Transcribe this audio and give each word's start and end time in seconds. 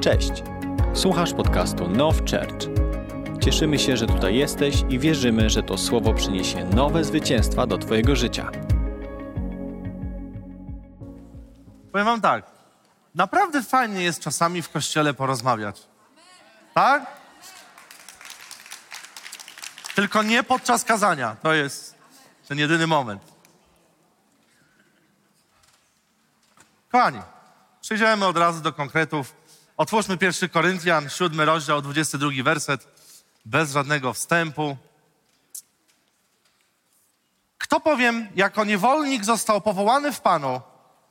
Cześć. 0.00 0.30
Słuchasz 0.94 1.32
podcastu 1.32 1.88
Now 1.88 2.16
Church. 2.18 2.68
Cieszymy 3.40 3.78
się, 3.78 3.96
że 3.96 4.06
tutaj 4.06 4.34
jesteś 4.34 4.84
i 4.88 4.98
wierzymy, 4.98 5.50
że 5.50 5.62
to 5.62 5.78
słowo 5.78 6.14
przyniesie 6.14 6.64
nowe 6.64 7.04
zwycięstwa 7.04 7.66
do 7.66 7.78
Twojego 7.78 8.16
życia. 8.16 8.50
Powiem 11.92 12.06
wam 12.06 12.20
tak, 12.20 12.46
naprawdę 13.14 13.62
fajnie 13.62 14.02
jest 14.02 14.20
czasami 14.20 14.62
w 14.62 14.70
kościele 14.70 15.14
porozmawiać. 15.14 15.82
Tak? 16.74 17.06
Tylko 19.94 20.22
nie 20.22 20.42
podczas 20.42 20.84
kazania. 20.84 21.36
To 21.42 21.52
jest 21.52 21.94
ten 22.48 22.58
jedyny 22.58 22.86
moment. 22.86 23.22
Kochani, 26.92 27.20
przejdziemy 27.80 28.26
od 28.26 28.36
razu 28.36 28.60
do 28.60 28.72
konkretów. 28.72 29.47
Otwórzmy 29.78 30.18
pierwszy 30.18 30.48
Koryntian, 30.48 31.10
siódmy 31.10 31.44
rozdział, 31.44 31.82
22 31.82 32.30
werset, 32.44 32.88
bez 33.44 33.72
żadnego 33.72 34.12
wstępu. 34.12 34.76
Kto 37.58 37.80
powiem, 37.80 38.28
jako 38.34 38.64
niewolnik 38.64 39.24
został 39.24 39.60
powołany 39.60 40.12
w 40.12 40.20
Panu, 40.20 40.60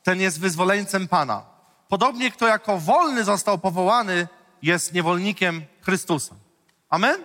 ten 0.03 0.21
jest 0.21 0.39
wyzwoleńcem 0.39 1.07
Pana. 1.07 1.45
Podobnie 1.87 2.31
kto 2.31 2.47
jako 2.47 2.77
wolny 2.77 3.23
został 3.23 3.57
powołany, 3.57 4.27
jest 4.61 4.93
niewolnikiem 4.93 5.65
Chrystusa. 5.81 6.35
Amen? 6.89 7.23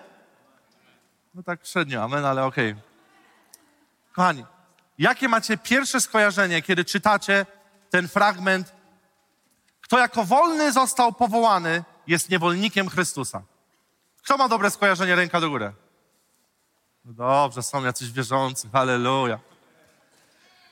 No 1.34 1.42
tak 1.42 1.66
średnio, 1.66 2.02
amen, 2.02 2.24
ale 2.24 2.44
okej. 2.44 2.74
Kochani, 4.12 4.44
jakie 4.98 5.28
macie 5.28 5.56
pierwsze 5.56 6.00
skojarzenie, 6.00 6.62
kiedy 6.62 6.84
czytacie 6.84 7.46
ten 7.90 8.08
fragment? 8.08 8.81
Kto 9.92 9.98
jako 9.98 10.24
wolny 10.24 10.72
został 10.72 11.12
powołany, 11.12 11.84
jest 12.06 12.30
niewolnikiem 12.30 12.88
Chrystusa. 12.88 13.42
Kto 14.22 14.36
ma 14.36 14.48
dobre 14.48 14.70
skojarzenie, 14.70 15.14
ręka 15.14 15.40
do 15.40 15.50
góry? 15.50 15.72
No 17.04 17.12
dobrze, 17.12 17.62
są 17.62 17.84
jacyś 17.84 18.10
wierzący, 18.10 18.68
halleluja. 18.70 19.38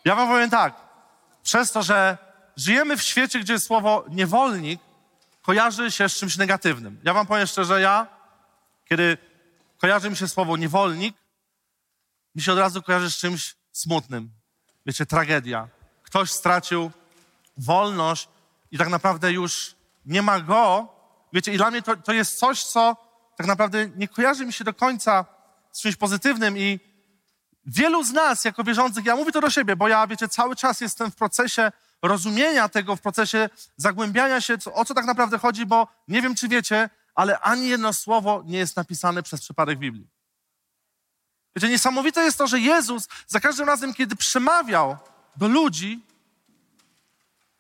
Ja 0.05 0.15
wam 0.15 0.29
powiem 0.29 0.51
tak, 0.51 0.75
przez 1.43 1.73
to, 1.73 1.83
że 1.83 2.19
żyjemy 2.57 2.97
w 2.97 3.03
świecie, 3.03 3.41
gdzie 3.41 3.61
słowo 3.61 4.05
niewolnik 4.09 4.81
kojarzy 5.43 5.91
się 5.91 6.09
z 6.09 6.17
czymś 6.17 6.37
negatywnym. 6.37 7.01
Ja 7.05 7.15
wam 7.15 7.27
powiem 7.27 7.47
szczerze, 7.47 7.81
ja, 7.81 8.07
kiedy 8.89 9.19
kojarzy 9.79 10.11
mi 10.11 10.17
się 10.17 10.29
słowo 10.29 10.57
niewolnik, 10.57 11.17
mi 12.35 12.43
się 12.43 12.53
od 12.53 12.59
razu 12.59 12.83
kojarzy 12.83 13.11
z 13.11 13.17
czymś 13.17 13.57
smutnym. 13.73 14.31
Wiecie, 14.87 15.07
tragedia. 15.07 15.69
Ktoś 16.03 16.31
stracił 16.31 16.91
wolność 17.57 18.29
i 18.71 18.79
tak 18.79 18.89
naprawdę 18.89 19.33
już 19.33 19.75
nie 20.07 20.23
ma 20.23 20.41
go. 20.41 20.89
Wiecie, 21.33 21.53
i 21.53 21.57
dla 21.57 21.71
mnie 21.71 21.83
to, 21.83 21.97
to 21.97 22.13
jest 22.13 22.39
coś, 22.39 22.65
co 22.65 22.97
tak 23.37 23.47
naprawdę 23.47 23.89
nie 23.97 24.09
kojarzy 24.09 24.47
mi 24.47 24.53
się 24.53 24.65
do 24.65 24.75
końca 24.75 25.25
z 25.73 25.81
czymś 25.81 25.97
pozytywnym 25.97 26.59
i 26.59 26.81
wielu 27.67 28.05
z 28.05 28.13
nas, 28.13 28.45
jako 28.45 28.65
wierzących, 28.65 29.05
ja 29.05 29.17
mówię 29.17 29.33
to 29.33 29.41
do 29.41 29.51
siebie, 29.51 29.77
bo 29.77 29.89
ja, 29.89 30.07
wiecie, 30.07 30.29
cały 30.29 30.57
czas 30.57 30.81
jestem 30.81 31.11
w 31.11 31.17
procesie 31.17 31.73
rozumienia 32.03 32.69
tego, 32.69 32.97
w 32.97 33.01
procesie 33.01 33.49
zagłębiania 33.77 34.41
się, 34.41 34.57
o 34.75 34.85
co 34.85 34.95
tak 34.95 35.05
naprawdę 35.05 35.39
chodzi, 35.39 35.67
bo 35.67 35.89
nie 36.09 36.23
wiem, 36.23 36.35
czy 36.35 36.49
wiecie, 36.49 36.91
ale 37.15 37.39
ani 37.39 37.69
jedno 37.69 37.93
słowo 37.93 38.43
nie 38.47 38.59
jest 38.59 38.77
napisane 38.77 39.23
przez 39.23 39.41
przypadek 39.41 39.79
Biblii. 39.79 40.09
Wiecie, 41.57 41.69
niesamowite 41.69 42.21
jest 42.23 42.39
to, 42.39 42.47
że 42.47 42.61
Jezus 42.61 43.09
za 43.27 43.41
każdym 43.41 43.67
razem, 43.67 43.95
kiedy 43.95 44.17
przemawiał 44.17 44.97
do 45.37 45.49
ludzi, 45.49 46.05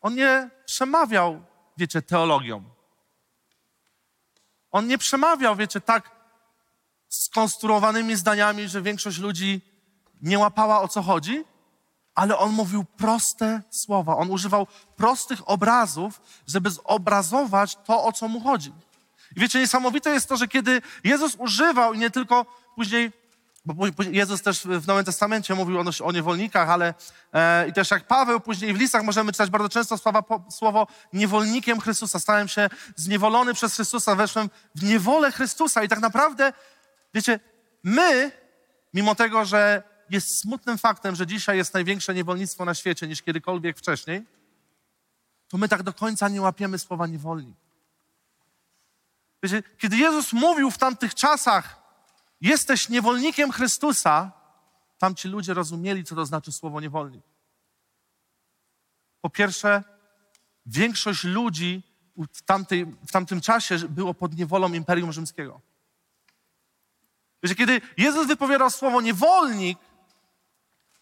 On 0.00 0.14
nie 0.14 0.50
przemawiał, 0.66 1.44
wiecie, 1.76 2.02
teologią. 2.02 2.64
On 4.70 4.86
nie 4.86 4.98
przemawiał, 4.98 5.56
wiecie, 5.56 5.80
tak 5.80 6.10
skonstruowanymi 7.08 8.16
zdaniami, 8.16 8.68
że 8.68 8.82
większość 8.82 9.18
ludzi 9.18 9.60
nie 10.22 10.38
łapała 10.38 10.80
o 10.80 10.88
co 10.88 11.02
chodzi, 11.02 11.44
ale 12.14 12.38
on 12.38 12.52
mówił 12.52 12.84
proste 12.84 13.62
słowa. 13.70 14.16
On 14.16 14.30
używał 14.30 14.66
prostych 14.96 15.48
obrazów, 15.48 16.20
żeby 16.46 16.70
zobrazować 16.70 17.76
to, 17.76 18.04
o 18.04 18.12
co 18.12 18.28
mu 18.28 18.40
chodzi. 18.40 18.72
I 19.36 19.40
wiecie, 19.40 19.58
niesamowite 19.58 20.10
jest 20.10 20.28
to, 20.28 20.36
że 20.36 20.48
kiedy 20.48 20.82
Jezus 21.04 21.34
używał 21.38 21.94
i 21.94 21.98
nie 21.98 22.10
tylko 22.10 22.46
później, 22.74 23.12
bo 23.74 24.02
Jezus 24.10 24.42
też 24.42 24.66
w 24.66 24.86
Nowym 24.86 25.04
Testamencie 25.04 25.54
mówił 25.54 25.80
o, 25.80 25.84
o 26.04 26.12
niewolnikach, 26.12 26.70
ale 26.70 26.94
e, 27.32 27.68
i 27.68 27.72
też 27.72 27.90
jak 27.90 28.06
Paweł 28.06 28.40
później 28.40 28.74
w 28.74 28.76
listach 28.76 29.02
możemy 29.02 29.32
czytać 29.32 29.50
bardzo 29.50 29.68
często 29.68 29.98
słowa, 29.98 30.22
po, 30.22 30.44
słowo 30.50 30.86
niewolnikiem 31.12 31.80
Chrystusa. 31.80 32.18
Stałem 32.18 32.48
się 32.48 32.68
zniewolony 32.96 33.54
przez 33.54 33.74
Chrystusa, 33.74 34.14
weszłem 34.14 34.50
w 34.74 34.82
niewolę 34.82 35.32
Chrystusa 35.32 35.84
i 35.84 35.88
tak 35.88 36.00
naprawdę, 36.00 36.52
wiecie, 37.14 37.40
my, 37.82 38.32
mimo 38.94 39.14
tego, 39.14 39.44
że 39.44 39.82
jest 40.10 40.40
smutnym 40.40 40.78
faktem, 40.78 41.14
że 41.14 41.26
dzisiaj 41.26 41.56
jest 41.56 41.74
największe 41.74 42.14
niewolnictwo 42.14 42.64
na 42.64 42.74
świecie 42.74 43.08
niż 43.08 43.22
kiedykolwiek 43.22 43.78
wcześniej, 43.78 44.26
to 45.48 45.58
my 45.58 45.68
tak 45.68 45.82
do 45.82 45.92
końca 45.92 46.28
nie 46.28 46.42
łapiemy 46.42 46.78
słowa 46.78 47.06
niewolnik. 47.06 47.56
Wiecie, 49.42 49.62
kiedy 49.78 49.96
Jezus 49.96 50.32
mówił 50.32 50.70
w 50.70 50.78
tamtych 50.78 51.14
czasach, 51.14 51.79
jesteś 52.40 52.88
niewolnikiem 52.88 53.52
Chrystusa, 53.52 54.32
tamci 54.98 55.28
ludzie 55.28 55.54
rozumieli, 55.54 56.04
co 56.04 56.14
to 56.14 56.26
znaczy 56.26 56.52
słowo 56.52 56.80
niewolnik. 56.80 57.24
Po 59.20 59.30
pierwsze, 59.30 59.84
większość 60.66 61.24
ludzi 61.24 61.82
w, 62.32 62.42
tamtej, 62.42 62.86
w 62.86 63.12
tamtym 63.12 63.40
czasie 63.40 63.78
było 63.78 64.14
pod 64.14 64.36
niewolą 64.36 64.72
Imperium 64.72 65.12
Rzymskiego. 65.12 65.60
Wiecie, 67.42 67.54
kiedy 67.54 67.80
Jezus 67.96 68.26
wypowiadał 68.26 68.70
słowo 68.70 69.00
niewolnik, 69.00 69.78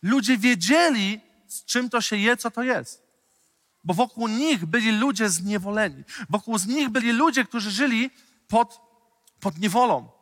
ludzie 0.03 0.39
wiedzieli, 0.39 1.21
z 1.47 1.65
czym 1.65 1.91
to 1.91 2.01
się 2.01 2.17
je, 2.17 2.37
co 2.37 2.51
to 2.51 2.63
jest. 2.63 3.09
Bo 3.85 3.95
wokół 3.95 4.29
nich 4.29 4.67
byli 4.67 4.99
ludzie 4.99 5.31
zniewoleni. 5.31 6.05
Wokół 6.31 6.59
z 6.59 6.67
nich 6.67 6.89
byli 6.89 7.13
ludzie, 7.13 7.45
którzy 7.45 7.71
żyli 7.71 8.11
pod, 8.49 8.81
pod 9.41 9.59
niewolą. 9.59 10.18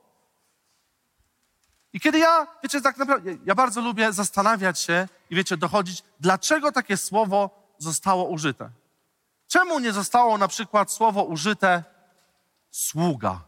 I 1.97 2.01
kiedy 2.01 2.19
ja, 2.19 2.47
wiecie, 2.63 2.81
tak 2.81 2.97
naprawdę, 2.97 3.37
ja 3.45 3.55
bardzo 3.55 3.81
lubię 3.81 4.13
zastanawiać 4.13 4.81
się 4.81 5.09
i 5.31 5.37
wiecie, 5.37 5.57
dochodzić, 5.57 6.03
dlaczego 6.21 6.73
takie 6.73 6.97
słowo 6.97 7.51
zostało 7.79 8.25
użyte. 8.25 8.71
Czemu 9.49 9.79
nie 9.79 9.93
zostało 9.93 10.39
na 10.39 10.49
przykład 10.49 10.93
słowo 10.93 11.23
użyte 11.23 11.85
sługa? 12.71 13.41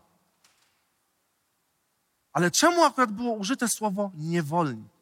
Ale 2.33 2.51
czemu 2.51 2.85
akurat 2.85 3.13
było 3.13 3.33
użyte 3.33 3.69
słowo 3.69 4.11
niewolnik? 4.15 4.93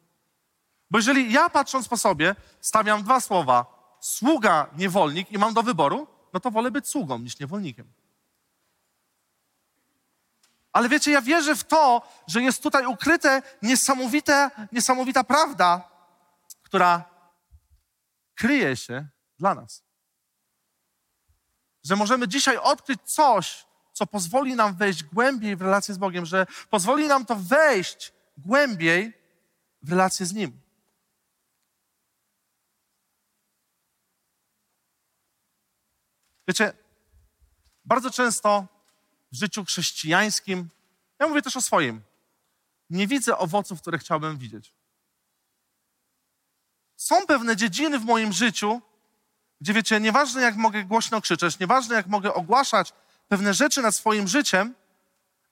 Bo 0.91 0.97
jeżeli 0.97 1.33
ja 1.33 1.49
patrząc 1.49 1.87
po 1.87 1.97
sobie 1.97 2.35
stawiam 2.61 3.03
dwa 3.03 3.19
słowa, 3.19 3.65
sługa, 3.99 4.67
niewolnik 4.77 5.31
i 5.31 5.37
mam 5.37 5.53
do 5.53 5.63
wyboru, 5.63 6.07
no 6.33 6.39
to 6.39 6.51
wolę 6.51 6.71
być 6.71 6.87
sługą 6.87 7.19
niż 7.19 7.39
niewolnikiem. 7.39 7.87
Ale 10.77 10.89
wiecie, 10.89 11.11
ja 11.11 11.21
wierzę 11.21 11.55
w 11.55 11.63
to, 11.63 12.07
że 12.27 12.41
jest 12.41 12.63
tutaj 12.63 12.85
ukryte 12.85 13.41
niesamowite, 13.61 14.51
niesamowita 14.71 15.23
prawda, 15.23 15.89
która 16.63 17.03
kryje 18.35 18.75
się 18.75 19.07
dla 19.39 19.55
nas. 19.55 19.83
Że 21.83 21.95
możemy 21.95 22.27
dzisiaj 22.27 22.57
odkryć 22.57 23.01
coś, 23.05 23.65
co 23.93 24.07
pozwoli 24.07 24.55
nam 24.55 24.75
wejść 24.75 25.03
głębiej 25.03 25.55
w 25.55 25.61
relację 25.61 25.93
z 25.93 25.97
Bogiem, 25.97 26.25
że 26.25 26.47
pozwoli 26.69 27.07
nam 27.07 27.25
to 27.25 27.35
wejść 27.35 28.13
głębiej 28.37 29.13
w 29.81 29.89
relację 29.89 30.25
z 30.25 30.33
Nim. 30.33 30.61
Wiecie, 36.47 36.73
bardzo 37.85 38.11
często 38.11 38.76
w 39.31 39.35
życiu 39.35 39.65
chrześcijańskim, 39.65 40.69
ja 41.19 41.27
mówię 41.27 41.41
też 41.41 41.57
o 41.57 41.61
swoim, 41.61 42.01
nie 42.89 43.07
widzę 43.07 43.37
owoców, 43.37 43.81
które 43.81 43.97
chciałbym 43.97 44.37
widzieć. 44.37 44.73
Są 46.95 47.25
pewne 47.25 47.55
dziedziny 47.55 47.99
w 47.99 48.05
moim 48.05 48.33
życiu, 48.33 48.81
gdzie 49.61 49.73
wiecie, 49.73 49.99
nieważne 49.99 50.41
jak 50.41 50.55
mogę 50.55 50.83
głośno 50.83 51.21
krzyczeć, 51.21 51.59
nieważne 51.59 51.95
jak 51.95 52.07
mogę 52.07 52.33
ogłaszać 52.33 52.93
pewne 53.27 53.53
rzeczy 53.53 53.81
nad 53.81 53.95
swoim 53.95 54.27
życiem, 54.27 54.75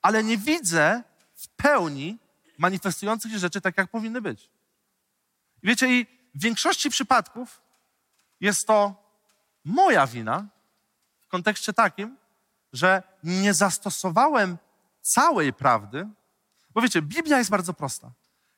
ale 0.02 0.24
nie 0.24 0.38
widzę 0.38 1.04
w 1.36 1.48
pełni 1.48 2.18
manifestujących 2.58 3.32
się 3.32 3.40
rzeczy 3.40 3.62
tak, 3.62 3.78
jak 3.78 3.90
powinny 3.90 4.22
być. 4.22 4.50
Wiecie, 5.64 5.88
i 5.88 6.06
w 6.36 6.42
większości 6.42 6.90
przypadków 6.90 7.62
jest 8.40 8.68
to 8.68 8.96
moja 9.64 10.08
wina 10.08 10.48
w 11.22 11.28
kontekście 11.28 11.74
takim, 11.74 12.18
że 12.76 13.04
nie 13.24 13.54
zastosowałem 13.54 14.58
całej 15.02 15.54
prawdy, 15.54 16.08
bo 16.70 16.82
wiecie, 16.82 17.02
Biblia 17.02 17.38
jest 17.38 17.50
bardzo 17.50 17.74
prosta. 17.74 18.12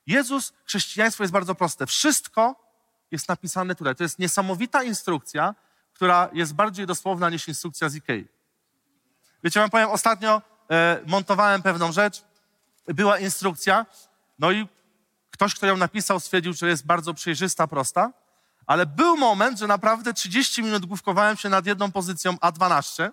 Jezus, 0.08 0.54
chrześcijaństwo 0.66 1.24
jest 1.24 1.34
bardzo 1.34 1.56
proste. 1.56 1.86
Wszystko 1.86 2.56
jest 3.12 3.30
napisane 3.30 3.76
tutaj. 3.76 3.96
To 3.96 4.04
jest 4.04 4.20
niesamowita 4.20 4.84
instrukcja, 4.84 5.56
która 5.94 6.30
jest 6.34 6.54
bardziej 6.54 6.86
dosłowna 6.86 7.30
niż 7.30 7.48
instrukcja 7.48 7.90
z 7.90 7.96
Ikei. 7.96 8.28
Wiecie, 9.44 9.60
wam 9.60 9.70
powiem, 9.70 9.90
ostatnio 9.90 10.42
e, 10.72 11.02
montowałem 11.08 11.62
pewną 11.62 11.92
rzecz, 11.92 12.24
była 12.88 13.20
instrukcja, 13.20 13.86
no 14.40 14.52
i 14.52 14.68
ktoś, 15.32 15.56
kto 15.56 15.68
ją 15.68 15.78
napisał, 15.78 16.20
stwierdził, 16.20 16.54
że 16.54 16.68
jest 16.68 16.86
bardzo 16.86 17.14
przejrzysta, 17.14 17.68
prosta, 17.68 18.14
ale 18.68 18.86
był 18.86 19.18
moment, 19.18 19.60
że 19.60 19.68
naprawdę 19.68 20.14
30 20.14 20.64
minut 20.64 20.86
główkowałem 20.86 21.38
się 21.38 21.50
nad 21.50 21.66
jedną 21.66 21.92
pozycją 21.92 22.34
A12, 22.34 23.12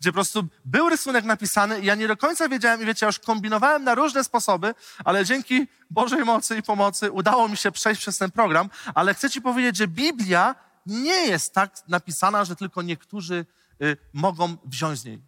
gdzie 0.00 0.10
po 0.10 0.14
prostu 0.14 0.48
był 0.64 0.88
rysunek 0.88 1.24
napisany 1.24 1.80
i 1.80 1.84
ja 1.84 1.94
nie 1.94 2.08
do 2.08 2.16
końca 2.16 2.48
wiedziałem 2.48 2.82
i 2.82 2.86
wiecie, 2.86 3.06
ja 3.06 3.08
już 3.08 3.18
kombinowałem 3.18 3.84
na 3.84 3.94
różne 3.94 4.24
sposoby, 4.24 4.74
ale 5.04 5.24
dzięki 5.24 5.66
Bożej 5.90 6.24
mocy 6.24 6.56
i 6.56 6.62
pomocy 6.62 7.12
udało 7.12 7.48
mi 7.48 7.56
się 7.56 7.72
przejść 7.72 8.00
przez 8.00 8.18
ten 8.18 8.30
program, 8.30 8.70
ale 8.94 9.14
chcę 9.14 9.30
ci 9.30 9.40
powiedzieć, 9.40 9.76
że 9.76 9.88
Biblia 9.88 10.54
nie 10.86 11.26
jest 11.26 11.54
tak 11.54 11.88
napisana, 11.88 12.44
że 12.44 12.56
tylko 12.56 12.82
niektórzy 12.82 13.46
y, 13.82 13.96
mogą 14.12 14.56
wziąć 14.64 14.98
z 14.98 15.04
niej. 15.04 15.22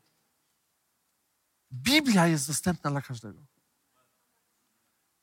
Biblia 1.73 2.27
jest 2.27 2.47
dostępna 2.47 2.91
dla 2.91 3.03
każdego. 3.03 3.39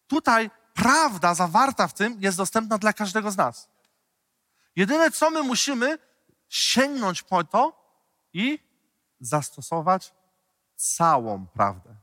Tutaj 0.08 0.50
prawda 0.74 1.34
zawarta 1.34 1.88
w 1.88 1.94
tym 1.94 2.18
jest 2.20 2.38
dostępna 2.38 2.78
dla 2.78 2.94
każdego 2.94 3.32
z 3.32 3.38
nas. 3.38 3.75
Jedyne, 4.76 5.12
co 5.12 5.30
my 5.30 5.44
musimy, 5.44 5.98
sięgnąć 6.50 7.24
po 7.24 7.44
to 7.44 7.86
i 8.34 8.60
zastosować 9.20 10.14
całą 10.76 11.48
prawdę. 11.48 11.96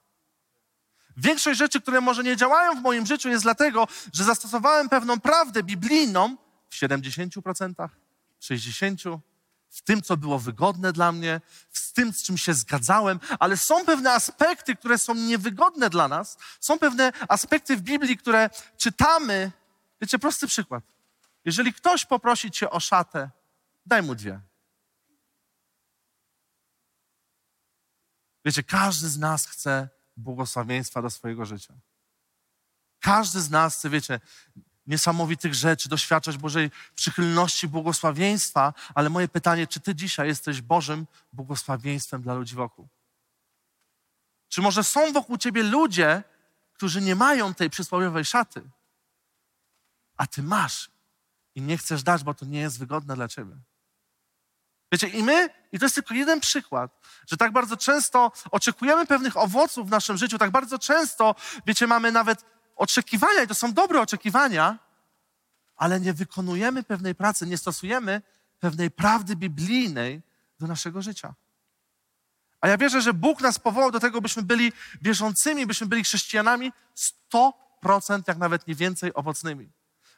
Większość 1.16 1.58
rzeczy, 1.58 1.80
które 1.80 2.00
może 2.00 2.22
nie 2.22 2.36
działają 2.36 2.74
w 2.74 2.82
moim 2.82 3.06
życiu, 3.06 3.28
jest 3.28 3.42
dlatego, 3.42 3.88
że 4.12 4.24
zastosowałem 4.24 4.88
pewną 4.88 5.20
prawdę 5.20 5.62
biblijną 5.62 6.36
w 6.70 6.74
70%, 6.74 7.88
60%, 8.40 9.18
w 9.70 9.82
tym, 9.82 10.02
co 10.02 10.16
było 10.16 10.38
wygodne 10.38 10.92
dla 10.92 11.12
mnie, 11.12 11.40
z 11.72 11.92
tym, 11.92 12.12
z 12.12 12.22
czym 12.22 12.38
się 12.38 12.54
zgadzałem, 12.54 13.20
ale 13.38 13.56
są 13.56 13.84
pewne 13.84 14.12
aspekty, 14.12 14.76
które 14.76 14.98
są 14.98 15.14
niewygodne 15.14 15.90
dla 15.90 16.08
nas. 16.08 16.38
Są 16.60 16.78
pewne 16.78 17.12
aspekty 17.28 17.76
w 17.76 17.80
Biblii, 17.80 18.16
które 18.16 18.50
czytamy. 18.76 19.52
Wiecie, 20.00 20.18
prosty 20.18 20.46
przykład. 20.46 20.84
Jeżeli 21.44 21.72
ktoś 21.72 22.04
poprosi 22.04 22.50
cię 22.50 22.70
o 22.70 22.80
szatę, 22.80 23.30
daj 23.86 24.02
mu 24.02 24.14
dwie. 24.14 24.40
Wiecie, 28.44 28.62
każdy 28.62 29.08
z 29.08 29.18
nas 29.18 29.46
chce 29.46 29.88
błogosławieństwa 30.16 31.02
do 31.02 31.10
swojego 31.10 31.44
życia. 31.44 31.74
Każdy 33.00 33.40
z 33.40 33.50
nas 33.50 33.76
chce, 33.76 33.90
wiecie, 33.90 34.20
niesamowitych 34.86 35.54
rzeczy, 35.54 35.88
doświadczać 35.88 36.36
Bożej 36.38 36.70
przychylności, 36.94 37.68
błogosławieństwa, 37.68 38.74
ale 38.94 39.10
moje 39.10 39.28
pytanie, 39.28 39.66
czy 39.66 39.80
ty 39.80 39.94
dzisiaj 39.94 40.28
jesteś 40.28 40.60
Bożym 40.60 41.06
błogosławieństwem 41.32 42.22
dla 42.22 42.34
ludzi 42.34 42.54
wokół? 42.54 42.88
Czy 44.48 44.62
może 44.62 44.84
są 44.84 45.12
wokół 45.12 45.38
ciebie 45.38 45.62
ludzie, 45.62 46.22
którzy 46.72 47.00
nie 47.00 47.14
mają 47.14 47.54
tej 47.54 47.70
przysłowiowej 47.70 48.24
szaty, 48.24 48.70
a 50.16 50.26
ty 50.26 50.42
masz 50.42 50.91
i 51.54 51.62
nie 51.62 51.78
chcesz 51.78 52.02
dać, 52.02 52.24
bo 52.24 52.34
to 52.34 52.46
nie 52.46 52.60
jest 52.60 52.78
wygodne 52.78 53.14
dla 53.14 53.28
ciebie? 53.28 53.56
Wiecie, 54.92 55.08
i 55.08 55.22
my, 55.22 55.48
i 55.72 55.78
to 55.78 55.84
jest 55.84 55.94
tylko 55.94 56.14
jeden 56.14 56.40
przykład, 56.40 57.00
że 57.30 57.36
tak 57.36 57.52
bardzo 57.52 57.76
często 57.76 58.32
oczekujemy 58.50 59.06
pewnych 59.06 59.36
owoców 59.36 59.88
w 59.88 59.90
naszym 59.90 60.16
życiu, 60.16 60.38
tak 60.38 60.50
bardzo 60.50 60.78
często, 60.78 61.34
wiecie, 61.66 61.86
mamy 61.86 62.12
nawet 62.12 62.44
oczekiwania, 62.76 63.42
i 63.42 63.46
to 63.46 63.54
są 63.54 63.72
dobre 63.72 64.00
oczekiwania, 64.00 64.78
ale 65.76 66.00
nie 66.00 66.12
wykonujemy 66.12 66.82
pewnej 66.82 67.14
pracy, 67.14 67.46
nie 67.46 67.58
stosujemy 67.58 68.22
pewnej 68.60 68.90
prawdy 68.90 69.36
biblijnej 69.36 70.22
do 70.60 70.66
naszego 70.66 71.02
życia. 71.02 71.34
A 72.60 72.68
ja 72.68 72.78
wierzę, 72.78 73.02
że 73.02 73.14
Bóg 73.14 73.40
nas 73.40 73.58
powołał 73.58 73.90
do 73.90 74.00
tego, 74.00 74.20
byśmy 74.20 74.42
byli 74.42 74.72
wierzącymi, 75.02 75.66
byśmy 75.66 75.86
byli 75.86 76.04
chrześcijanami 76.04 76.72
100%, 77.84 78.22
jak 78.26 78.38
nawet 78.38 78.66
nie 78.66 78.74
więcej, 78.74 79.14
owocnymi. 79.14 79.70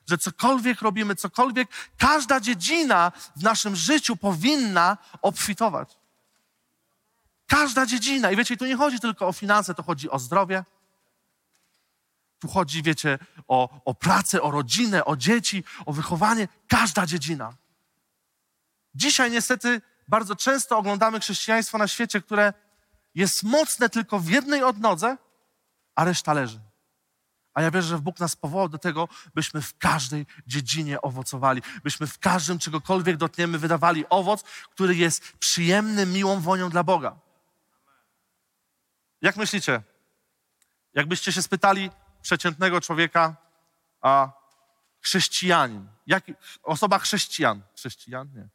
Że 0.06 0.18
cokolwiek 0.18 0.82
robimy, 0.82 1.14
cokolwiek, 1.14 1.68
każda 1.98 2.40
dziedzina 2.40 3.12
w 3.36 3.42
naszym 3.42 3.76
życiu 3.76 4.16
powinna 4.16 4.98
obfitować. 5.22 5.98
Każda 7.46 7.86
dziedzina. 7.86 8.30
I 8.30 8.36
wiecie, 8.36 8.56
tu 8.56 8.66
nie 8.66 8.76
chodzi 8.76 9.00
tylko 9.00 9.28
o 9.28 9.32
finanse, 9.32 9.74
to 9.74 9.82
chodzi 9.82 10.10
o 10.10 10.18
zdrowie, 10.18 10.64
tu 12.38 12.48
chodzi, 12.48 12.82
wiecie, 12.82 13.18
o, 13.48 13.80
o 13.84 13.94
pracę, 13.94 14.42
o 14.42 14.50
rodzinę, 14.50 15.04
o 15.04 15.16
dzieci, 15.16 15.64
o 15.86 15.92
wychowanie, 15.92 16.48
każda 16.68 17.06
dziedzina. 17.06 17.54
Dzisiaj 18.94 19.30
niestety 19.30 19.80
bardzo 20.08 20.36
często 20.36 20.78
oglądamy 20.78 21.20
chrześcijaństwo 21.20 21.78
na 21.78 21.88
świecie, 21.88 22.20
które 22.20 22.52
jest 23.14 23.42
mocne 23.42 23.88
tylko 23.88 24.18
w 24.18 24.28
jednej 24.28 24.62
odnodze, 24.62 25.16
a 25.94 26.04
reszta 26.04 26.32
leży. 26.32 26.60
A 27.54 27.62
ja 27.62 27.70
wierzę, 27.70 27.88
że 27.88 27.98
Bóg 27.98 28.20
nas 28.20 28.36
powołał 28.36 28.68
do 28.68 28.78
tego, 28.78 29.08
byśmy 29.34 29.62
w 29.62 29.78
każdej 29.78 30.26
dziedzinie 30.46 31.02
owocowali, 31.02 31.62
byśmy 31.84 32.06
w 32.06 32.18
każdym 32.18 32.58
czegokolwiek 32.58 33.16
dotkniemy 33.16 33.58
wydawali 33.58 34.04
owoc, 34.08 34.42
który 34.42 34.96
jest 34.96 35.32
przyjemny, 35.38 36.06
miłą 36.06 36.40
wonią 36.40 36.70
dla 36.70 36.84
Boga. 36.84 37.16
Jak 39.22 39.36
myślicie? 39.36 39.82
Jakbyście 40.94 41.32
się 41.32 41.42
spytali, 41.42 41.90
przeciętnego 42.22 42.80
człowieka, 42.80 43.36
a 44.00 44.32
chrześcijanin. 45.00 45.88
Jak, 46.06 46.24
osoba 46.62 46.98
chrześcijan. 46.98 47.62
Chrześcijan? 47.76 48.28
Nie. 48.34 48.48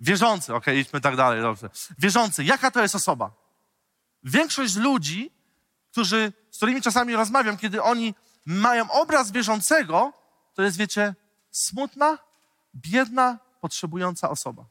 Wierzący, 0.00 0.54
okej, 0.54 0.74
okay, 0.74 0.80
idźmy 0.80 1.00
tak 1.00 1.16
dalej, 1.16 1.42
dobrze. 1.42 1.70
Wierzący, 1.98 2.44
jaka 2.44 2.70
to 2.70 2.82
jest 2.82 2.94
osoba? 2.94 3.30
Większość 4.22 4.76
ludzi, 4.76 5.30
którzy, 5.90 6.32
z 6.50 6.56
którymi 6.56 6.82
czasami 6.82 7.16
rozmawiam, 7.16 7.56
kiedy 7.56 7.82
oni 7.82 8.14
mają 8.46 8.90
obraz 8.90 9.30
wierzącego, 9.30 10.12
to 10.54 10.62
jest, 10.62 10.76
wiecie, 10.76 11.14
smutna, 11.50 12.18
biedna, 12.74 13.38
potrzebująca 13.60 14.30
osoba. 14.30 14.64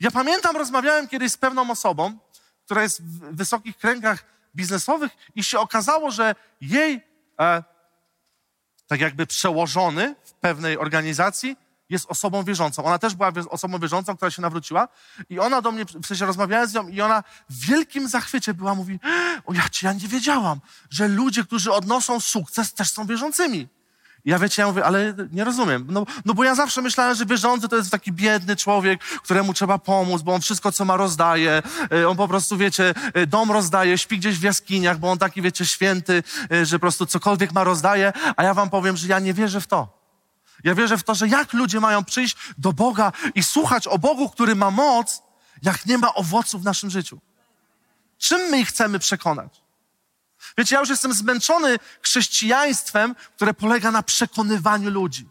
Ja 0.00 0.10
pamiętam, 0.10 0.56
rozmawiałem 0.56 1.08
kiedyś 1.08 1.32
z 1.32 1.36
pewną 1.36 1.70
osobą, 1.70 2.18
która 2.64 2.82
jest 2.82 3.02
w 3.02 3.36
wysokich 3.36 3.76
kręgach 3.76 4.24
biznesowych 4.56 5.12
i 5.34 5.44
się 5.44 5.58
okazało, 5.58 6.10
że 6.10 6.34
jej 6.60 7.00
e, 7.40 7.62
tak 8.86 9.00
jakby 9.00 9.26
przełożony 9.26 10.14
w 10.24 10.32
pewnej 10.32 10.78
organizacji 10.78 11.56
jest 11.92 12.06
osobą 12.08 12.44
wierzącą. 12.44 12.84
Ona 12.84 12.98
też 12.98 13.14
była 13.14 13.32
osobą 13.50 13.78
wierzącą, 13.78 14.16
która 14.16 14.30
się 14.30 14.42
nawróciła 14.42 14.88
i 15.30 15.38
ona 15.38 15.62
do 15.62 15.72
mnie, 15.72 15.84
w 15.84 16.06
sensie 16.06 16.26
rozmawiałem 16.26 16.68
z 16.68 16.74
nią 16.74 16.88
i 16.88 17.00
ona 17.00 17.22
w 17.50 17.66
wielkim 17.66 18.08
zachwycie 18.08 18.54
była, 18.54 18.74
mówi, 18.74 19.00
o 19.44 19.52
ja, 19.52 19.62
ja 19.82 19.92
nie 19.92 20.08
wiedziałam, 20.08 20.60
że 20.90 21.08
ludzie, 21.08 21.44
którzy 21.44 21.72
odnoszą 21.72 22.20
sukces 22.20 22.74
też 22.74 22.92
są 22.92 23.06
wierzącymi. 23.06 23.68
Ja 24.24 24.38
wiecie, 24.38 24.62
ja 24.62 24.68
mówię, 24.68 24.84
ale 24.84 25.14
nie 25.32 25.44
rozumiem. 25.44 25.86
No, 25.90 26.06
no 26.24 26.34
bo 26.34 26.44
ja 26.44 26.54
zawsze 26.54 26.82
myślałem, 26.82 27.14
że 27.14 27.26
wierzący 27.26 27.68
to 27.68 27.76
jest 27.76 27.90
taki 27.90 28.12
biedny 28.12 28.56
człowiek, 28.56 29.04
któremu 29.04 29.54
trzeba 29.54 29.78
pomóc, 29.78 30.22
bo 30.22 30.34
on 30.34 30.40
wszystko, 30.40 30.72
co 30.72 30.84
ma, 30.84 30.96
rozdaje. 30.96 31.62
E, 31.92 32.08
on 32.08 32.16
po 32.16 32.28
prostu, 32.28 32.56
wiecie, 32.56 32.94
e, 33.14 33.26
dom 33.26 33.50
rozdaje, 33.50 33.98
śpi 33.98 34.18
gdzieś 34.18 34.38
w 34.38 34.42
jaskiniach, 34.42 34.98
bo 34.98 35.10
on 35.10 35.18
taki, 35.18 35.42
wiecie, 35.42 35.66
święty, 35.66 36.22
e, 36.52 36.66
że 36.66 36.76
po 36.76 36.80
prostu 36.80 37.06
cokolwiek 37.06 37.52
ma, 37.52 37.64
rozdaje. 37.64 38.12
A 38.36 38.42
ja 38.42 38.54
wam 38.54 38.70
powiem, 38.70 38.96
że 38.96 39.08
ja 39.08 39.18
nie 39.18 39.34
wierzę 39.34 39.60
w 39.60 39.66
to. 39.66 40.01
Ja 40.64 40.74
wierzę 40.74 40.98
w 40.98 41.02
to, 41.02 41.14
że 41.14 41.28
jak 41.28 41.52
ludzie 41.52 41.80
mają 41.80 42.04
przyjść 42.04 42.36
do 42.58 42.72
Boga 42.72 43.12
i 43.34 43.42
słuchać 43.42 43.86
o 43.86 43.98
Bogu, 43.98 44.28
który 44.28 44.54
ma 44.54 44.70
moc, 44.70 45.22
jak 45.62 45.86
nie 45.86 45.98
ma 45.98 46.14
owoców 46.14 46.62
w 46.62 46.64
naszym 46.64 46.90
życiu. 46.90 47.20
Czym 48.18 48.40
my 48.50 48.60
ich 48.60 48.68
chcemy 48.68 48.98
przekonać? 48.98 49.62
Wiecie, 50.58 50.74
ja 50.74 50.80
już 50.80 50.88
jestem 50.88 51.12
zmęczony 51.12 51.78
chrześcijaństwem, 52.02 53.14
które 53.36 53.54
polega 53.54 53.90
na 53.90 54.02
przekonywaniu 54.02 54.90
ludzi. 54.90 55.28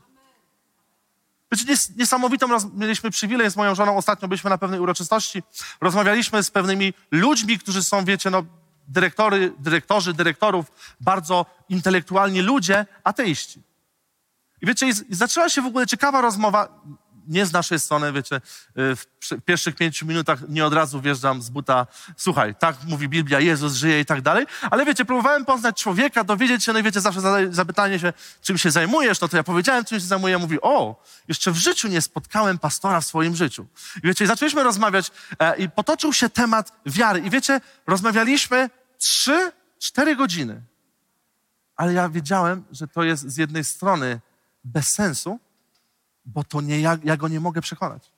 Wiecie, 1.51 1.65
nies 1.65 1.95
niesamowitą, 1.95 2.47
mieliśmy 2.73 3.11
przywilej 3.11 3.51
z 3.51 3.55
moją 3.55 3.75
żoną, 3.75 3.97
ostatnio 3.97 4.27
byliśmy 4.27 4.49
na 4.49 4.57
pewnej 4.57 4.79
uroczystości, 4.79 5.43
rozmawialiśmy 5.81 6.43
z 6.43 6.51
pewnymi 6.51 6.93
ludźmi, 7.11 7.59
którzy 7.59 7.83
są, 7.83 8.05
wiecie, 8.05 8.29
no, 8.29 8.43
dyrektory, 8.87 9.53
dyrektorzy, 9.59 10.13
dyrektorów, 10.13 10.65
bardzo 11.01 11.45
intelektualni 11.69 12.41
ludzie, 12.41 12.85
ateiści. 13.03 13.61
I 14.61 14.65
wiecie, 14.65 14.89
i 14.89 15.15
zaczęła 15.15 15.49
się 15.49 15.61
w 15.61 15.65
ogóle 15.65 15.87
ciekawa 15.87 16.21
rozmowa, 16.21 16.81
nie 17.27 17.45
z 17.45 17.51
naszej 17.51 17.79
strony, 17.79 18.13
wiecie, 18.13 18.35
y, 18.35 18.95
w 18.95 19.05
pierwszych 19.45 19.75
pięciu 19.75 20.05
minutach 20.05 20.39
nie 20.49 20.65
od 20.65 20.73
razu 20.73 21.01
wjeżdżam 21.01 21.41
z 21.41 21.49
buta, 21.49 21.87
słuchaj, 22.17 22.55
tak 22.55 22.75
mówi 22.87 23.09
Biblia, 23.09 23.39
Jezus 23.39 23.73
żyje 23.73 23.99
i 23.99 24.05
tak 24.05 24.21
dalej, 24.21 24.45
ale 24.71 24.85
wiecie, 24.85 25.05
próbowałem 25.05 25.45
poznać 25.45 25.81
człowieka, 25.81 26.23
dowiedzieć 26.23 26.63
się, 26.63 26.73
no 26.73 26.79
i 26.79 26.83
wiecie, 26.83 27.01
zawsze 27.01 27.21
zapytanie 27.51 27.99
się, 27.99 28.13
czym 28.41 28.57
się 28.57 28.71
zajmujesz, 28.71 29.21
no 29.21 29.27
to 29.27 29.37
ja 29.37 29.43
powiedziałem, 29.43 29.85
czym 29.85 29.99
się 29.99 30.05
zajmuję, 30.05 30.37
mówi, 30.37 30.61
o, 30.61 31.03
jeszcze 31.27 31.51
w 31.51 31.57
życiu 31.57 31.87
nie 31.87 32.01
spotkałem 32.01 32.59
pastora 32.59 33.01
w 33.01 33.05
swoim 33.05 33.35
życiu. 33.35 33.65
I 34.03 34.07
wiecie, 34.07 34.27
zaczęliśmy 34.27 34.63
rozmawiać 34.63 35.11
e, 35.39 35.57
i 35.57 35.69
potoczył 35.69 36.13
się 36.13 36.29
temat 36.29 36.71
wiary 36.85 37.19
i 37.19 37.29
wiecie, 37.29 37.61
rozmawialiśmy 37.87 38.69
trzy, 38.97 39.51
cztery 39.79 40.15
godziny, 40.15 40.61
ale 41.75 41.93
ja 41.93 42.09
wiedziałem, 42.09 42.63
że 42.71 42.87
to 42.87 43.03
jest 43.03 43.29
z 43.29 43.37
jednej 43.37 43.63
strony 43.63 44.19
bez 44.63 44.87
sensu, 44.87 45.39
bo 46.25 46.43
to 46.43 46.61
nie 46.61 46.81
ja, 46.81 46.97
ja 47.03 47.17
go 47.17 47.27
nie 47.27 47.39
mogę 47.39 47.61
przekonać. 47.61 48.11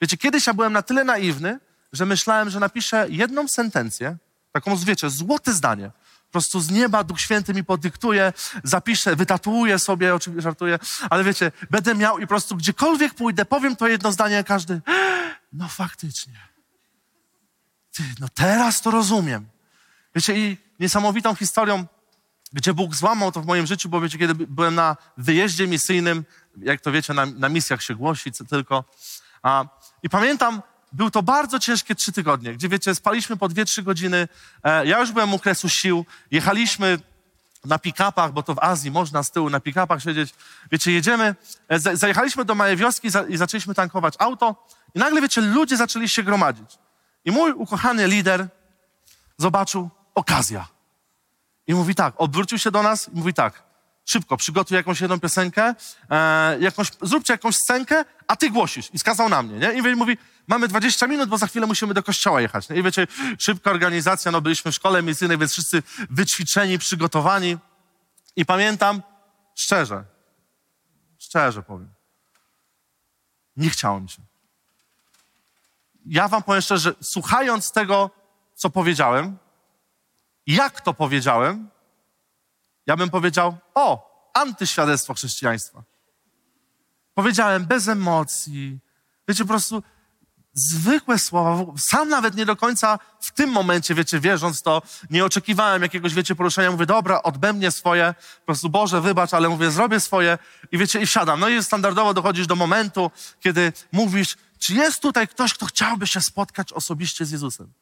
Wiecie, 0.00 0.16
kiedyś 0.16 0.46
ja 0.46 0.54
byłem 0.54 0.72
na 0.72 0.82
tyle 0.82 1.04
naiwny, 1.04 1.60
że 1.92 2.06
myślałem, 2.06 2.50
że 2.50 2.60
napiszę 2.60 3.06
jedną 3.10 3.48
sentencję, 3.48 4.16
taką, 4.52 4.76
wiecie, 4.76 5.10
złote 5.10 5.52
zdanie. 5.52 5.90
Po 6.26 6.32
prostu 6.32 6.60
z 6.60 6.70
nieba 6.70 7.04
Duch 7.04 7.20
Święty 7.20 7.54
mi 7.54 7.64
podyktuje, 7.64 8.32
zapiszę, 8.64 9.16
wytatuuję 9.16 9.78
sobie, 9.78 10.14
oczywiście 10.14 10.42
żartuję, 10.42 10.78
ale 11.10 11.24
wiecie, 11.24 11.52
będę 11.70 11.94
miał 11.94 12.18
i 12.18 12.22
po 12.22 12.28
prostu 12.28 12.56
gdziekolwiek 12.56 13.14
pójdę, 13.14 13.44
powiem 13.44 13.76
to 13.76 13.88
jedno 13.88 14.12
zdanie, 14.12 14.44
każdy, 14.44 14.80
no 15.52 15.68
faktycznie. 15.68 16.38
Ty, 17.92 18.02
no 18.20 18.28
teraz 18.34 18.80
to 18.80 18.90
rozumiem. 18.90 19.46
Wiecie, 20.14 20.38
i 20.38 20.58
niesamowitą 20.80 21.34
historią, 21.34 21.86
gdzie 22.52 22.74
Bóg 22.74 22.94
złamał 22.94 23.32
to 23.32 23.40
w 23.40 23.46
moim 23.46 23.66
życiu, 23.66 23.88
bo 23.88 24.00
wiecie, 24.00 24.18
kiedy 24.18 24.34
byłem 24.34 24.74
na 24.74 24.96
wyjeździe 25.16 25.66
misyjnym, 25.66 26.24
jak 26.56 26.80
to 26.80 26.92
wiecie, 26.92 27.14
na, 27.14 27.26
na 27.26 27.48
misjach 27.48 27.82
się 27.82 27.94
głosi 27.94 28.32
co 28.32 28.44
tylko. 28.44 28.84
A, 29.42 29.64
I 30.02 30.08
pamiętam, 30.08 30.62
był 30.92 31.10
to 31.10 31.22
bardzo 31.22 31.58
ciężkie 31.58 31.94
trzy 31.94 32.12
tygodnie, 32.12 32.54
gdzie 32.54 32.68
wiecie, 32.68 32.94
spaliśmy 32.94 33.36
po 33.36 33.48
dwie, 33.48 33.64
trzy 33.64 33.82
godziny. 33.82 34.28
E, 34.64 34.86
ja 34.86 35.00
już 35.00 35.12
byłem 35.12 35.34
u 35.34 35.38
kresu 35.38 35.68
sił. 35.68 36.06
Jechaliśmy 36.30 36.98
na 37.64 37.78
pick-upach, 37.78 38.32
bo 38.32 38.42
to 38.42 38.54
w 38.54 38.58
Azji 38.58 38.90
można 38.90 39.22
z 39.22 39.30
tyłu 39.30 39.50
na 39.50 39.60
pick-upach 39.60 40.00
siedzieć. 40.00 40.34
Wiecie, 40.72 40.92
jedziemy, 40.92 41.34
e, 41.68 41.78
za, 41.78 41.96
zajechaliśmy 41.96 42.44
do 42.44 42.54
małej 42.54 42.76
wioski 42.76 43.10
za, 43.10 43.22
i 43.22 43.36
zaczęliśmy 43.36 43.74
tankować 43.74 44.14
auto 44.18 44.66
i 44.94 44.98
nagle, 44.98 45.20
wiecie, 45.20 45.40
ludzie 45.40 45.76
zaczęli 45.76 46.08
się 46.08 46.22
gromadzić. 46.22 46.78
I 47.24 47.30
mój 47.30 47.52
ukochany 47.52 48.08
lider 48.08 48.48
zobaczył 49.38 49.90
okazja. 50.14 50.71
I 51.66 51.74
mówi 51.74 51.94
tak, 51.94 52.14
odwrócił 52.18 52.58
się 52.58 52.70
do 52.70 52.82
nas 52.82 53.08
i 53.08 53.16
mówi 53.16 53.34
tak, 53.34 53.62
szybko, 54.04 54.36
przygotuj 54.36 54.76
jakąś 54.76 55.00
jedną 55.00 55.20
piosenkę, 55.20 55.74
e, 56.10 56.56
jakąś, 56.60 56.88
zróbcie 57.02 57.34
jakąś 57.34 57.56
scenkę, 57.56 58.04
a 58.26 58.36
ty 58.36 58.50
głosisz. 58.50 58.90
I 58.92 58.98
skazał 58.98 59.28
na 59.28 59.42
mnie, 59.42 59.58
nie? 59.58 59.72
I 59.72 59.96
mówi, 59.96 60.18
mamy 60.46 60.68
20 60.68 61.06
minut, 61.06 61.28
bo 61.28 61.38
za 61.38 61.46
chwilę 61.46 61.66
musimy 61.66 61.94
do 61.94 62.02
kościoła 62.02 62.40
jechać. 62.40 62.68
Nie? 62.68 62.76
I 62.76 62.82
wiecie, 62.82 63.06
szybka 63.38 63.70
organizacja, 63.70 64.30
no 64.30 64.40
byliśmy 64.40 64.72
w 64.72 64.74
szkole 64.74 65.02
misyjnej, 65.02 65.38
więc 65.38 65.52
wszyscy 65.52 65.82
wyćwiczeni, 66.10 66.78
przygotowani. 66.78 67.58
I 68.36 68.46
pamiętam, 68.46 69.02
szczerze, 69.54 70.04
szczerze 71.18 71.62
powiem, 71.62 71.88
nie 73.56 73.70
chciało 73.70 74.00
mi 74.00 74.08
się. 74.08 74.22
Ja 76.06 76.28
wam 76.28 76.42
powiem 76.42 76.62
szczerze, 76.62 76.94
słuchając 77.00 77.72
tego, 77.72 78.10
co 78.54 78.70
powiedziałem, 78.70 79.38
jak 80.46 80.80
to 80.80 80.94
powiedziałem, 80.94 81.68
ja 82.86 82.96
bym 82.96 83.10
powiedział, 83.10 83.56
o, 83.74 84.12
antyświadectwo 84.34 85.14
chrześcijaństwa. 85.14 85.82
Powiedziałem 87.14 87.66
bez 87.66 87.88
emocji. 87.88 88.78
Wiecie, 89.28 89.44
po 89.44 89.48
prostu 89.48 89.82
zwykłe 90.54 91.18
słowa. 91.18 91.72
Sam 91.78 92.08
nawet 92.08 92.34
nie 92.34 92.46
do 92.46 92.56
końca 92.56 92.98
w 93.20 93.30
tym 93.30 93.50
momencie, 93.50 93.94
wiecie, 93.94 94.20
wierząc 94.20 94.62
to, 94.62 94.82
nie 95.10 95.24
oczekiwałem 95.24 95.82
jakiegoś, 95.82 96.14
wiecie, 96.14 96.34
poruszenia. 96.34 96.70
Mówię, 96.70 96.86
dobra, 96.86 97.22
odbędnie 97.22 97.70
swoje. 97.70 98.14
Po 98.40 98.46
prostu, 98.46 98.70
Boże, 98.70 99.00
wybacz, 99.00 99.34
ale 99.34 99.48
mówię, 99.48 99.70
zrobię 99.70 100.00
swoje. 100.00 100.38
I 100.72 100.78
wiecie, 100.78 101.00
i 101.00 101.06
wsiadam. 101.06 101.40
No 101.40 101.48
i 101.48 101.64
standardowo 101.64 102.14
dochodzisz 102.14 102.46
do 102.46 102.56
momentu, 102.56 103.10
kiedy 103.40 103.72
mówisz, 103.92 104.36
czy 104.58 104.74
jest 104.74 105.00
tutaj 105.00 105.28
ktoś, 105.28 105.54
kto 105.54 105.66
chciałby 105.66 106.06
się 106.06 106.20
spotkać 106.20 106.72
osobiście 106.72 107.24
z 107.24 107.30
Jezusem? 107.30 107.72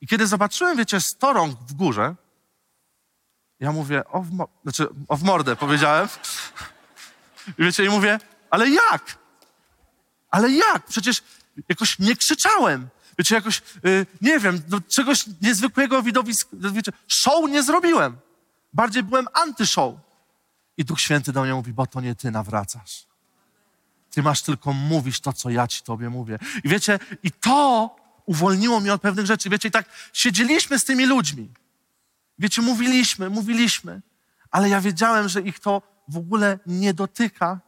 I 0.00 0.06
kiedy 0.06 0.26
zobaczyłem, 0.26 0.76
wiecie, 0.76 1.00
sto 1.00 1.32
rąk 1.32 1.58
w 1.60 1.74
górze, 1.74 2.14
ja 3.60 3.72
mówię, 3.72 4.04
o 4.04 4.22
w, 4.22 4.32
mo- 4.32 4.48
znaczy, 4.62 4.88
o 5.08 5.16
w 5.16 5.22
mordę 5.22 5.56
powiedziałem. 5.56 6.08
I 7.58 7.64
wiecie, 7.64 7.84
i 7.84 7.88
mówię, 7.88 8.18
ale 8.50 8.70
jak? 8.70 9.18
Ale 10.30 10.50
jak? 10.50 10.86
Przecież 10.86 11.22
jakoś 11.68 11.98
nie 11.98 12.16
krzyczałem. 12.16 12.88
Wiecie, 13.18 13.34
jakoś, 13.34 13.62
yy, 13.82 14.06
nie 14.20 14.38
wiem, 14.38 14.62
no, 14.68 14.80
czegoś 14.88 15.24
niezwykłego 15.42 16.02
widowiska, 16.02 16.50
wiecie, 16.72 16.92
show 17.08 17.50
nie 17.50 17.62
zrobiłem. 17.62 18.16
Bardziej 18.72 19.02
byłem 19.02 19.26
anty-show. 19.32 19.94
I 20.76 20.84
Duch 20.84 21.00
Święty 21.00 21.32
do 21.32 21.42
mnie 21.42 21.54
mówi, 21.54 21.72
bo 21.72 21.86
to 21.86 22.00
nie 22.00 22.14
ty 22.14 22.30
nawracasz. 22.30 23.06
Ty 24.10 24.22
masz 24.22 24.42
tylko 24.42 24.72
mówić 24.72 25.20
to, 25.20 25.32
co 25.32 25.50
ja 25.50 25.66
ci 25.66 25.82
tobie 25.82 26.10
mówię. 26.10 26.38
I 26.64 26.68
wiecie, 26.68 26.98
i 27.22 27.30
to 27.30 27.96
uwolniło 28.28 28.80
mnie 28.80 28.94
od 28.94 29.02
pewnych 29.02 29.26
rzeczy. 29.26 29.50
Wiecie, 29.50 29.68
i 29.68 29.70
tak 29.70 29.88
siedzieliśmy 30.12 30.78
z 30.78 30.84
tymi 30.84 31.06
ludźmi. 31.06 31.48
Wiecie, 32.38 32.62
mówiliśmy, 32.62 33.30
mówiliśmy, 33.30 34.02
ale 34.50 34.68
ja 34.68 34.80
wiedziałem, 34.80 35.28
że 35.28 35.40
ich 35.40 35.60
to 35.60 35.82
w 36.08 36.16
ogóle 36.16 36.58
nie 36.66 36.94
dotyka, 36.94 37.60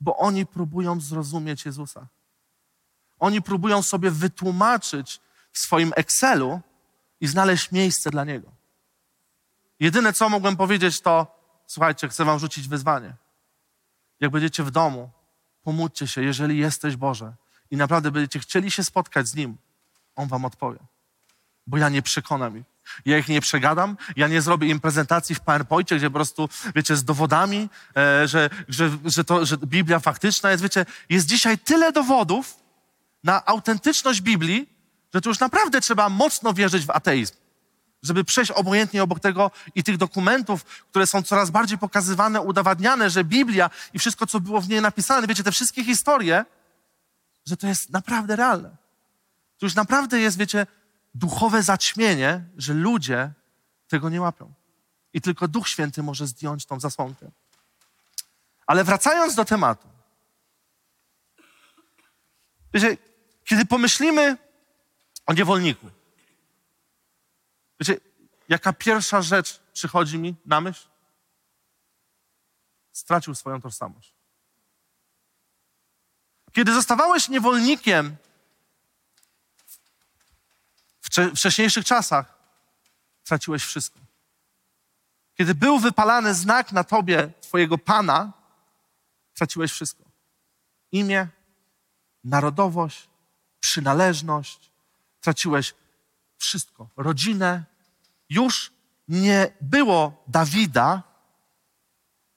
bo 0.00 0.16
oni 0.16 0.46
próbują 0.46 1.00
zrozumieć 1.00 1.64
Jezusa. 1.64 2.06
Oni 3.18 3.42
próbują 3.42 3.82
sobie 3.82 4.10
wytłumaczyć 4.10 5.20
w 5.52 5.58
swoim 5.58 5.92
Excelu 5.96 6.60
i 7.20 7.26
znaleźć 7.26 7.72
miejsce 7.72 8.10
dla 8.10 8.24
Niego. 8.24 8.52
Jedyne, 9.80 10.12
co 10.12 10.28
mogłem 10.28 10.56
powiedzieć, 10.56 11.00
to 11.00 11.26
słuchajcie, 11.66 12.08
chcę 12.08 12.24
wam 12.24 12.38
rzucić 12.38 12.68
wyzwanie. 12.68 13.14
Jak 14.20 14.30
będziecie 14.30 14.62
w 14.62 14.70
domu, 14.70 15.10
pomódźcie 15.62 16.06
się, 16.06 16.22
jeżeli 16.22 16.58
jesteś 16.58 16.96
Boże 16.96 17.34
i 17.70 17.76
naprawdę 17.76 18.10
będziecie 18.10 18.38
chcieli 18.38 18.70
się 18.70 18.84
spotkać 18.84 19.28
z 19.28 19.34
Nim, 19.34 19.56
On 20.16 20.28
wam 20.28 20.44
odpowie. 20.44 20.78
Bo 21.66 21.76
ja 21.76 21.88
nie 21.88 22.02
przekonam 22.02 22.58
ich. 22.58 22.72
Ja 23.04 23.18
ich 23.18 23.28
nie 23.28 23.40
przegadam, 23.40 23.96
ja 24.16 24.28
nie 24.28 24.42
zrobię 24.42 24.68
im 24.68 24.80
prezentacji 24.80 25.34
w 25.34 25.40
PowerPoincie, 25.40 25.96
gdzie 25.96 26.10
po 26.10 26.14
prostu, 26.14 26.48
wiecie, 26.74 26.96
z 26.96 27.04
dowodami, 27.04 27.68
e, 27.96 28.28
że, 28.28 28.50
że, 28.68 28.90
że, 29.04 29.24
to, 29.24 29.46
że 29.46 29.56
Biblia 29.56 30.00
faktyczna 30.00 30.50
jest, 30.50 30.62
wiecie, 30.62 30.86
jest 31.08 31.26
dzisiaj 31.26 31.58
tyle 31.58 31.92
dowodów 31.92 32.56
na 33.24 33.46
autentyczność 33.46 34.20
Biblii, 34.20 34.68
że 35.14 35.20
tu 35.20 35.28
już 35.28 35.40
naprawdę 35.40 35.80
trzeba 35.80 36.08
mocno 36.08 36.54
wierzyć 36.54 36.86
w 36.86 36.90
ateizm, 36.90 37.34
żeby 38.02 38.24
przejść 38.24 38.50
obojętnie 38.50 39.02
obok 39.02 39.20
tego 39.20 39.50
i 39.74 39.82
tych 39.82 39.96
dokumentów, 39.96 40.64
które 40.64 41.06
są 41.06 41.22
coraz 41.22 41.50
bardziej 41.50 41.78
pokazywane, 41.78 42.40
udowadniane, 42.40 43.10
że 43.10 43.24
Biblia 43.24 43.70
i 43.94 43.98
wszystko, 43.98 44.26
co 44.26 44.40
było 44.40 44.60
w 44.60 44.68
niej 44.68 44.82
napisane, 44.82 45.26
wiecie, 45.26 45.42
te 45.42 45.52
wszystkie 45.52 45.84
historie, 45.84 46.44
że 47.46 47.56
to 47.56 47.66
jest 47.66 47.90
naprawdę 47.90 48.36
realne. 48.36 48.81
To 49.62 49.66
już 49.66 49.74
naprawdę 49.74 50.20
jest, 50.20 50.38
wiecie, 50.38 50.66
duchowe 51.14 51.62
zaćmienie, 51.62 52.44
że 52.56 52.74
ludzie 52.74 53.32
tego 53.88 54.10
nie 54.10 54.20
łapią. 54.20 54.52
I 55.12 55.20
tylko 55.20 55.48
Duch 55.48 55.68
Święty 55.68 56.02
może 56.02 56.26
zdjąć 56.26 56.66
tą 56.66 56.80
zasłonkę. 56.80 57.30
Ale 58.66 58.84
wracając 58.84 59.34
do 59.34 59.44
tematu. 59.44 59.88
Wiecie, 62.74 62.96
kiedy 63.44 63.64
pomyślimy 63.64 64.36
o 65.26 65.32
niewolniku, 65.32 65.90
wiecie, 67.80 68.00
jaka 68.48 68.72
pierwsza 68.72 69.22
rzecz 69.22 69.60
przychodzi 69.72 70.18
mi 70.18 70.34
na 70.46 70.60
myśl? 70.60 70.88
Stracił 72.92 73.34
swoją 73.34 73.60
tożsamość. 73.60 74.14
Kiedy 76.52 76.74
zostawałeś 76.74 77.28
niewolnikiem 77.28 78.16
w 81.16 81.36
wcześniejszych 81.36 81.84
czasach, 81.84 82.38
traciłeś 83.24 83.64
wszystko. 83.64 84.00
Kiedy 85.34 85.54
był 85.54 85.78
wypalany 85.78 86.34
znak 86.34 86.72
na 86.72 86.84
tobie, 86.84 87.32
twojego 87.40 87.78
Pana, 87.78 88.32
traciłeś 89.34 89.72
wszystko. 89.72 90.04
Imię, 90.92 91.28
narodowość, 92.24 93.08
przynależność, 93.60 94.70
traciłeś 95.20 95.74
wszystko. 96.38 96.88
Rodzinę. 96.96 97.64
Już 98.28 98.72
nie 99.08 99.52
było 99.60 100.24
Dawida, 100.28 101.02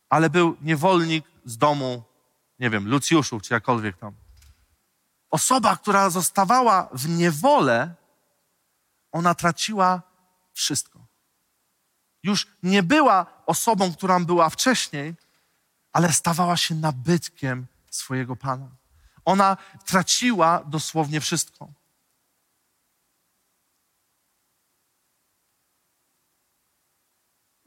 ale 0.10 0.30
był 0.30 0.58
niewolnik 0.62 1.26
z 1.46 1.58
domu, 1.58 2.04
nie 2.60 2.70
wiem, 2.70 2.88
Lucjuszów 2.88 3.42
czy 3.44 3.54
jakkolwiek 3.54 3.98
tam. 3.98 4.14
Osoba, 5.30 5.78
która 5.78 6.10
zostawała 6.10 6.90
w 6.94 7.10
niewolę, 7.10 7.96
ona 9.16 9.36
traciła 9.36 10.02
wszystko. 10.54 11.08
Już 12.24 12.48
nie 12.64 12.84
była 12.84 13.44
osobą, 13.46 13.94
która 13.94 14.20
była 14.20 14.50
wcześniej, 14.50 15.16
ale 15.94 16.14
stawała 16.14 16.58
się 16.58 16.76
nabytkiem 16.76 17.68
swojego 17.92 18.36
Pana. 18.36 18.70
Ona 19.26 19.58
traciła 19.86 20.64
dosłownie 20.64 21.22
wszystko. 21.22 21.74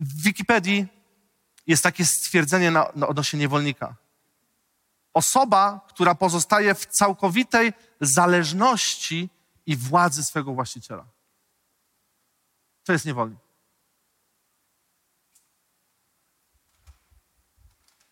W 0.00 0.22
Wikipedii 0.22 0.86
jest 1.66 1.82
takie 1.82 2.04
stwierdzenie 2.04 2.70
na, 2.70 2.92
na 2.94 3.08
odnośnie 3.08 3.38
niewolnika. 3.38 3.96
Osoba, 5.14 5.86
która 5.88 6.14
pozostaje 6.14 6.74
w 6.74 6.86
całkowitej 6.86 7.72
zależności 8.00 9.30
i 9.66 9.76
władzy 9.76 10.24
swego 10.24 10.54
właściciela. 10.54 11.17
To 12.88 12.92
jest 12.92 13.04
niewolnik. 13.04 13.38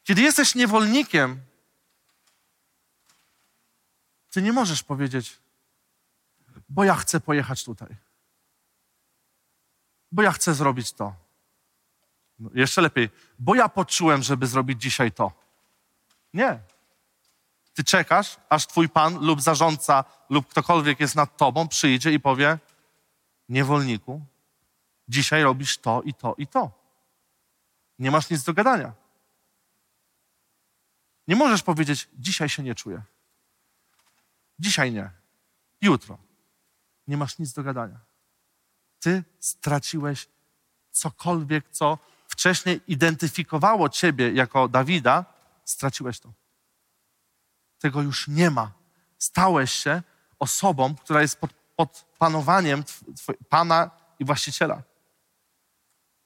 Kiedy 0.03 0.23
jesteś 0.23 0.55
niewolnikiem, 0.55 1.41
ty 4.31 4.43
nie 4.43 4.53
możesz 4.53 4.83
powiedzieć: 4.83 5.39
bo 6.69 6.85
ja 6.85 6.95
chcę 6.95 7.21
pojechać 7.21 7.65
tutaj. 7.65 7.97
Bo 10.13 10.23
ja 10.23 10.33
chcę 10.33 10.55
zrobić 10.55 10.93
to. 10.93 11.15
No, 12.39 12.51
jeszcze 12.55 12.81
lepiej, 12.81 13.11
bo 13.39 13.55
ja 13.55 13.69
poczułem, 13.69 14.23
żeby 14.23 14.47
zrobić 14.47 14.83
dzisiaj 14.83 15.13
to. 15.13 15.33
Nie. 16.35 16.61
Ty 17.75 17.85
czekasz, 17.85 18.37
aż 18.49 18.67
twój 18.67 18.89
pan 18.89 19.27
lub 19.27 19.41
zarządca 19.41 20.05
lub 20.31 20.49
ktokolwiek 20.49 21.01
jest 21.01 21.15
nad 21.15 21.37
tobą 21.37 21.69
przyjdzie 21.69 22.13
i 22.13 22.21
powie: 22.21 22.59
Niewolniku, 23.49 24.27
dzisiaj 25.09 25.43
robisz 25.43 25.79
to 25.79 26.03
i 26.03 26.15
to 26.15 26.35
i 26.39 26.47
to. 26.47 26.71
Nie 27.99 28.11
masz 28.11 28.31
nic 28.31 28.43
do 28.43 28.55
gadania. 28.55 28.93
Nie 31.29 31.37
możesz 31.37 31.63
powiedzieć: 31.63 32.09
Dzisiaj 32.15 32.49
się 32.49 32.63
nie 32.63 32.75
czuję. 32.75 33.03
Dzisiaj 34.59 34.93
nie. 34.93 35.11
Jutro. 35.81 36.19
Nie 37.07 37.17
masz 37.17 37.39
nic 37.39 37.53
do 37.53 37.63
gadania. 37.63 38.01
Ty 39.01 39.25
straciłeś 39.41 40.29
cokolwiek, 40.91 41.71
co 41.71 41.99
wcześniej 42.29 42.81
identyfikowało 42.87 43.89
ciebie 43.89 44.33
jako 44.33 44.69
Dawida, 44.69 45.25
straciłeś 45.65 46.21
to. 46.21 46.33
Tego 47.79 48.03
już 48.03 48.29
nie 48.29 48.51
ma. 48.51 48.73
Stałeś 49.19 49.73
się 49.73 50.03
osobą, 50.39 50.95
która 50.95 51.23
jest 51.23 51.41
pod, 51.41 51.53
pod 51.77 52.07
panowaniem 52.19 52.85
tw- 52.85 53.35
Pana 53.49 53.91
i 54.19 54.25
właściciela. 54.25 54.83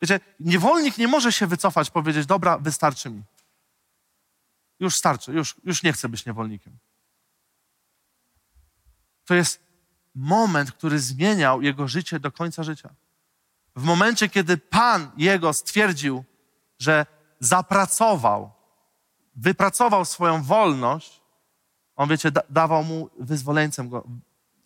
Wiecie, 0.03 0.21
niewolnik 0.41 0.99
nie 0.99 1.09
może 1.09 1.33
się 1.33 1.47
wycofać, 1.47 1.91
powiedzieć, 1.91 2.27
dobra, 2.27 2.59
wystarczy 2.59 3.11
mi. 3.11 3.23
Już 4.81 4.97
starczy, 4.97 5.33
już, 5.33 5.57
już 5.65 5.83
nie 5.83 5.93
chcę 5.93 6.09
być 6.09 6.27
niewolnikiem. 6.27 6.79
To 9.25 9.35
jest 9.35 9.63
moment, 10.15 10.73
który 10.73 10.99
zmieniał 10.99 11.63
jego 11.63 11.89
życie 11.89 12.21
do 12.21 12.33
końca 12.33 12.63
życia. 12.63 12.91
W 13.77 13.83
momencie, 13.83 14.29
kiedy 14.29 14.59
Pan 14.59 15.11
jego 15.17 15.53
stwierdził, 15.53 16.25
że 16.79 17.07
zapracował, 17.41 18.53
wypracował 19.37 20.05
swoją 20.05 20.43
wolność, 20.43 21.21
on, 21.97 22.09
wiecie, 22.09 22.31
da 22.31 22.43
dawał 22.51 22.85
mu 22.85 23.11
wyzwoleńcem 23.19 23.89
go. 23.89 24.05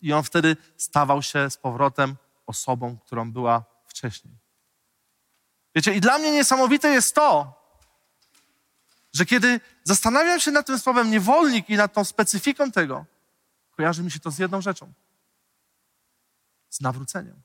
I 0.01 0.13
on 0.13 0.23
wtedy 0.23 0.57
stawał 0.77 1.21
się 1.21 1.49
z 1.49 1.57
powrotem 1.57 2.15
osobą, 2.45 2.97
którą 2.97 3.31
była 3.31 3.63
wcześniej. 3.85 4.44
Wiecie, 5.75 5.93
i 5.93 6.01
dla 6.01 6.17
mnie 6.17 6.31
niesamowite 6.31 6.89
jest 6.89 7.15
to, 7.15 7.61
że 9.13 9.25
kiedy 9.25 9.59
zastanawiam 9.83 10.39
się 10.39 10.51
nad 10.51 10.67
tym 10.67 10.79
słowem 10.79 11.11
niewolnik 11.11 11.69
i 11.69 11.75
nad 11.75 11.93
tą 11.93 12.03
specyfiką 12.03 12.71
tego, 12.71 13.05
kojarzy 13.71 14.03
mi 14.03 14.11
się 14.11 14.19
to 14.19 14.31
z 14.31 14.39
jedną 14.39 14.61
rzeczą. 14.61 14.93
Z 16.69 16.81
nawróceniem. 16.81 17.41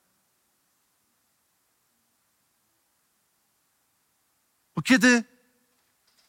Bo 4.75 4.83
kiedy 4.83 5.25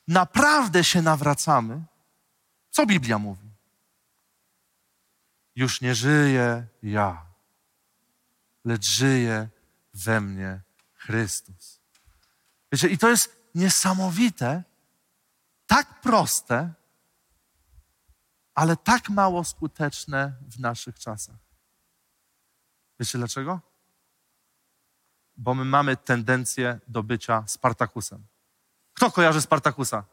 naprawdę 0.07 0.83
się 0.83 1.01
nawracamy, 1.01 1.83
co 2.69 2.85
Biblia 2.85 3.19
mówi? 3.19 3.51
Już 5.55 5.81
nie 5.81 5.95
żyję 5.95 6.67
ja, 6.83 7.25
lecz 8.65 8.85
żyje 8.85 9.49
we 9.93 10.21
mnie 10.21 10.61
Chrystus. 10.93 11.80
Wiecie, 12.71 12.87
i 12.87 12.97
to 12.97 13.09
jest 13.09 13.41
niesamowite, 13.55 14.63
tak 15.67 16.01
proste, 16.01 16.73
ale 18.55 18.77
tak 18.77 19.09
mało 19.09 19.43
skuteczne 19.43 20.33
w 20.47 20.59
naszych 20.59 20.99
czasach. 20.99 21.35
Wiecie 22.99 23.17
dlaczego? 23.17 23.59
Bo 25.37 25.53
my 25.55 25.65
mamy 25.65 25.97
tendencję 25.97 26.79
do 26.87 27.03
bycia 27.03 27.43
Spartakusem. 27.47 28.25
Kto 28.93 29.11
kojarzy 29.11 29.41
Spartakusa? 29.41 30.03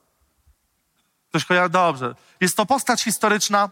Ktoś 1.29 1.45
kojarzy? 1.45 1.71
Dobrze. 1.71 2.15
Jest 2.41 2.57
to 2.57 2.67
postać 2.67 3.03
historyczna 3.03 3.71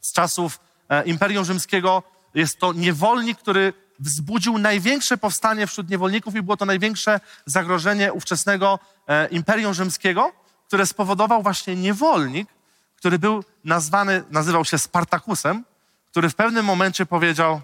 z 0.00 0.12
czasów 0.12 0.60
e, 0.88 1.04
Imperium 1.04 1.44
Rzymskiego. 1.44 2.02
Jest 2.34 2.58
to 2.58 2.72
niewolnik, 2.72 3.38
który 3.38 3.72
wzbudził 4.02 4.58
największe 4.58 5.16
powstanie 5.16 5.66
wśród 5.66 5.90
niewolników 5.90 6.34
i 6.34 6.42
było 6.42 6.56
to 6.56 6.64
największe 6.64 7.20
zagrożenie 7.46 8.12
ówczesnego 8.12 8.78
e, 9.08 9.28
Imperium 9.28 9.74
Rzymskiego, 9.74 10.32
które 10.66 10.86
spowodował 10.86 11.42
właśnie 11.42 11.76
niewolnik, 11.76 12.48
który 12.96 13.18
był 13.18 13.44
nazwany, 13.64 14.24
nazywał 14.30 14.64
się 14.64 14.78
Spartakusem, 14.78 15.64
który 16.10 16.30
w 16.30 16.34
pewnym 16.34 16.64
momencie 16.64 17.06
powiedział: 17.06 17.60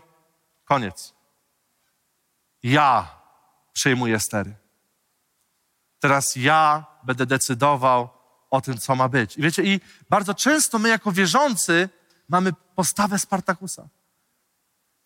Koniec. 0.64 1.14
Ja 2.62 3.14
przejmuję 3.72 4.20
stery. 4.20 4.54
Teraz 6.00 6.36
ja 6.36 6.86
będę 7.02 7.26
decydował 7.26 8.08
o 8.50 8.60
tym, 8.60 8.78
co 8.78 8.94
ma 8.94 9.08
być. 9.08 9.36
I 9.36 9.42
wiecie, 9.42 9.62
i 9.62 9.80
bardzo 10.10 10.34
często 10.34 10.78
my 10.78 10.88
jako 10.88 11.12
wierzący 11.12 11.88
mamy 12.28 12.52
postawę 12.74 13.18
Spartakusa. 13.18 13.88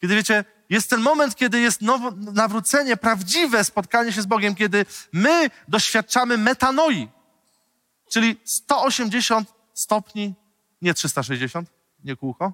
Kiedy 0.00 0.14
wiecie, 0.14 0.44
jest 0.72 0.90
ten 0.90 1.00
moment, 1.00 1.36
kiedy 1.36 1.60
jest 1.60 1.82
nowo, 1.82 2.10
nawrócenie, 2.10 2.96
prawdziwe 2.96 3.64
spotkanie 3.64 4.12
się 4.12 4.22
z 4.22 4.26
Bogiem, 4.26 4.54
kiedy 4.54 4.86
my 5.12 5.50
doświadczamy 5.68 6.38
metanoi, 6.38 7.08
czyli 8.10 8.36
180 8.44 9.54
stopni, 9.74 10.34
nie 10.82 10.94
360, 10.94 11.68
nie 12.04 12.16
kółko, 12.16 12.52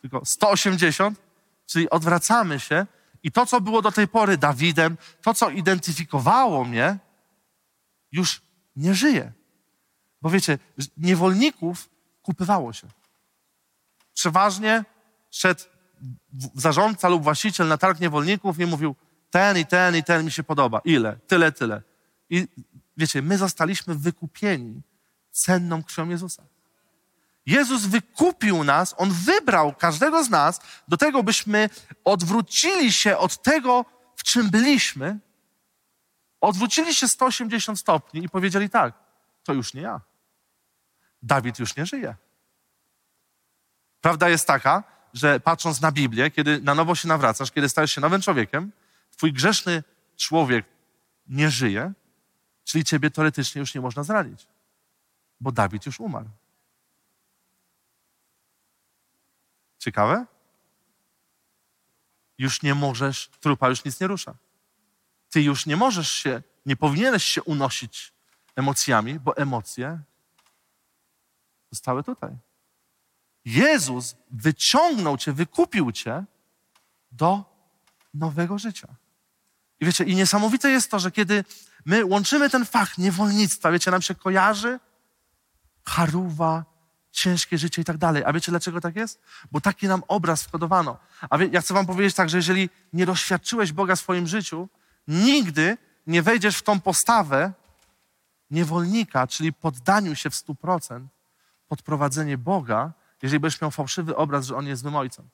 tylko 0.00 0.24
180, 0.24 1.18
czyli 1.66 1.90
odwracamy 1.90 2.60
się 2.60 2.86
i 3.22 3.32
to, 3.32 3.46
co 3.46 3.60
było 3.60 3.82
do 3.82 3.92
tej 3.92 4.08
pory 4.08 4.38
Dawidem, 4.38 4.96
to, 5.22 5.34
co 5.34 5.50
identyfikowało 5.50 6.64
mnie, 6.64 6.98
już 8.12 8.42
nie 8.76 8.94
żyje. 8.94 9.32
Bo 10.22 10.30
wiecie, 10.30 10.58
niewolników 10.96 11.88
kupywało 12.22 12.72
się. 12.72 12.88
Przeważnie 14.14 14.84
szedł 15.30 15.64
zarządca 16.54 17.08
lub 17.08 17.22
właściciel 17.22 17.68
na 17.68 17.78
targ 17.78 18.00
niewolników 18.00 18.60
i 18.60 18.66
mówił, 18.66 18.96
ten 19.30 19.58
i 19.58 19.66
ten 19.66 19.96
i 19.96 20.04
ten 20.04 20.24
mi 20.24 20.30
się 20.30 20.42
podoba. 20.42 20.80
Ile? 20.84 21.16
Tyle, 21.26 21.52
tyle. 21.52 21.82
I 22.30 22.48
wiecie, 22.96 23.22
my 23.22 23.38
zostaliśmy 23.38 23.94
wykupieni 23.94 24.82
cenną 25.30 25.82
krwią 25.82 26.08
Jezusa. 26.08 26.42
Jezus 27.46 27.86
wykupił 27.86 28.64
nas, 28.64 28.94
On 28.98 29.12
wybrał 29.12 29.74
każdego 29.74 30.24
z 30.24 30.30
nas 30.30 30.60
do 30.88 30.96
tego, 30.96 31.22
byśmy 31.22 31.70
odwrócili 32.04 32.92
się 32.92 33.16
od 33.16 33.42
tego, 33.42 33.84
w 34.16 34.22
czym 34.22 34.50
byliśmy, 34.50 35.18
odwrócili 36.40 36.94
się 36.94 37.08
180 37.08 37.80
stopni 37.80 38.24
i 38.24 38.28
powiedzieli 38.28 38.70
tak, 38.70 38.94
to 39.44 39.52
już 39.52 39.74
nie 39.74 39.82
ja. 39.82 40.00
Dawid 41.22 41.58
już 41.58 41.76
nie 41.76 41.86
żyje. 41.86 42.14
Prawda 44.00 44.28
jest 44.28 44.46
taka, 44.46 44.82
że 45.14 45.40
patrząc 45.40 45.80
na 45.80 45.92
Biblię, 45.92 46.30
kiedy 46.30 46.60
na 46.60 46.74
nowo 46.74 46.94
się 46.94 47.08
nawracasz, 47.08 47.50
kiedy 47.50 47.68
stajesz 47.68 47.92
się 47.92 48.00
nowym 48.00 48.20
człowiekiem, 48.20 48.72
twój 49.10 49.32
grzeszny 49.32 49.82
człowiek 50.16 50.66
nie 51.28 51.50
żyje, 51.50 51.92
czyli 52.64 52.84
ciebie 52.84 53.10
teoretycznie 53.10 53.58
już 53.58 53.74
nie 53.74 53.80
można 53.80 54.02
zranić, 54.02 54.46
bo 55.40 55.52
Dawid 55.52 55.86
już 55.86 56.00
umarł. 56.00 56.28
Ciekawe? 59.78 60.26
Już 62.38 62.62
nie 62.62 62.74
możesz, 62.74 63.28
trupa 63.40 63.68
już 63.68 63.84
nic 63.84 64.00
nie 64.00 64.06
rusza. 64.06 64.34
Ty 65.30 65.42
już 65.42 65.66
nie 65.66 65.76
możesz 65.76 66.12
się, 66.12 66.42
nie 66.66 66.76
powinieneś 66.76 67.24
się 67.24 67.42
unosić 67.42 68.12
emocjami, 68.56 69.20
bo 69.20 69.36
emocje 69.36 70.00
zostały 71.70 72.04
tutaj. 72.04 72.36
Jezus 73.48 74.16
wyciągnął 74.30 75.16
cię, 75.16 75.32
wykupił 75.32 75.92
cię 75.92 76.24
do 77.12 77.44
nowego 78.14 78.58
życia. 78.58 78.88
I 79.80 79.86
wiecie, 79.86 80.04
i 80.04 80.16
niesamowite 80.16 80.70
jest 80.70 80.90
to, 80.90 80.98
że 80.98 81.10
kiedy 81.10 81.44
my 81.84 82.04
łączymy 82.04 82.50
ten 82.50 82.64
fakt 82.64 82.98
niewolnictwa, 82.98 83.70
wiecie, 83.70 83.90
nam 83.90 84.02
się 84.02 84.14
kojarzy 84.14 84.80
charuwa, 85.84 86.64
ciężkie 87.10 87.58
życie 87.58 87.82
i 87.82 87.84
tak 87.84 87.98
dalej. 87.98 88.22
A 88.26 88.32
wiecie, 88.32 88.52
dlaczego 88.52 88.80
tak 88.80 88.96
jest? 88.96 89.20
Bo 89.52 89.60
taki 89.60 89.88
nam 89.88 90.02
obraz 90.08 90.42
wkodowano. 90.42 90.98
A 91.30 91.38
wie, 91.38 91.48
ja 91.52 91.60
chcę 91.60 91.74
wam 91.74 91.86
powiedzieć 91.86 92.14
tak, 92.14 92.30
że 92.30 92.36
jeżeli 92.36 92.70
nie 92.92 93.06
doświadczyłeś 93.06 93.72
Boga 93.72 93.96
w 93.96 94.00
swoim 94.00 94.26
życiu, 94.26 94.68
nigdy 95.08 95.76
nie 96.06 96.22
wejdziesz 96.22 96.56
w 96.56 96.62
tą 96.62 96.80
postawę 96.80 97.52
niewolnika, 98.50 99.26
czyli 99.26 99.52
poddaniu 99.52 100.16
się 100.16 100.30
w 100.30 100.34
stu 100.34 100.54
procent 100.54 101.10
pod 101.68 101.82
prowadzenie 101.82 102.38
Boga, 102.38 102.92
jeżeli 103.22 103.40
będziesz 103.40 103.60
miał 103.60 103.70
fałszywy 103.70 104.16
obraz, 104.16 104.46
że 104.46 104.56
On 104.56 104.66
jest 104.66 104.82
złym 104.82 104.96
ojcem. 104.96 105.28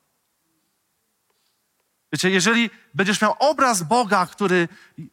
Wiecie, 2.12 2.30
jeżeli 2.30 2.70
będziesz 2.94 3.20
miał 3.20 3.34
obraz 3.38 3.82
Boga, 3.82 4.26
który 4.26 4.68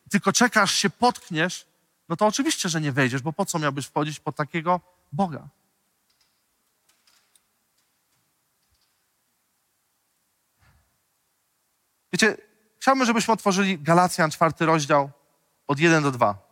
tylko 0.09 0.33
czekasz, 0.33 0.75
się 0.75 0.89
potkniesz, 0.89 1.65
no 2.09 2.15
to 2.15 2.27
oczywiście, 2.27 2.69
że 2.69 2.81
nie 2.81 2.91
wejdziesz, 2.91 3.21
bo 3.21 3.33
po 3.33 3.45
co 3.45 3.59
miałbyś 3.59 3.85
wchodzić 3.85 4.19
pod 4.19 4.35
takiego 4.35 4.79
Boga? 5.11 5.47
Wiecie, 12.13 12.37
chciałbym, 12.79 13.05
żebyśmy 13.05 13.33
otworzyli 13.33 13.79
Galacjan, 13.79 14.31
czwarty 14.31 14.65
rozdział, 14.65 15.11
od 15.67 15.79
1 15.79 16.03
do 16.03 16.11
2. 16.11 16.51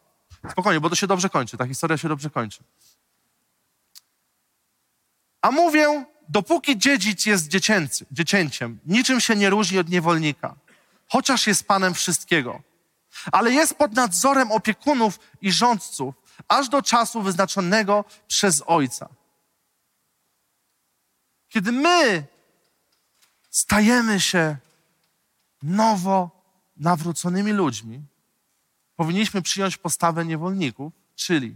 Spokojnie, 0.52 0.80
bo 0.80 0.90
to 0.90 0.96
się 0.96 1.08
dobrze 1.08 1.30
kończy, 1.30 1.58
ta 1.58 1.68
historia 1.68 1.98
się 1.98 2.08
dobrze 2.08 2.30
kończy. 2.30 2.64
A 5.42 5.52
mówię, 5.52 6.06
dopóki 6.30 6.78
dziedzic 6.78 7.26
jest 7.26 7.48
dziecięcy, 7.48 8.06
dziecięciem, 8.12 8.80
niczym 8.86 9.20
się 9.20 9.36
nie 9.36 9.50
różni 9.50 9.80
od 9.80 9.90
niewolnika, 9.90 10.56
chociaż 11.08 11.48
jest 11.48 11.68
panem 11.68 11.94
wszystkiego, 11.94 12.62
ale 13.32 13.52
jest 13.52 13.76
pod 13.76 13.94
nadzorem 13.94 14.52
opiekunów 14.52 15.20
i 15.42 15.52
rządców, 15.52 16.16
aż 16.48 16.70
do 16.70 16.82
czasu 16.82 17.22
wyznaczonego 17.22 18.06
przez 18.28 18.64
ojca. 18.66 19.10
Kiedy 21.50 21.72
my 21.72 22.26
stajemy 23.50 24.20
się 24.20 24.58
nowo 25.64 26.30
nawróconymi 26.78 27.52
ludźmi, 27.52 28.02
powinniśmy 28.96 29.42
przyjąć 29.42 29.78
postawę 29.78 30.26
niewolników, 30.26 30.94
czyli 31.16 31.56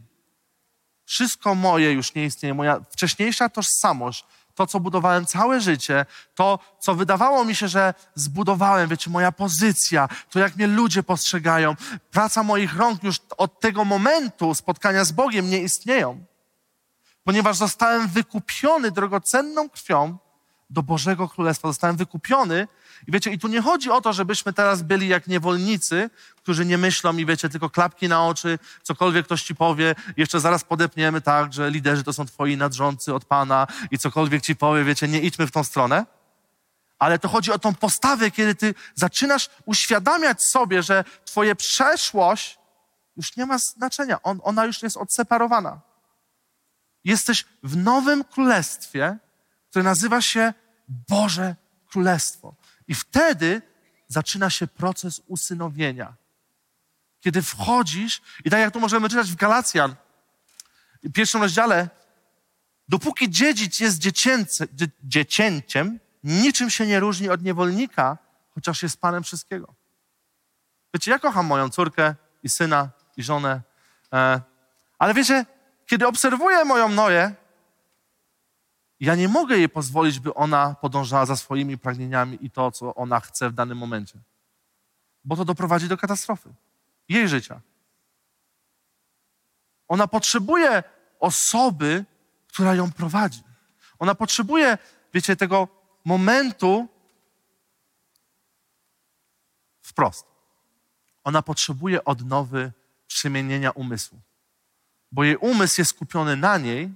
wszystko 1.06 1.56
moje 1.56 1.92
już 1.92 2.16
nie 2.16 2.26
istnieje, 2.26 2.54
moja 2.54 2.80
wcześniejsza 2.92 3.50
tożsamość, 3.50 4.26
to, 4.56 4.68
co 4.68 4.80
budowałem 4.80 5.26
całe 5.26 5.62
życie, 5.62 6.06
to, 6.36 6.60
co 6.80 6.96
wydawało 6.96 7.46
mi 7.46 7.56
się, 7.56 7.68
że 7.68 7.94
zbudowałem, 8.16 8.90
wiecie, 8.90 9.10
moja 9.10 9.32
pozycja, 9.32 10.10
to 10.30 10.40
jak 10.40 10.56
mnie 10.56 10.68
ludzie 10.68 11.04
postrzegają, 11.04 11.76
praca 12.12 12.44
moich 12.44 12.76
rąk 12.76 13.04
już 13.04 13.18
od 13.38 13.60
tego 13.60 13.86
momentu 13.86 14.56
spotkania 14.56 15.06
z 15.06 15.12
Bogiem 15.12 15.50
nie 15.50 15.62
istnieją, 15.62 16.26
ponieważ 17.24 17.58
zostałem 17.58 18.08
wykupiony 18.08 18.92
drogocenną 18.92 19.70
krwią 19.70 20.18
do 20.74 20.84
Bożego 20.84 21.30
Królestwa. 21.30 21.68
Zostałem 21.68 21.98
wykupiony 21.98 22.68
i 23.08 23.12
wiecie, 23.12 23.32
i 23.32 23.40
tu 23.40 23.48
nie 23.48 23.62
chodzi 23.62 23.90
o 23.92 24.02
to, 24.02 24.14
żebyśmy 24.14 24.54
teraz 24.54 24.82
byli 24.82 25.08
jak 25.08 25.28
niewolnicy, 25.28 26.10
którzy 26.36 26.66
nie 26.66 26.78
myślą 26.78 27.18
i 27.18 27.26
wiecie, 27.26 27.50
tylko 27.50 27.70
klapki 27.70 28.08
na 28.08 28.26
oczy, 28.26 28.60
cokolwiek 28.84 29.26
ktoś 29.26 29.44
ci 29.44 29.56
powie, 29.56 29.96
jeszcze 30.18 30.40
zaraz 30.40 30.64
podepniemy 30.64 31.22
tak, 31.22 31.54
że 31.54 31.72
liderzy 31.72 32.04
to 32.04 32.14
są 32.14 32.26
twoi 32.26 32.58
nadrządcy 32.58 33.14
od 33.14 33.26
Pana 33.26 33.68
i 33.92 33.98
cokolwiek 33.98 34.42
ci 34.42 34.56
powie, 34.56 34.84
wiecie, 34.84 35.08
nie 35.08 35.22
idźmy 35.22 35.48
w 35.48 35.52
tą 35.52 35.64
stronę. 35.64 36.06
Ale 37.00 37.20
to 37.20 37.28
chodzi 37.28 37.52
o 37.52 37.60
tą 37.60 37.76
postawę, 37.76 38.32
kiedy 38.32 38.56
ty 38.56 38.76
zaczynasz 38.96 39.50
uświadamiać 39.66 40.44
sobie, 40.44 40.84
że 40.84 41.04
twoje 41.26 41.56
przeszłość 41.56 42.60
już 43.18 43.36
nie 43.38 43.46
ma 43.46 43.58
znaczenia. 43.58 44.22
On, 44.24 44.40
ona 44.44 44.66
już 44.66 44.84
jest 44.84 44.98
odseparowana. 44.98 45.82
Jesteś 47.04 47.46
w 47.64 47.78
nowym 47.78 48.24
królestwie, 48.24 49.18
które 49.70 49.84
nazywa 49.84 50.22
się 50.22 50.54
Boże 50.88 51.56
Królestwo. 51.88 52.56
I 52.88 52.96
wtedy 52.96 53.62
zaczyna 54.08 54.50
się 54.50 54.68
proces 54.68 55.22
usynowienia. 55.28 56.14
Kiedy 57.20 57.42
wchodzisz, 57.42 58.22
i 58.46 58.50
tak 58.50 58.60
jak 58.60 58.74
tu 58.74 58.80
możemy 58.80 59.10
czytać 59.10 59.32
w 59.32 59.36
Galacjan, 59.36 59.96
w 61.04 61.12
pierwszym 61.12 61.42
rozdziale, 61.42 61.90
dopóki 62.88 63.30
dziedzic 63.30 63.80
jest 63.80 63.98
dziecięcy, 63.98 64.68
dzie, 64.74 64.88
dziecięciem, 65.04 66.00
niczym 66.24 66.70
się 66.70 66.88
nie 66.88 67.00
różni 67.00 67.30
od 67.30 67.44
niewolnika, 67.44 68.18
chociaż 68.56 68.84
jest 68.84 69.02
panem 69.02 69.24
wszystkiego. 69.24 69.74
Wiecie, 70.94 71.12
ja 71.12 71.20
kocham 71.20 71.46
moją 71.46 71.70
córkę 71.70 72.16
i 72.44 72.50
syna 72.50 72.90
i 73.18 73.24
żonę, 73.24 73.62
e, 74.14 74.42
ale 75.00 75.14
wiecie, 75.14 75.46
kiedy 75.86 76.08
obserwuję 76.08 76.66
moją 76.66 76.90
Noję, 76.90 77.36
ja 79.06 79.16
nie 79.16 79.28
mogę 79.28 79.58
jej 79.58 79.70
pozwolić, 79.70 80.20
by 80.20 80.34
ona 80.34 80.76
podążała 80.82 81.26
za 81.26 81.36
swoimi 81.36 81.78
pragnieniami 81.78 82.38
i 82.42 82.50
to, 82.50 82.72
co 82.72 82.96
ona 82.96 83.20
chce 83.20 83.50
w 83.50 83.54
danym 83.54 83.78
momencie. 83.78 84.20
Bo 85.24 85.36
to 85.36 85.46
doprowadzi 85.46 85.88
do 85.88 85.98
katastrofy 85.98 86.54
jej 87.10 87.30
życia. 87.30 87.62
Ona 89.88 90.08
potrzebuje 90.08 90.84
osoby, 91.20 92.06
która 92.48 92.76
ją 92.76 92.92
prowadzi. 92.92 93.44
Ona 94.00 94.16
potrzebuje, 94.16 94.78
wiecie, 95.14 95.36
tego 95.36 95.68
momentu 96.06 96.88
wprost. 99.82 100.26
Ona 101.24 101.42
potrzebuje 101.42 102.04
odnowy 102.04 102.72
przemienienia 103.08 103.72
umysłu. 103.72 104.20
Bo 105.12 105.24
jej 105.24 105.38
umysł 105.38 105.82
jest 105.82 105.92
skupiony 105.92 106.36
na 106.36 106.58
niej, 106.58 106.92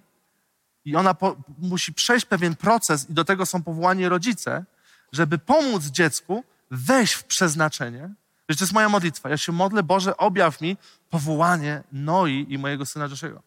i 0.87 0.95
ona 0.95 1.13
po, 1.13 1.35
musi 1.57 1.93
przejść 1.93 2.25
pewien 2.25 2.55
proces, 2.55 3.09
i 3.09 3.13
do 3.13 3.25
tego 3.25 3.45
są 3.45 3.63
powołani 3.63 4.09
rodzice, 4.09 4.65
żeby 5.11 5.37
pomóc 5.37 5.85
dziecku 5.85 6.43
wejść 6.71 7.13
w 7.13 7.23
przeznaczenie. 7.23 8.09
Wiesz, 8.49 8.57
to 8.57 8.63
jest 8.63 8.73
moja 8.73 8.89
modlitwa. 8.89 9.29
Ja 9.29 9.37
się 9.37 9.51
modlę, 9.51 9.83
Boże, 9.83 10.17
objaw 10.17 10.61
mi 10.61 10.77
powołanie 11.09 11.83
Noi 11.91 12.45
i 12.49 12.57
mojego 12.57 12.85
syna 12.85 13.05
Joshego. 13.05 13.43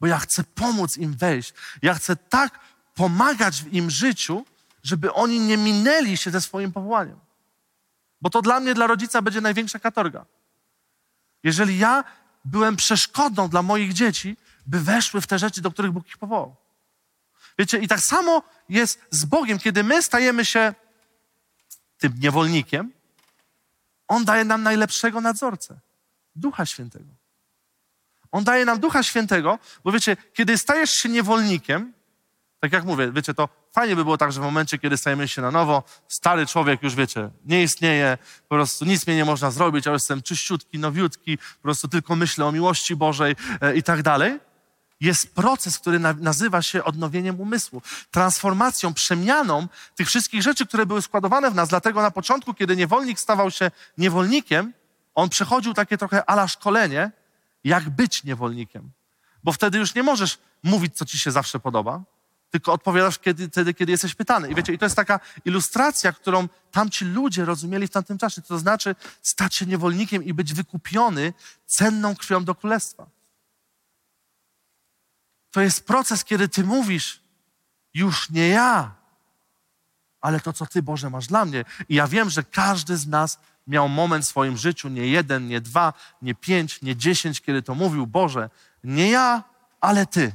Bo 0.00 0.06
ja 0.06 0.18
chcę 0.18 0.44
pomóc 0.44 0.96
im 0.96 1.14
wejść. 1.14 1.54
Ja 1.82 1.94
chcę 1.94 2.16
tak 2.16 2.60
pomagać 2.94 3.62
w 3.62 3.72
im 3.72 3.90
życiu, 3.90 4.44
żeby 4.82 5.12
oni 5.12 5.40
nie 5.40 5.56
minęli 5.56 6.16
się 6.16 6.30
ze 6.30 6.40
swoim 6.40 6.72
powołaniem. 6.72 7.18
Bo 8.20 8.30
to 8.30 8.42
dla 8.42 8.60
mnie, 8.60 8.74
dla 8.74 8.86
rodzica 8.86 9.22
będzie 9.22 9.40
największa 9.40 9.78
katorga. 9.78 10.24
Jeżeli 11.42 11.78
ja 11.78 12.04
byłem 12.44 12.76
przeszkodą 12.76 13.48
dla 13.48 13.62
moich 13.62 13.92
dzieci, 13.92 14.36
by 14.66 14.80
weszły 14.80 15.20
w 15.20 15.26
te 15.26 15.38
rzeczy, 15.38 15.60
do 15.60 15.70
których 15.70 15.92
Bóg 15.92 16.06
ich 16.06 16.18
powołał. 16.18 16.56
Wiecie, 17.58 17.78
i 17.78 17.88
tak 17.88 18.00
samo 18.00 18.42
jest 18.68 19.00
z 19.10 19.24
Bogiem, 19.24 19.58
kiedy 19.58 19.84
my 19.84 20.02
stajemy 20.02 20.44
się 20.44 20.74
tym 21.98 22.12
niewolnikiem, 22.18 22.92
On 24.08 24.24
daje 24.24 24.44
nam 24.44 24.62
najlepszego 24.62 25.20
nadzorcę, 25.20 25.80
Ducha 26.36 26.66
Świętego. 26.66 27.04
On 28.32 28.44
daje 28.44 28.64
nam 28.64 28.80
Ducha 28.80 29.02
Świętego, 29.02 29.58
bo 29.84 29.92
wiecie, 29.92 30.16
kiedy 30.32 30.58
stajesz 30.58 30.90
się 30.90 31.08
niewolnikiem, 31.08 31.92
tak 32.60 32.72
jak 32.72 32.84
mówię, 32.84 33.12
wiecie, 33.12 33.34
to 33.34 33.48
fajnie 33.72 33.96
by 33.96 34.04
było 34.04 34.18
tak, 34.18 34.32
że 34.32 34.40
w 34.40 34.44
momencie, 34.44 34.78
kiedy 34.78 34.96
stajemy 34.96 35.28
się 35.28 35.42
na 35.42 35.50
nowo, 35.50 35.82
stary 36.08 36.46
człowiek 36.46 36.82
już, 36.82 36.94
wiecie, 36.94 37.30
nie 37.44 37.62
istnieje, 37.62 38.18
po 38.48 38.54
prostu 38.54 38.84
nic 38.84 39.06
mnie 39.06 39.16
nie 39.16 39.24
można 39.24 39.50
zrobić, 39.50 39.86
ja 39.86 39.92
jestem 39.92 40.22
czyściutki, 40.22 40.78
nowiutki, 40.78 41.38
po 41.38 41.62
prostu 41.62 41.88
tylko 41.88 42.16
myślę 42.16 42.46
o 42.46 42.52
miłości 42.52 42.96
Bożej 42.96 43.36
e, 43.60 43.76
i 43.76 43.82
tak 43.82 44.02
dalej 44.02 44.38
jest 45.02 45.34
proces, 45.34 45.78
który 45.78 45.98
nazywa 45.98 46.62
się 46.62 46.84
odnowieniem 46.84 47.40
umysłu, 47.40 47.82
transformacją, 48.10 48.94
przemianą 48.94 49.68
tych 49.96 50.08
wszystkich 50.08 50.42
rzeczy, 50.42 50.66
które 50.66 50.86
były 50.86 51.02
składowane 51.02 51.50
w 51.50 51.54
nas. 51.54 51.68
Dlatego 51.68 52.02
na 52.02 52.10
początku, 52.10 52.54
kiedy 52.54 52.76
niewolnik 52.76 53.20
stawał 53.20 53.50
się 53.50 53.70
niewolnikiem, 53.98 54.72
on 55.14 55.28
przechodził 55.28 55.74
takie 55.74 55.98
trochę 55.98 56.30
ala 56.30 56.48
szkolenie, 56.48 57.10
jak 57.64 57.90
być 57.90 58.24
niewolnikiem. 58.24 58.90
Bo 59.44 59.52
wtedy 59.52 59.78
już 59.78 59.94
nie 59.94 60.02
możesz 60.02 60.38
mówić, 60.62 60.96
co 60.96 61.04
ci 61.04 61.18
się 61.18 61.30
zawsze 61.30 61.60
podoba, 61.60 62.02
tylko 62.50 62.72
odpowiadasz 62.72 63.18
kiedy, 63.18 63.48
wtedy, 63.48 63.74
kiedy 63.74 63.92
jesteś 63.92 64.14
pytany. 64.14 64.50
I 64.50 64.54
wiecie, 64.54 64.72
i 64.72 64.78
to 64.78 64.86
jest 64.86 64.96
taka 64.96 65.20
ilustracja, 65.44 66.12
którą 66.12 66.48
tamci 66.70 67.04
ludzie 67.04 67.44
rozumieli 67.44 67.86
w 67.86 67.90
tamtym 67.90 68.18
czasie. 68.18 68.42
To 68.42 68.58
znaczy 68.58 68.94
stać 69.22 69.54
się 69.54 69.66
niewolnikiem 69.66 70.24
i 70.24 70.34
być 70.34 70.54
wykupiony 70.54 71.32
cenną 71.66 72.16
krwią 72.16 72.44
do 72.44 72.54
królestwa. 72.54 73.06
To 75.52 75.60
jest 75.60 75.86
proces, 75.86 76.24
kiedy 76.24 76.48
ty 76.48 76.64
mówisz, 76.64 77.20
już 77.94 78.30
nie 78.30 78.48
ja, 78.48 78.94
ale 80.20 80.40
to, 80.40 80.52
co 80.52 80.66
ty, 80.66 80.82
Boże, 80.82 81.10
masz 81.10 81.26
dla 81.26 81.44
mnie. 81.44 81.64
I 81.88 81.94
ja 81.94 82.06
wiem, 82.06 82.30
że 82.30 82.44
każdy 82.44 82.96
z 82.96 83.06
nas 83.06 83.38
miał 83.66 83.88
moment 83.88 84.24
w 84.24 84.28
swoim 84.28 84.56
życiu, 84.56 84.88
nie 84.88 85.06
jeden, 85.06 85.48
nie 85.48 85.60
dwa, 85.60 85.92
nie 86.22 86.34
pięć, 86.34 86.82
nie 86.82 86.96
dziesięć, 86.96 87.40
kiedy 87.40 87.62
to 87.62 87.74
mówił, 87.74 88.06
Boże, 88.06 88.50
nie 88.84 89.10
ja, 89.10 89.44
ale 89.80 90.06
ty. 90.06 90.32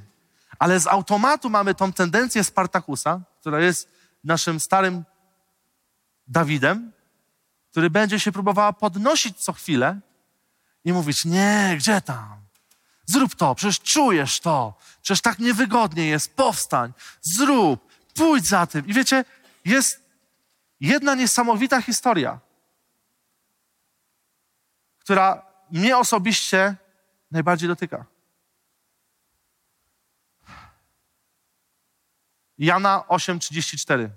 Ale 0.59 0.79
z 0.79 0.87
automatu 0.87 1.49
mamy 1.49 1.75
tą 1.75 1.93
tendencję 1.93 2.43
Spartakusa, 2.43 3.21
która 3.39 3.59
jest 3.59 3.89
naszym 4.23 4.59
starym 4.59 5.03
Dawidem, 6.27 6.91
który 7.71 7.89
będzie 7.89 8.19
się 8.19 8.31
próbowała 8.31 8.73
podnosić 8.73 9.37
co 9.37 9.53
chwilę 9.53 9.99
i 10.85 10.93
mówić, 10.93 11.25
nie, 11.25 11.73
gdzie 11.77 12.01
tam? 12.01 12.46
Zrób 13.09 13.35
to, 13.35 13.55
przecież 13.55 13.79
czujesz 13.79 14.39
to, 14.39 14.73
przecież 15.01 15.21
tak 15.21 15.39
niewygodnie 15.39 16.07
jest, 16.07 16.35
powstań, 16.35 16.93
zrób, 17.21 17.87
pójdź 18.15 18.47
za 18.47 18.67
tym. 18.67 18.87
I 18.87 18.93
wiecie, 18.93 19.25
jest 19.65 20.09
jedna 20.79 21.15
niesamowita 21.15 21.81
historia, 21.81 22.39
która 24.99 25.45
mnie 25.71 25.97
osobiście 25.97 26.75
najbardziej 27.31 27.69
dotyka. 27.69 28.05
Jana 32.57 33.03
8:34. 33.07 34.09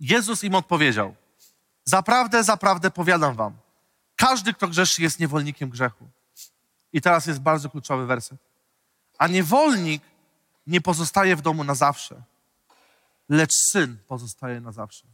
Jezus 0.00 0.44
im 0.44 0.54
odpowiedział: 0.54 1.14
Zaprawdę, 1.84 2.44
zaprawdę 2.44 2.90
powiadam 2.90 3.34
wam, 3.34 3.56
każdy, 4.16 4.54
kto 4.54 4.68
grzeszy, 4.68 5.02
jest 5.02 5.20
niewolnikiem 5.20 5.70
grzechu. 5.70 6.08
I 6.92 7.00
teraz 7.00 7.26
jest 7.26 7.40
bardzo 7.40 7.70
kluczowy 7.70 8.06
werset. 8.06 8.38
A 9.18 9.26
niewolnik 9.26 10.02
nie 10.66 10.80
pozostaje 10.80 11.36
w 11.36 11.42
domu 11.42 11.64
na 11.64 11.74
zawsze, 11.74 12.22
lecz 13.28 13.52
syn 13.54 13.98
pozostaje 14.08 14.60
na 14.60 14.72
zawsze. 14.72 15.06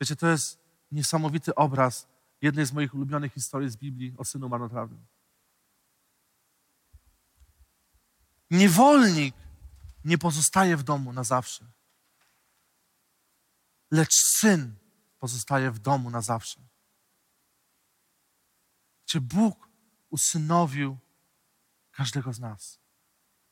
Wiecie, 0.00 0.16
to 0.16 0.26
jest 0.26 0.58
niesamowity 0.92 1.54
obraz 1.54 2.06
jednej 2.42 2.66
z 2.66 2.72
moich 2.72 2.94
ulubionych 2.94 3.32
historii 3.32 3.70
z 3.70 3.76
Biblii 3.76 4.14
o 4.18 4.24
synu 4.24 4.48
marnotrawnym. 4.48 5.00
Niewolnik 8.50 9.34
nie 10.04 10.18
pozostaje 10.18 10.76
w 10.76 10.82
domu 10.82 11.12
na 11.12 11.24
zawsze, 11.24 11.64
lecz 13.90 14.14
syn 14.14 14.74
pozostaje 15.18 15.70
w 15.70 15.78
domu 15.78 16.10
na 16.10 16.20
zawsze. 16.20 16.60
Czy 19.04 19.20
Bóg 19.20 19.68
usynowił 20.10 20.98
każdego 21.92 22.32
z 22.32 22.40
nas? 22.40 22.78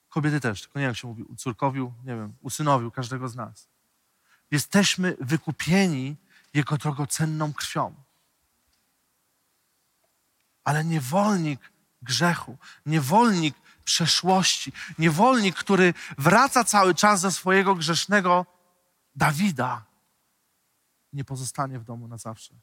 Kobiety 0.08 0.40
też, 0.40 0.62
tylko 0.62 0.78
nie 0.78 0.82
wiem, 0.82 0.90
jak 0.90 0.96
się 0.96 1.08
mówi, 1.08 1.22
ucórkowił, 1.22 1.94
nie 2.04 2.16
wiem, 2.16 2.36
usynowił 2.40 2.90
każdego 2.90 3.28
z 3.28 3.36
nas. 3.36 3.68
Jesteśmy 4.50 5.16
wykupieni 5.20 6.16
Jego 6.54 6.76
drogocenną 6.76 7.52
krwią. 7.52 7.94
Ale 10.64 10.84
niewolnik 10.84 11.72
grzechu, 12.02 12.58
niewolnik 12.86 13.56
przeszłości, 13.84 14.72
niewolnik, 14.98 15.56
który 15.56 15.94
wraca 16.18 16.64
cały 16.64 16.94
czas 16.94 17.20
ze 17.20 17.32
swojego 17.32 17.74
grzesznego 17.74 18.46
Dawida, 19.14 19.87
nie 21.12 21.24
pozostanie 21.24 21.78
w 21.78 21.84
domu 21.84 22.08
na 22.08 22.18
zawsze. 22.18 22.54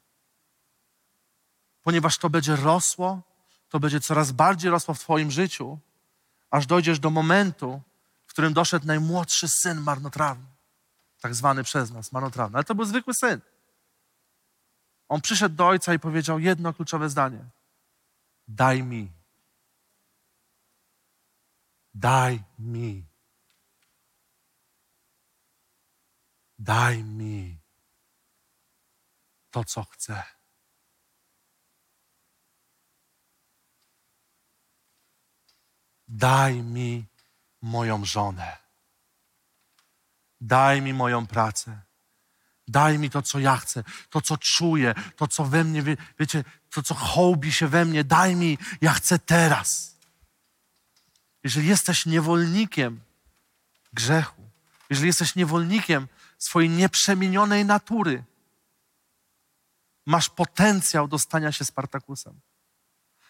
Ponieważ 1.82 2.18
to 2.18 2.30
będzie 2.30 2.56
rosło, 2.56 3.22
to 3.68 3.80
będzie 3.80 4.00
coraz 4.00 4.32
bardziej 4.32 4.70
rosło 4.70 4.94
w 4.94 5.00
Twoim 5.00 5.30
życiu, 5.30 5.78
aż 6.50 6.66
dojdziesz 6.66 6.98
do 6.98 7.10
momentu, 7.10 7.82
w 8.26 8.30
którym 8.30 8.52
doszedł 8.52 8.86
najmłodszy 8.86 9.48
syn 9.48 9.80
marnotrawny, 9.80 10.46
tak 11.20 11.34
zwany 11.34 11.64
przez 11.64 11.90
nas 11.90 12.12
marnotrawny. 12.12 12.56
Ale 12.56 12.64
to 12.64 12.74
był 12.74 12.84
zwykły 12.84 13.14
syn. 13.14 13.40
On 15.08 15.20
przyszedł 15.20 15.54
do 15.54 15.66
ojca 15.66 15.94
i 15.94 15.98
powiedział 15.98 16.38
jedno 16.38 16.74
kluczowe 16.74 17.10
zdanie: 17.10 17.44
Daj 18.48 18.82
mi. 18.82 19.12
Daj 21.94 22.42
mi. 22.58 23.04
Daj 26.58 27.04
mi 27.04 27.65
to, 29.56 29.64
co 29.64 29.84
chcę. 29.84 30.22
Daj 36.08 36.62
mi 36.62 37.06
moją 37.62 38.04
żonę. 38.04 38.56
Daj 40.40 40.82
mi 40.82 40.94
moją 40.94 41.26
pracę. 41.26 41.80
Daj 42.68 42.98
mi 42.98 43.10
to, 43.10 43.22
co 43.22 43.38
ja 43.38 43.56
chcę, 43.56 43.84
to, 44.10 44.20
co 44.20 44.36
czuję, 44.36 44.94
to, 45.16 45.26
co 45.26 45.44
we 45.44 45.64
mnie, 45.64 45.82
wie, 45.82 45.96
wiecie, 46.18 46.44
to, 46.70 46.82
co 46.82 46.94
hołbi 46.94 47.52
się 47.52 47.68
we 47.68 47.84
mnie. 47.84 48.04
Daj 48.04 48.36
mi, 48.36 48.58
ja 48.80 48.92
chcę 48.92 49.18
teraz. 49.18 49.96
Jeżeli 51.44 51.68
jesteś 51.68 52.06
niewolnikiem 52.06 53.00
grzechu, 53.92 54.50
jeżeli 54.90 55.06
jesteś 55.06 55.34
niewolnikiem 55.34 56.08
swojej 56.38 56.70
nieprzemienionej 56.70 57.64
natury, 57.64 58.24
masz 60.06 60.28
potencjał 60.30 61.08
do 61.08 61.18
stania 61.18 61.52
się 61.52 61.64
Spartakusem. 61.64 62.40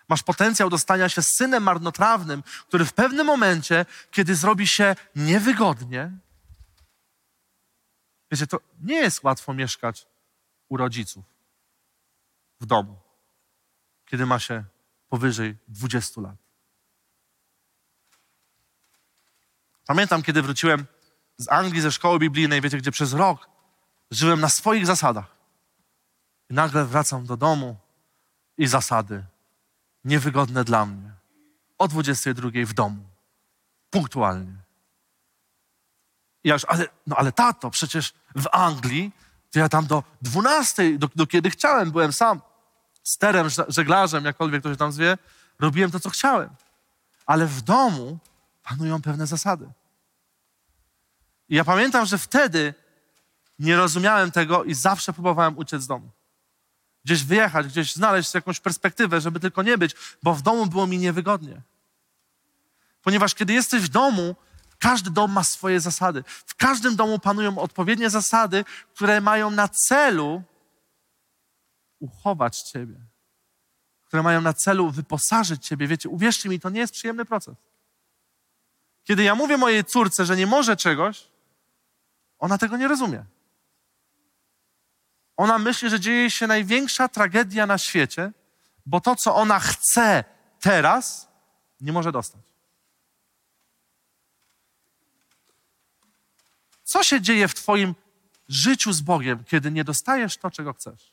Masz 0.09 0.23
potencjał 0.23 0.71
do 0.71 0.79
stania 0.79 1.09
się 1.09 1.23
synem 1.23 1.63
marnotrawnym, 1.63 2.43
który 2.69 2.85
w 2.85 2.93
pewnym 2.93 3.27
momencie, 3.27 3.87
kiedy 4.11 4.35
zrobi 4.35 4.67
się 4.67 4.97
niewygodnie, 5.17 6.13
wiecie, 8.31 8.47
to 8.47 8.61
nie 8.81 8.97
jest 8.97 9.23
łatwo 9.23 9.55
mieszkać 9.55 10.07
u 10.69 10.77
rodziców 10.77 11.25
w 12.61 12.67
domu, 12.67 12.99
kiedy 14.07 14.27
ma 14.27 14.39
się 14.39 14.65
powyżej 15.09 15.57
20 15.69 16.21
lat. 16.21 16.37
Pamiętam, 19.87 20.23
kiedy 20.23 20.43
wróciłem 20.43 20.87
z 21.39 21.49
Anglii, 21.49 21.81
ze 21.81 21.93
szkoły 21.93 22.19
biblijnej, 22.19 22.61
wiecie, 22.61 22.79
gdzie 22.79 22.91
przez 22.91 23.13
rok 23.13 23.49
żyłem 24.11 24.41
na 24.41 24.49
swoich 24.49 24.87
zasadach. 24.87 25.36
I 26.51 26.55
nagle 26.55 26.85
wracam 26.85 27.27
do 27.27 27.37
domu 27.37 27.77
i 28.59 28.67
zasady 28.67 29.25
niewygodne 30.05 30.65
dla 30.65 30.87
mnie. 30.87 31.11
O 31.79 31.89
22 31.89 32.51
w 32.67 32.73
domu. 32.73 33.03
Punktualnie. 33.91 34.53
I 36.45 36.49
ja 36.49 36.55
już, 36.55 36.65
ale, 36.69 36.87
no 37.07 37.17
ale 37.17 37.33
tato, 37.33 37.71
przecież 37.71 38.15
w 38.35 38.47
Anglii 38.53 39.13
to 39.51 39.59
ja 39.59 39.69
tam 39.69 39.87
do 39.87 40.03
12, 40.23 40.99
do, 40.99 41.09
do 41.17 41.27
kiedy 41.27 41.51
chciałem, 41.51 41.91
byłem 41.91 42.13
sam 42.13 42.41
sterem, 43.03 43.49
żeglarzem, 43.69 44.25
jakkolwiek 44.25 44.63
to 44.63 44.71
się 44.71 44.77
tam 44.77 44.93
zwie, 44.93 45.19
robiłem 45.59 45.91
to, 45.91 46.01
co 46.01 46.11
chciałem. 46.11 46.51
Ale 47.27 47.47
w 47.47 47.63
domu 47.63 48.19
panują 48.63 49.03
pewne 49.03 49.27
zasady. 49.27 49.69
I 51.49 51.55
ja 51.55 51.65
pamiętam, 51.65 52.07
że 52.07 52.19
wtedy 52.19 52.75
nie 53.59 53.77
rozumiałem 53.77 54.31
tego 54.31 54.65
i 54.65 54.75
zawsze 54.75 55.13
próbowałem 55.13 55.59
uciec 55.59 55.83
z 55.83 55.87
domu 55.87 56.11
gdzieś 57.07 57.25
wyjechać, 57.25 57.67
gdzieś 57.67 57.95
znaleźć 57.95 58.35
jakąś 58.35 58.61
perspektywę, 58.61 59.21
żeby 59.21 59.41
tylko 59.41 59.63
nie 59.63 59.79
być, 59.79 59.95
bo 60.23 60.35
w 60.35 60.43
domu 60.43 60.67
było 60.67 60.87
mi 60.87 60.99
niewygodnie. 60.99 61.63
Ponieważ 63.03 63.35
kiedy 63.35 63.53
jesteś 63.53 63.83
w 63.83 63.89
domu, 63.89 64.37
każdy 64.79 65.11
dom 65.11 65.33
ma 65.33 65.45
swoje 65.45 65.81
zasady. 65.81 66.25
W 66.47 66.55
każdym 66.55 66.97
domu 66.97 67.19
panują 67.19 67.59
odpowiednie 67.59 68.11
zasady, 68.11 68.65
które 68.95 69.21
mają 69.21 69.51
na 69.51 69.69
celu 69.69 70.43
uchować 71.99 72.63
Ciebie, 72.63 72.97
które 74.05 74.23
mają 74.23 74.41
na 74.41 74.53
celu 74.53 74.91
wyposażyć 74.91 75.67
Ciebie. 75.67 75.87
Wiecie, 75.87 76.09
uwierzcie 76.09 76.49
mi, 76.49 76.61
to 76.61 76.71
nie 76.71 76.81
jest 76.81 76.93
przyjemny 76.93 77.25
proces. 77.25 77.55
Kiedy 79.05 79.23
ja 79.23 79.35
mówię 79.35 79.57
mojej 79.57 79.85
córce, 79.85 80.25
że 80.25 80.37
nie 80.37 80.47
może 80.47 80.77
czegoś, 80.77 81.29
ona 82.39 82.59
tego 82.59 82.77
nie 82.77 82.89
rozumie. 82.89 83.25
Ona 85.37 85.59
myśli, 85.59 85.91
że 85.91 86.01
dzieje 86.01 86.31
się 86.31 86.47
największa 86.47 87.09
tragedia 87.09 87.67
na 87.67 87.79
świecie, 87.79 88.33
bo 88.87 89.01
to, 89.01 89.17
co 89.17 89.35
ona 89.35 89.61
chce 89.61 90.25
teraz, 90.61 91.29
nie 91.81 91.93
może 91.93 92.13
dostać. 92.13 92.43
Co 96.85 97.03
się 97.03 97.21
dzieje 97.21 97.49
w 97.49 97.55
Twoim 97.55 97.95
życiu 98.49 98.93
z 98.93 99.01
Bogiem, 99.01 99.45
kiedy 99.45 99.71
nie 99.71 99.85
dostajesz 99.85 100.37
to, 100.37 100.51
czego 100.51 100.73
chcesz? 100.73 101.13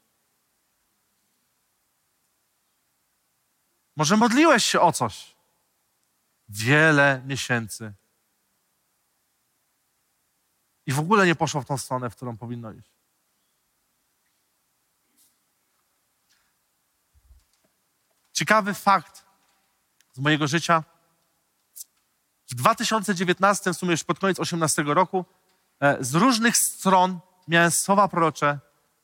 Może 3.96 4.18
modliłeś 4.18 4.66
się 4.66 4.82
o 4.82 4.92
coś 4.92 5.36
wiele 6.50 7.22
miesięcy 7.26 7.94
i 10.86 10.92
w 10.92 11.00
ogóle 11.00 11.26
nie 11.26 11.36
poszło 11.36 11.62
w 11.62 11.66
tą 11.66 11.78
stronę, 11.78 12.10
w 12.10 12.16
którą 12.16 12.38
powinno 12.38 12.72
iść. 12.72 12.93
Ciekawy 18.34 18.74
fakt 18.74 19.26
z 20.14 20.20
mojego 20.20 20.48
życia. 20.48 20.84
W 22.52 22.56
2019, 22.56 23.74
w 23.74 23.78
sumie 23.78 23.92
już 23.92 24.04
pod 24.04 24.20
koniec 24.20 24.40
18 24.40 24.84
roku, 24.84 25.26
e, 25.80 25.98
z 26.04 26.16
różnych 26.16 26.58
stron 26.58 27.20
miałem 27.48 27.72
słowa 27.72 28.08
prorocze, 28.08 28.60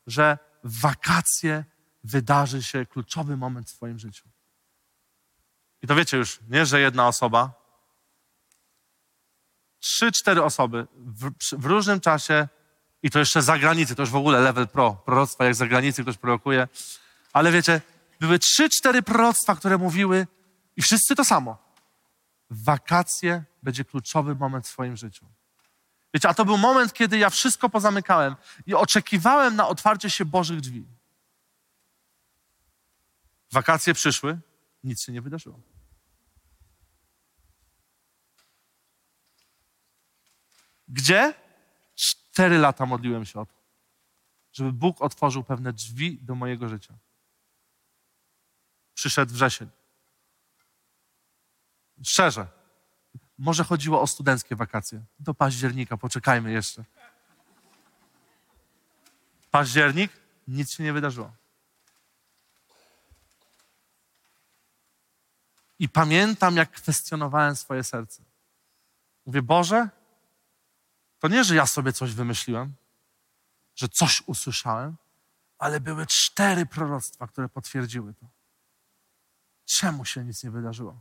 że 0.08 0.38
w 0.64 0.82
wakacje 0.82 1.66
wydarzy 2.04 2.64
się 2.64 2.86
kluczowy 2.86 3.38
moment 3.38 3.70
w 3.70 3.74
Twoim 3.74 4.00
życiu. 4.00 4.30
I 5.82 5.88
to 5.88 5.96
wiecie 5.96 6.18
już, 6.18 6.40
nie, 6.50 6.66
że 6.66 6.80
jedna 6.80 7.08
osoba, 7.08 7.54
trzy, 9.80 10.12
cztery 10.12 10.44
osoby 10.44 10.88
w, 10.96 11.32
w, 11.58 11.66
różnym 11.66 12.00
czasie 12.00 12.48
i 13.04 13.10
to 13.10 13.20
jeszcze 13.20 13.42
za 13.42 13.58
granicę, 13.60 13.96
to 13.96 14.02
już 14.02 14.10
w 14.10 14.16
ogóle 14.16 14.40
level 14.40 14.68
pro, 14.68 14.94
proroctwa, 14.94 15.46
jak 15.46 15.56
za 15.56 15.68
granicę 15.68 16.02
ktoś 16.02 16.18
prorokuje. 16.18 16.68
Ale 17.34 17.52
wiecie, 17.52 17.82
były 18.20 18.40
trzy, 18.40 18.70
cztery 18.70 19.02
proroctwa, 19.02 19.56
które 19.56 19.78
mówiły 19.78 20.28
i 20.78 20.82
wszyscy 20.82 21.16
to 21.16 21.26
samo. 21.26 21.58
Wakacje 22.50 23.44
będzie 23.64 23.86
kluczowy 23.86 24.36
moment 24.36 24.68
w 24.68 24.70
swoim 24.70 24.98
życiu. 24.98 25.26
Wiecie, 26.14 26.30
a 26.30 26.34
to 26.34 26.46
był 26.46 26.58
moment, 26.58 26.94
kiedy 26.94 27.18
ja 27.18 27.30
wszystko 27.30 27.70
pozamykałem 27.70 28.36
i 28.66 28.74
oczekiwałem 28.74 29.56
na 29.56 29.68
otwarcie 29.68 30.10
się 30.10 30.26
Bożych 30.26 30.62
drzwi. 30.62 30.86
Wakacje 33.52 33.94
przyszły, 33.94 34.40
nic 34.84 35.04
się 35.04 35.12
nie 35.12 35.22
wydarzyło. 35.22 35.60
Gdzie? 40.88 41.34
Cztery 41.96 42.58
lata 42.58 42.86
modliłem 42.86 43.26
się 43.26 43.40
o 43.40 43.46
to, 43.46 43.54
żeby 44.52 44.74
Bóg 44.74 45.02
otworzył 45.02 45.44
pewne 45.44 45.74
drzwi 45.74 46.20
do 46.22 46.36
mojego 46.36 46.70
życia 46.70 46.94
przyszedł 49.00 49.34
wrzesień. 49.34 49.70
Szczerze. 52.04 52.48
Może 53.38 53.64
chodziło 53.64 54.02
o 54.02 54.08
studenckie 54.08 54.56
wakacje. 54.56 55.04
Do 55.20 55.34
października, 55.34 55.98
poczekajmy 55.98 56.52
jeszcze. 56.52 56.84
Październik, 59.52 60.12
nic 60.48 60.72
się 60.72 60.84
nie 60.84 60.94
wydarzyło. 60.94 61.32
I 65.80 65.90
pamiętam, 65.90 66.58
jak 66.58 66.72
kwestionowałem 66.72 67.56
swoje 67.56 67.84
serce. 67.84 68.24
Mówię, 69.26 69.42
Boże, 69.42 69.90
to 71.20 71.28
nie, 71.28 71.44
że 71.44 71.56
ja 71.56 71.66
sobie 71.66 71.94
coś 71.94 72.14
wymyśliłem, 72.14 72.74
że 73.76 73.90
coś 73.90 74.24
usłyszałem, 74.26 74.96
ale 75.58 75.80
były 75.80 76.08
cztery 76.08 76.66
proroctwa, 76.66 77.28
które 77.28 77.50
potwierdziły 77.50 78.14
to. 78.14 78.39
Czemu 79.70 80.06
się 80.06 80.26
nic 80.26 80.44
nie 80.44 80.52
wydarzyło? 80.52 81.00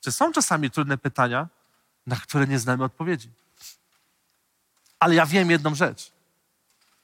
Czy 0.00 0.12
są 0.12 0.32
czasami 0.32 0.70
trudne 0.70 0.98
pytania, 0.98 1.48
na 2.06 2.16
które 2.16 2.46
nie 2.46 2.58
znamy 2.58 2.84
odpowiedzi? 2.84 3.30
Ale 4.98 5.14
ja 5.14 5.26
wiem 5.26 5.50
jedną 5.50 5.74
rzecz, 5.74 6.12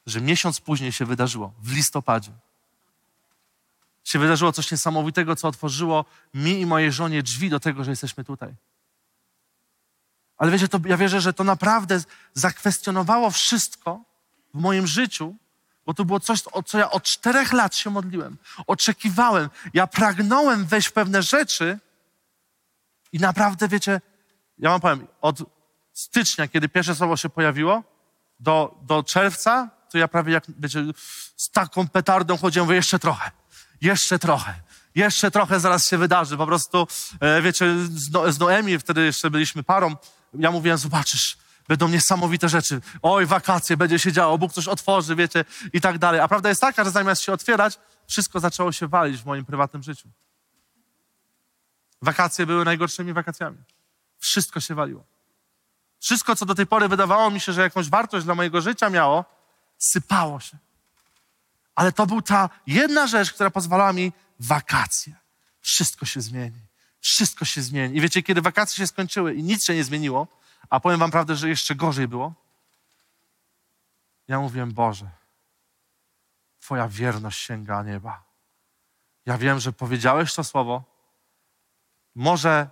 że 0.07 0.21
miesiąc 0.21 0.61
później 0.61 0.93
się 0.93 1.05
wydarzyło, 1.05 1.53
w 1.59 1.73
listopadzie. 1.73 2.33
Się 4.05 4.19
wydarzyło 4.19 4.53
coś 4.53 4.71
niesamowitego, 4.71 5.37
co 5.37 5.49
otworzyło 5.49 6.05
mi 6.35 6.61
i 6.61 6.67
mojej 6.67 6.93
żonie 6.93 7.23
drzwi 7.23 7.51
do 7.51 7.61
tego, 7.61 7.85
że 7.85 7.91
jesteśmy 7.91 8.25
tutaj. 8.25 8.55
Ale 10.37 10.51
wiecie, 10.51 10.69
to, 10.69 10.81
ja 10.87 10.97
wierzę, 10.97 11.21
że 11.21 11.33
to 11.33 11.45
naprawdę 11.45 12.01
zakwestionowało 12.35 13.31
wszystko 13.31 14.05
w 14.55 14.61
moim 14.61 14.87
życiu, 14.87 15.37
bo 15.87 15.95
to 15.95 16.05
było 16.05 16.21
coś, 16.21 16.41
o 16.53 16.63
co 16.63 16.79
ja 16.79 16.91
od 16.91 17.03
czterech 17.03 17.53
lat 17.53 17.77
się 17.77 17.91
modliłem. 17.91 18.37
Oczekiwałem, 18.67 19.51
ja 19.75 19.87
pragnąłem 19.87 20.67
wejść 20.67 20.89
w 20.89 20.93
pewne 20.93 21.23
rzeczy 21.23 21.79
i 23.13 23.19
naprawdę, 23.19 23.69
wiecie, 23.69 24.01
ja 24.59 24.71
wam 24.71 24.81
powiem, 24.81 25.07
od 25.21 25.39
stycznia, 25.93 26.49
kiedy 26.49 26.69
pierwsze 26.69 26.95
słowo 26.95 27.17
się 27.17 27.29
pojawiło, 27.29 27.83
do, 28.41 28.79
do 28.83 29.03
czerwca, 29.03 29.71
to 29.91 29.99
ja 29.99 30.09
prawie 30.09 30.33
jak, 30.33 30.45
wiecie, 30.59 30.85
z 31.37 31.51
taką 31.51 31.89
petardą 31.89 32.37
chodziłem, 32.37 32.67
mówię, 32.67 32.77
jeszcze 32.77 32.99
trochę, 32.99 33.31
jeszcze 33.81 34.19
trochę, 34.19 34.55
jeszcze 34.95 35.31
trochę 35.31 35.61
zaraz 35.61 35.89
się 35.89 35.99
wydarzy. 35.99 36.37
Po 36.37 36.47
prostu, 36.47 36.87
e, 37.21 37.43
wiecie, 37.43 37.75
z, 37.79 38.11
no, 38.11 38.33
z 38.33 38.39
Noemi, 38.39 38.79
wtedy 38.79 39.05
jeszcze 39.05 39.31
byliśmy 39.31 39.63
parą, 39.63 39.97
ja 40.35 40.51
mówiłem, 40.51 40.79
zobaczysz, 40.79 41.39
będą 41.69 41.89
niesamowite 41.89 42.49
rzeczy. 42.49 42.81
Oj, 43.03 43.27
wakacje, 43.27 43.77
będzie 43.77 43.99
się 43.99 44.13
działo, 44.13 44.39
Bóg 44.39 44.53
coś 44.53 44.69
otworzy, 44.69 45.17
wiecie, 45.17 45.45
i 45.73 45.81
tak 45.81 45.99
dalej. 45.99 46.21
A 46.21 46.29
prawda 46.29 46.49
jest 46.49 46.61
taka, 46.61 46.85
że 46.85 46.91
zamiast 46.91 47.23
się 47.23 47.33
otwierać, 47.33 47.79
wszystko 48.07 48.41
zaczęło 48.41 48.73
się 48.73 48.89
walić 48.89 49.23
w 49.23 49.27
moim 49.27 49.45
prywatnym 49.45 49.83
życiu. 49.83 50.09
Wakacje 52.03 52.47
były 52.47 52.65
najgorszymi 52.65 53.13
wakacjami. 53.13 53.59
Wszystko 54.19 54.61
się 54.61 54.75
waliło. 54.75 55.05
Wszystko, 56.01 56.37
co 56.37 56.47
do 56.47 56.55
tej 56.55 56.67
pory 56.67 56.89
wydawało 56.89 57.31
mi 57.31 57.41
się, 57.41 57.53
że 57.53 57.61
jakąś 57.63 57.89
wartość 57.89 58.25
dla 58.25 58.35
mojego 58.35 58.61
życia 58.61 58.91
miało, 58.91 59.25
sypało 59.79 60.41
się. 60.41 60.59
Ale 61.75 61.93
to 61.93 62.07
był 62.07 62.23
ta 62.23 62.51
jedna 62.67 63.07
rzecz, 63.07 63.33
która 63.33 63.51
pozwalała 63.51 63.93
mi 63.93 64.13
wakacje. 64.41 65.15
Wszystko 65.61 66.07
się 66.07 66.21
zmieni. 66.21 66.61
Wszystko 67.01 67.45
się 67.45 67.63
zmieni. 67.63 67.97
I 67.97 68.01
wiecie, 68.01 68.23
kiedy 68.23 68.43
wakacje 68.43 68.77
się 68.77 68.87
skończyły 68.87 69.35
i 69.35 69.43
nic 69.43 69.65
się 69.65 69.75
nie 69.75 69.85
zmieniło, 69.85 70.29
a 70.71 70.81
powiem 70.81 70.99
wam 70.99 71.11
prawdę, 71.11 71.37
że 71.37 71.49
jeszcze 71.49 71.75
gorzej 71.75 72.09
było, 72.09 72.35
ja 74.29 74.41
mówiłem, 74.41 74.73
Boże, 74.73 75.11
Twoja 76.67 76.89
wierność 76.89 77.39
sięga 77.43 77.83
nieba. 77.83 78.25
Ja 79.27 79.39
wiem, 79.39 79.61
że 79.61 79.73
powiedziałeś 79.73 80.35
to 80.35 80.45
słowo. 80.45 80.85
Może, 82.15 82.69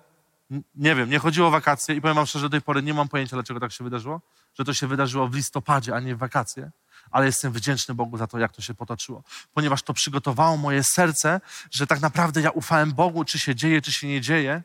nie 0.75 0.95
wiem, 0.95 1.11
nie 1.11 1.19
chodziło 1.19 1.49
o 1.49 1.51
wakacje 1.51 1.95
i 1.95 2.01
powiem 2.01 2.15
wam 2.15 2.27
szczerze, 2.27 2.47
do 2.47 2.51
tej 2.51 2.63
pory 2.63 2.83
nie 2.83 2.95
mam 2.95 3.09
pojęcia, 3.09 3.37
dlaczego 3.37 3.61
tak 3.61 3.73
się 3.73 3.85
wydarzyło, 3.85 4.21
że 4.55 4.65
to 4.65 4.75
się 4.75 4.87
wydarzyło 4.87 5.29
w 5.29 5.35
listopadzie, 5.35 5.95
a 5.95 6.01
nie 6.01 6.15
w 6.15 6.19
wakacje, 6.19 6.71
ale 7.11 7.27
jestem 7.27 7.53
wdzięczny 7.53 7.95
Bogu 7.95 8.17
za 8.17 8.27
to, 8.27 8.39
jak 8.39 8.53
to 8.53 8.63
się 8.63 8.75
potoczyło, 8.75 9.23
ponieważ 9.53 9.83
to 9.83 9.95
przygotowało 9.95 10.57
moje 10.57 10.83
serce, 10.83 11.41
że 11.71 11.87
tak 11.87 12.01
naprawdę 12.01 12.41
ja 12.41 12.51
ufałem 12.51 12.93
Bogu, 12.93 13.25
czy 13.25 13.39
się 13.39 13.55
dzieje, 13.55 13.83
czy 13.83 13.93
się 13.93 14.07
nie 14.09 14.21
dzieje, 14.21 14.63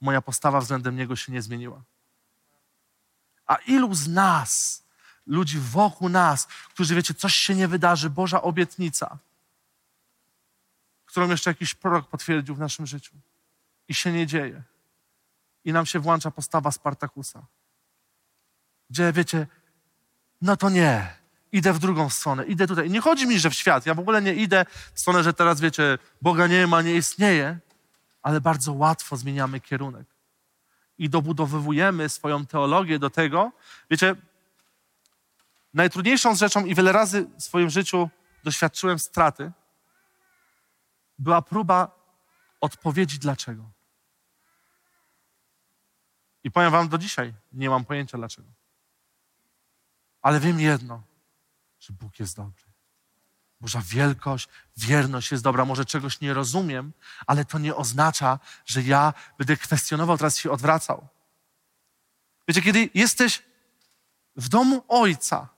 moja 0.00 0.22
postawa 0.22 0.60
względem 0.60 0.96
Niego 0.96 1.16
się 1.16 1.32
nie 1.32 1.42
zmieniła. 1.42 1.82
A 3.48 3.54
ilu 3.56 3.94
z 3.94 4.08
nas, 4.08 4.82
ludzi 5.26 5.58
wokół 5.58 6.08
nas, 6.08 6.46
którzy 6.46 6.94
wiecie, 6.94 7.14
coś 7.14 7.34
się 7.34 7.54
nie 7.54 7.68
wydarzy, 7.68 8.10
Boża 8.10 8.42
obietnica, 8.42 9.18
którą 11.06 11.28
jeszcze 11.28 11.50
jakiś 11.50 11.74
prorok 11.74 12.08
potwierdził 12.08 12.54
w 12.54 12.58
naszym 12.58 12.86
życiu 12.86 13.14
i 13.88 13.94
się 13.94 14.12
nie 14.12 14.26
dzieje. 14.26 14.62
I 15.64 15.72
nam 15.72 15.86
się 15.86 15.98
włącza 15.98 16.30
postawa 16.30 16.70
Spartakusa, 16.70 17.42
gdzie 18.90 19.12
wiecie, 19.12 19.46
no 20.42 20.56
to 20.56 20.70
nie, 20.70 21.16
idę 21.52 21.72
w 21.72 21.78
drugą 21.78 22.10
stronę, 22.10 22.44
idę 22.44 22.66
tutaj. 22.66 22.90
Nie 22.90 23.00
chodzi 23.00 23.26
mi, 23.26 23.38
że 23.38 23.50
w 23.50 23.54
świat, 23.54 23.86
ja 23.86 23.94
w 23.94 23.98
ogóle 23.98 24.22
nie 24.22 24.34
idę 24.34 24.66
w 24.94 25.00
stronę, 25.00 25.22
że 25.22 25.32
teraz 25.32 25.60
wiecie, 25.60 25.98
Boga 26.22 26.46
nie 26.46 26.66
ma, 26.66 26.82
nie 26.82 26.94
istnieje, 26.94 27.58
ale 28.22 28.40
bardzo 28.40 28.72
łatwo 28.72 29.16
zmieniamy 29.16 29.60
kierunek 29.60 30.17
i 30.98 31.08
dobudowujemy 31.08 32.08
swoją 32.08 32.46
teologię 32.46 32.98
do 32.98 33.10
tego. 33.10 33.52
Wiecie, 33.90 34.16
najtrudniejszą 35.74 36.34
rzeczą 36.34 36.64
i 36.64 36.74
wiele 36.74 36.92
razy 36.92 37.26
w 37.38 37.42
swoim 37.42 37.70
życiu 37.70 38.10
doświadczyłem 38.44 38.98
straty, 38.98 39.52
była 41.18 41.42
próba 41.42 41.90
odpowiedzi 42.60 43.18
dlaczego. 43.18 43.70
I 46.44 46.50
powiem 46.50 46.70
wam 46.70 46.88
do 46.88 46.98
dzisiaj, 46.98 47.34
nie 47.52 47.70
mam 47.70 47.84
pojęcia 47.84 48.18
dlaczego. 48.18 48.48
Ale 50.22 50.40
wiem 50.40 50.60
jedno, 50.60 51.02
że 51.80 51.92
Bóg 51.92 52.20
jest 52.20 52.36
dobry. 52.36 52.67
Boża 53.60 53.82
wielkość, 53.84 54.48
wierność 54.76 55.30
jest 55.30 55.44
dobra. 55.44 55.64
Może 55.64 55.84
czegoś 55.84 56.20
nie 56.20 56.34
rozumiem, 56.34 56.92
ale 57.26 57.44
to 57.44 57.58
nie 57.58 57.76
oznacza, 57.76 58.38
że 58.66 58.82
ja 58.82 59.14
będę 59.38 59.56
kwestionował, 59.56 60.18
teraz 60.18 60.38
się 60.38 60.50
odwracał. 60.50 61.08
Wiecie, 62.48 62.62
kiedy 62.62 62.90
jesteś 62.94 63.42
w 64.36 64.48
domu 64.48 64.84
Ojca, 64.88 65.48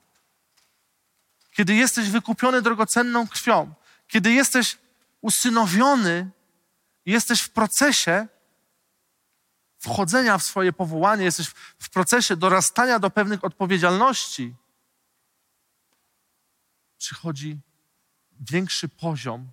kiedy 1.51 1.75
jesteś 1.75 2.11
wykupiony 2.11 2.63
drogocenną 2.63 3.29
krwią, 3.29 3.75
kiedy 4.09 4.33
jesteś 4.33 4.79
usynowiony, 5.21 6.31
jesteś 7.07 7.41
w 7.41 7.51
procesie 7.51 8.27
wchodzenia 9.79 10.39
w 10.39 10.43
swoje 10.43 10.73
powołanie, 10.73 11.25
jesteś 11.25 11.49
w 11.79 11.91
procesie 11.91 12.37
dorastania 12.37 12.99
do 12.99 13.11
pewnych 13.11 13.45
odpowiedzialności, 13.45 14.55
przychodzi 16.99 17.59
większy 18.41 18.89
poziom 18.89 19.49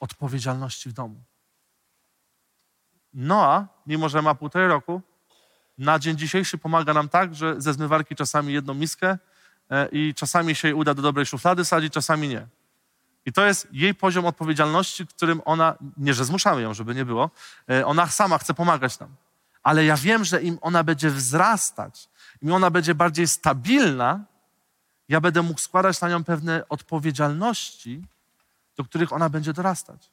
odpowiedzialności 0.00 0.88
w 0.88 0.92
domu. 0.92 1.22
Noa, 3.14 3.68
mimo 3.86 4.08
że 4.08 4.22
ma 4.22 4.34
półtorej 4.34 4.68
roku, 4.68 5.02
na 5.78 5.98
dzień 5.98 6.16
dzisiejszy 6.16 6.58
pomaga 6.58 6.94
nam 6.94 7.08
tak, 7.08 7.34
że 7.34 7.60
ze 7.60 7.72
zmywarki 7.72 8.16
czasami 8.16 8.52
jedną 8.52 8.74
miskę 8.74 9.18
e, 9.70 9.88
i 9.92 10.14
czasami 10.14 10.54
się 10.54 10.68
jej 10.68 10.74
uda 10.74 10.94
do 10.94 11.02
dobrej 11.02 11.26
szuflady 11.26 11.64
sadzić, 11.64 11.92
czasami 11.92 12.28
nie. 12.28 12.46
I 13.26 13.32
to 13.32 13.46
jest 13.46 13.68
jej 13.72 13.94
poziom 13.94 14.26
odpowiedzialności, 14.26 15.06
którym 15.06 15.42
ona, 15.44 15.74
nie 15.96 16.14
że 16.14 16.24
zmuszamy 16.24 16.62
ją, 16.62 16.74
żeby 16.74 16.94
nie 16.94 17.04
było, 17.04 17.30
e, 17.70 17.86
ona 17.86 18.06
sama 18.06 18.38
chce 18.38 18.54
pomagać 18.54 18.98
nam. 18.98 19.08
Ale 19.62 19.84
ja 19.84 19.96
wiem, 19.96 20.24
że 20.24 20.42
im 20.42 20.58
ona 20.60 20.84
będzie 20.84 21.10
wzrastać, 21.10 22.08
im 22.42 22.52
ona 22.52 22.70
będzie 22.70 22.94
bardziej 22.94 23.28
stabilna, 23.28 24.24
ja 25.08 25.20
będę 25.20 25.42
mógł 25.42 25.60
składać 25.60 26.00
na 26.00 26.08
nią 26.08 26.24
pewne 26.24 26.68
odpowiedzialności, 26.68 28.02
do 28.76 28.84
których 28.84 29.12
ona 29.12 29.28
będzie 29.28 29.52
dorastać. 29.52 30.10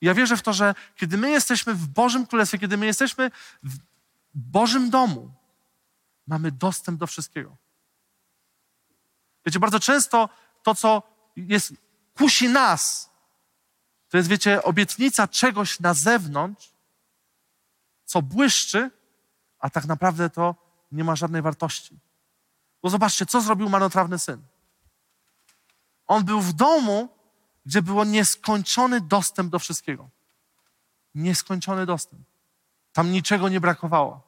Ja 0.00 0.14
wierzę 0.14 0.36
w 0.36 0.42
to, 0.42 0.52
że 0.52 0.74
kiedy 0.96 1.18
my 1.18 1.30
jesteśmy 1.30 1.74
w 1.74 1.86
Bożym 1.86 2.26
Królestwie, 2.26 2.58
kiedy 2.58 2.76
my 2.76 2.86
jesteśmy 2.86 3.30
w 3.62 3.78
Bożym 4.34 4.90
domu, 4.90 5.32
mamy 6.26 6.52
dostęp 6.52 7.00
do 7.00 7.06
wszystkiego. 7.06 7.56
Wiecie, 9.46 9.58
bardzo 9.58 9.80
często 9.80 10.28
to, 10.62 10.74
co 10.74 11.02
jest, 11.36 11.72
kusi 12.14 12.48
nas, 12.48 13.10
to 14.08 14.16
jest, 14.16 14.28
wiecie, 14.28 14.62
obietnica 14.62 15.28
czegoś 15.28 15.80
na 15.80 15.94
zewnątrz, 15.94 16.72
co 18.04 18.22
błyszczy, 18.22 18.90
a 19.58 19.70
tak 19.70 19.84
naprawdę 19.84 20.30
to 20.30 20.54
nie 20.92 21.04
ma 21.04 21.16
żadnej 21.16 21.42
wartości. 21.42 21.98
Bo 22.82 22.90
zobaczcie, 22.90 23.26
co 23.26 23.40
zrobił 23.40 23.68
marnotrawny 23.68 24.18
syn. 24.18 24.42
On 26.06 26.24
był 26.24 26.40
w 26.40 26.52
domu, 26.52 27.08
gdzie 27.66 27.82
było 27.82 28.04
nieskończony 28.04 29.00
dostęp 29.00 29.50
do 29.50 29.58
wszystkiego. 29.58 30.08
Nieskończony 31.14 31.86
dostęp. 31.86 32.22
Tam 32.92 33.12
niczego 33.12 33.48
nie 33.48 33.60
brakowało. 33.60 34.20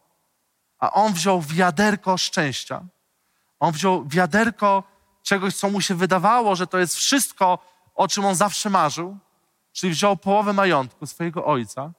A 0.78 0.92
on 0.92 1.12
wziął 1.12 1.42
wiaderko 1.42 2.18
szczęścia. 2.18 2.84
On 3.60 3.72
wziął 3.72 4.08
wiaderko 4.08 4.82
czegoś, 5.22 5.56
co 5.56 5.70
mu 5.70 5.80
się 5.80 5.94
wydawało, 5.94 6.56
że 6.56 6.66
to 6.66 6.78
jest 6.78 6.94
wszystko, 6.94 7.58
o 7.94 8.08
czym 8.08 8.24
on 8.24 8.34
zawsze 8.34 8.70
marzył. 8.70 9.18
Czyli 9.72 9.92
wziął 9.92 10.16
połowę 10.16 10.52
majątku 10.52 11.06
swojego 11.06 11.44
ojca, 11.44 11.92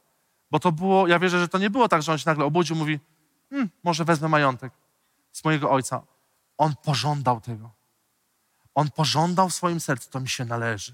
bo 0.52 0.60
to 0.60 0.72
było, 0.72 1.08
ja 1.08 1.20
wierzę, 1.20 1.40
że 1.40 1.48
to 1.48 1.58
nie 1.58 1.70
było 1.70 1.90
tak, 1.90 2.04
że 2.04 2.12
on 2.12 2.18
się 2.18 2.30
nagle 2.30 2.46
obudził, 2.46 2.76
mówi, 2.76 3.00
hm, 3.50 3.70
może 3.84 4.06
wezmę 4.06 4.28
majątek 4.28 4.74
z 5.32 5.46
mojego 5.46 5.72
ojca. 5.72 6.02
On 6.58 6.76
pożądał 6.84 7.42
tego. 7.42 7.72
On 8.76 8.92
pożądał 8.92 9.50
w 9.50 9.54
swoim 9.54 9.80
sercu, 9.80 10.10
to 10.10 10.20
mi 10.20 10.30
się 10.30 10.46
należy. 10.46 10.94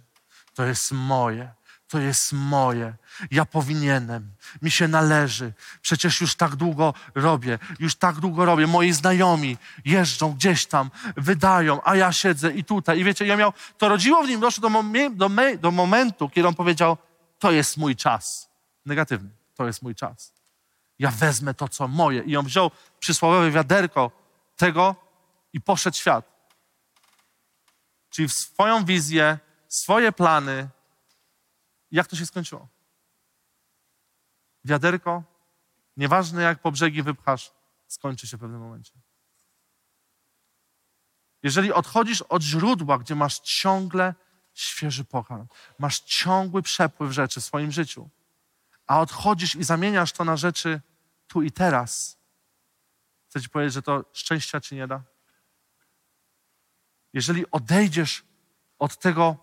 To 0.53 0.65
jest 0.65 0.91
moje. 0.91 1.51
To 1.87 1.99
jest 1.99 2.33
moje. 2.33 2.93
Ja 3.31 3.45
powinienem. 3.45 4.31
Mi 4.61 4.71
się 4.71 4.87
należy. 4.87 5.53
Przecież 5.81 6.21
już 6.21 6.35
tak 6.35 6.55
długo 6.55 6.93
robię. 7.15 7.59
Już 7.79 7.95
tak 7.95 8.15
długo 8.15 8.45
robię. 8.45 8.67
Moi 8.67 8.91
znajomi 8.91 9.57
jeżdżą 9.85 10.33
gdzieś 10.33 10.65
tam, 10.65 10.91
wydają, 11.17 11.83
a 11.83 11.95
ja 11.95 12.11
siedzę 12.11 12.51
i 12.51 12.63
tutaj. 12.63 12.99
I 12.99 13.03
wiecie, 13.03 13.25
ja 13.25 13.37
miał, 13.37 13.53
to 13.77 13.89
rodziło 13.89 14.23
w 14.23 14.27
nim, 14.27 14.39
doszło 14.39 14.61
do, 14.61 14.69
mom- 14.69 15.15
do, 15.15 15.29
me- 15.29 15.57
do 15.57 15.71
momentu, 15.71 16.29
kiedy 16.29 16.47
on 16.47 16.55
powiedział, 16.55 16.97
to 17.39 17.51
jest 17.51 17.77
mój 17.77 17.95
czas. 17.95 18.49
Negatywny. 18.85 19.29
To 19.55 19.67
jest 19.67 19.81
mój 19.81 19.95
czas. 19.95 20.33
Ja 20.99 21.11
wezmę 21.11 21.53
to, 21.53 21.67
co 21.67 21.87
moje. 21.87 22.21
I 22.21 22.37
on 22.37 22.45
wziął 22.45 22.71
przysłowiowe 22.99 23.51
wiaderko 23.51 24.11
tego 24.57 24.95
i 25.53 25.61
poszedł 25.61 25.97
świat. 25.97 26.39
Czyli 28.09 28.27
w 28.27 28.33
swoją 28.33 28.85
wizję, 28.85 29.39
swoje 29.67 30.11
plany. 30.11 30.69
Jak 31.91 32.07
to 32.07 32.15
się 32.15 32.25
skończyło? 32.25 32.67
Wiaderko, 34.65 35.23
nieważne 35.97 36.41
jak 36.41 36.61
po 36.61 36.71
brzegi 36.71 37.03
wypchasz, 37.03 37.51
skończy 37.87 38.27
się 38.27 38.37
w 38.37 38.39
pewnym 38.39 38.61
momencie. 38.61 38.93
Jeżeli 41.43 41.73
odchodzisz 41.73 42.21
od 42.21 42.41
źródła, 42.41 42.97
gdzie 42.97 43.15
masz 43.15 43.39
ciągle 43.39 44.13
świeży 44.53 45.05
pokarm, 45.05 45.47
masz 45.79 45.99
ciągły 45.99 46.61
przepływ 46.61 47.11
rzeczy 47.11 47.41
w 47.41 47.45
swoim 47.45 47.71
życiu, 47.71 48.09
a 48.87 48.99
odchodzisz 48.99 49.55
i 49.55 49.63
zamieniasz 49.63 50.11
to 50.11 50.25
na 50.25 50.37
rzeczy 50.37 50.81
tu 51.27 51.41
i 51.41 51.51
teraz, 51.51 52.17
chcę 53.29 53.41
ci 53.41 53.49
powiedzieć, 53.49 53.73
że 53.73 53.81
to 53.81 54.05
szczęścia 54.13 54.61
ci 54.61 54.75
nie 54.75 54.87
da. 54.87 55.03
Jeżeli 57.13 57.51
odejdziesz 57.51 58.23
od 58.79 58.97
tego 58.97 59.37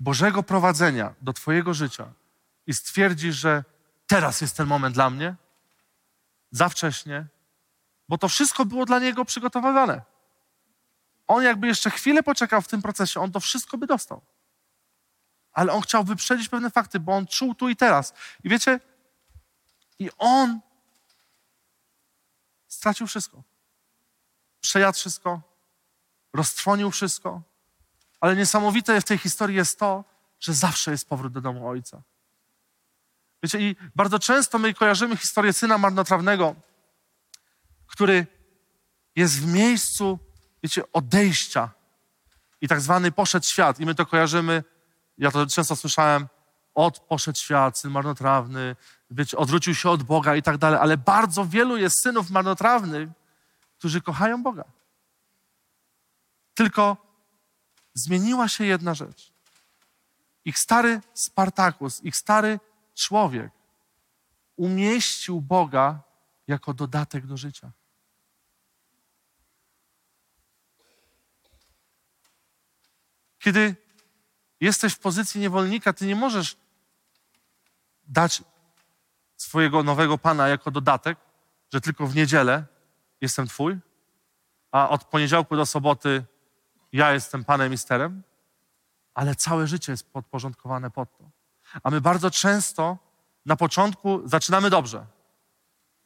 Bożego 0.00 0.42
prowadzenia 0.42 1.14
do 1.20 1.32
Twojego 1.32 1.74
życia 1.74 2.12
i 2.66 2.74
stwierdzisz, 2.74 3.36
że 3.36 3.64
teraz 4.06 4.40
jest 4.40 4.56
ten 4.56 4.66
moment 4.66 4.94
dla 4.94 5.10
mnie, 5.10 5.34
za 6.50 6.68
wcześnie, 6.68 7.26
bo 8.08 8.18
to 8.18 8.28
wszystko 8.28 8.64
było 8.64 8.86
dla 8.86 8.98
niego 8.98 9.24
przygotowywane. 9.24 10.02
On 11.26 11.42
jakby 11.42 11.66
jeszcze 11.66 11.90
chwilę 11.90 12.22
poczekał 12.22 12.62
w 12.62 12.68
tym 12.68 12.82
procesie, 12.82 13.20
on 13.20 13.32
to 13.32 13.40
wszystko 13.40 13.78
by 13.78 13.86
dostał. 13.86 14.20
Ale 15.52 15.72
on 15.72 15.82
chciał 15.82 16.04
wyprzedzić 16.04 16.48
pewne 16.48 16.70
fakty, 16.70 17.00
bo 17.00 17.16
on 17.16 17.26
czuł 17.26 17.54
tu 17.54 17.68
i 17.68 17.76
teraz. 17.76 18.14
I 18.44 18.48
wiecie, 18.48 18.80
i 19.98 20.10
on 20.18 20.60
stracił 22.68 23.06
wszystko. 23.06 23.42
Przejadł 24.66 24.98
wszystko, 24.98 25.42
roztrwonił 26.32 26.90
wszystko. 26.90 27.42
Ale 28.20 28.36
niesamowite 28.36 29.00
w 29.00 29.04
tej 29.04 29.18
historii 29.18 29.56
jest 29.56 29.78
to, 29.78 30.04
że 30.40 30.54
zawsze 30.54 30.90
jest 30.90 31.08
powrót 31.08 31.32
do 31.32 31.40
domu 31.40 31.68
ojca. 31.68 32.02
Wiecie, 33.42 33.60
i 33.60 33.76
bardzo 33.94 34.18
często 34.18 34.58
my 34.58 34.74
kojarzymy 34.74 35.16
historię 35.16 35.52
syna 35.52 35.78
marnotrawnego, 35.78 36.54
który 37.86 38.26
jest 39.16 39.40
w 39.40 39.46
miejscu, 39.46 40.18
wiecie, 40.62 40.92
odejścia 40.92 41.70
i 42.60 42.68
tak 42.68 42.80
zwany 42.80 43.12
poszedł 43.12 43.46
świat. 43.46 43.80
I 43.80 43.86
my 43.86 43.94
to 43.94 44.06
kojarzymy, 44.06 44.64
ja 45.18 45.30
to 45.30 45.46
często 45.46 45.76
słyszałem, 45.76 46.28
od 46.74 46.98
poszedł 47.00 47.38
świat, 47.38 47.78
syn 47.78 47.90
marnotrawny, 47.90 48.76
wiecie, 49.10 49.36
odwrócił 49.36 49.74
się 49.74 49.90
od 49.90 50.02
Boga 50.02 50.36
i 50.36 50.42
tak 50.42 50.58
dalej, 50.58 50.80
ale 50.82 50.96
bardzo 50.96 51.44
wielu 51.44 51.76
jest 51.76 52.02
synów 52.02 52.30
marnotrawnych, 52.30 53.08
którzy 53.78 54.00
kochają 54.00 54.42
Boga. 54.42 54.64
Tylko 56.54 56.96
zmieniła 57.94 58.48
się 58.48 58.64
jedna 58.64 58.94
rzecz. 58.94 59.32
Ich 60.44 60.58
stary 60.58 61.00
Spartakus, 61.14 62.04
ich 62.04 62.16
stary 62.16 62.60
człowiek 62.94 63.52
umieścił 64.56 65.40
Boga 65.40 66.00
jako 66.46 66.74
dodatek 66.74 67.26
do 67.26 67.36
życia. 67.36 67.70
Kiedy 73.38 73.76
jesteś 74.60 74.92
w 74.92 74.98
pozycji 74.98 75.40
niewolnika, 75.40 75.92
ty 75.92 76.06
nie 76.06 76.16
możesz 76.16 76.56
dać 78.06 78.42
swojego 79.36 79.82
nowego 79.82 80.18
pana 80.18 80.48
jako 80.48 80.70
dodatek, 80.70 81.18
że 81.72 81.80
tylko 81.80 82.06
w 82.06 82.16
niedzielę 82.16 82.75
jestem 83.20 83.46
twój, 83.46 83.78
a 84.72 84.88
od 84.88 85.04
poniedziałku 85.04 85.56
do 85.56 85.66
soboty 85.66 86.24
ja 86.92 87.12
jestem 87.12 87.44
panem 87.44 87.72
i 87.72 87.78
sterem, 87.78 88.22
ale 89.14 89.34
całe 89.34 89.66
życie 89.66 89.92
jest 89.92 90.10
podporządkowane 90.10 90.90
pod 90.90 91.18
to. 91.18 91.30
A 91.82 91.90
my 91.90 92.00
bardzo 92.00 92.30
często 92.30 92.98
na 93.46 93.56
początku 93.56 94.22
zaczynamy 94.24 94.70
dobrze. 94.70 95.06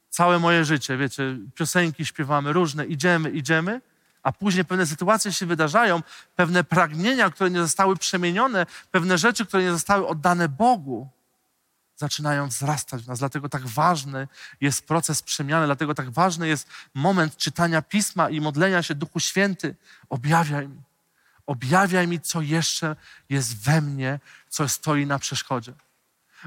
Całe 0.09 0.39
moje 0.39 0.65
życie, 0.65 0.97
wiecie, 0.97 1.39
piosenki 1.55 2.07
śpiewamy 2.07 2.53
różne, 2.53 2.87
idziemy, 2.87 3.31
idziemy, 3.31 3.81
a 4.23 4.33
później 4.33 4.65
pewne 4.65 4.87
sytuacje 4.87 5.33
się 5.33 5.47
wydarzają, 5.47 6.03
pewne 6.37 6.65
pragnienia, 6.65 7.31
które 7.31 7.51
nie 7.51 7.59
zostały 7.59 7.97
przemienione, 7.97 8.67
pewne 8.91 9.19
rzeczy, 9.19 9.47
które 9.47 9.63
nie 9.63 9.73
zostały 9.73 10.07
oddane 10.07 10.49
Bogu, 10.49 11.09
zaczynają 12.01 12.49
wzrastać 12.49 13.03
w 13.03 13.07
nas. 13.07 13.19
Dlatego 13.19 13.49
tak 13.49 13.67
ważny 13.67 14.29
jest 14.61 14.87
proces 14.87 15.23
przemiany, 15.23 15.67
dlatego 15.67 15.95
tak 15.95 16.11
ważny 16.11 16.49
jest 16.49 16.69
moment 16.95 17.37
czytania 17.37 17.83
pisma 17.83 18.31
i 18.31 18.41
modlenia 18.41 18.83
się 18.83 18.95
Duchu 18.95 19.21
Święty. 19.21 19.77
Objawiaj 20.09 20.69
mi. 20.69 20.83
Objawiaj 21.47 22.09
mi, 22.09 22.21
co 22.21 22.41
jeszcze 22.41 22.97
jest 23.29 23.65
we 23.65 23.81
mnie, 23.81 24.21
co 24.49 24.69
stoi 24.69 25.07
na 25.07 25.19
przeszkodzie. 25.19 25.73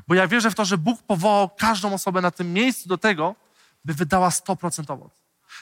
Bo 0.07 0.15
ja 0.15 0.27
wierzę 0.27 0.51
w 0.51 0.55
to, 0.55 0.65
że 0.65 0.77
Bóg 0.77 1.03
powołał 1.03 1.49
każdą 1.49 1.93
osobę 1.93 2.21
na 2.21 2.31
tym 2.31 2.53
miejscu 2.53 2.89
do 2.89 2.97
tego, 2.97 3.35
by 3.85 3.93
wydała 3.93 4.29
100% 4.29 4.91
owoc. 4.93 5.11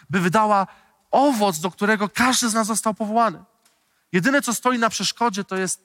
By 0.10 0.20
wydała 0.20 0.68
owoc, 1.12 1.60
do 1.60 1.72
którego 1.72 2.10
każdy 2.10 2.50
z 2.50 2.54
nas 2.54 2.68
został 2.68 2.94
powołany. 2.94 3.44
Jedyne, 4.12 4.42
co 4.42 4.54
stoi 4.54 4.80
na 4.80 4.89
przeszkodzie, 4.89 5.44
to 5.44 5.58
jest 5.58 5.84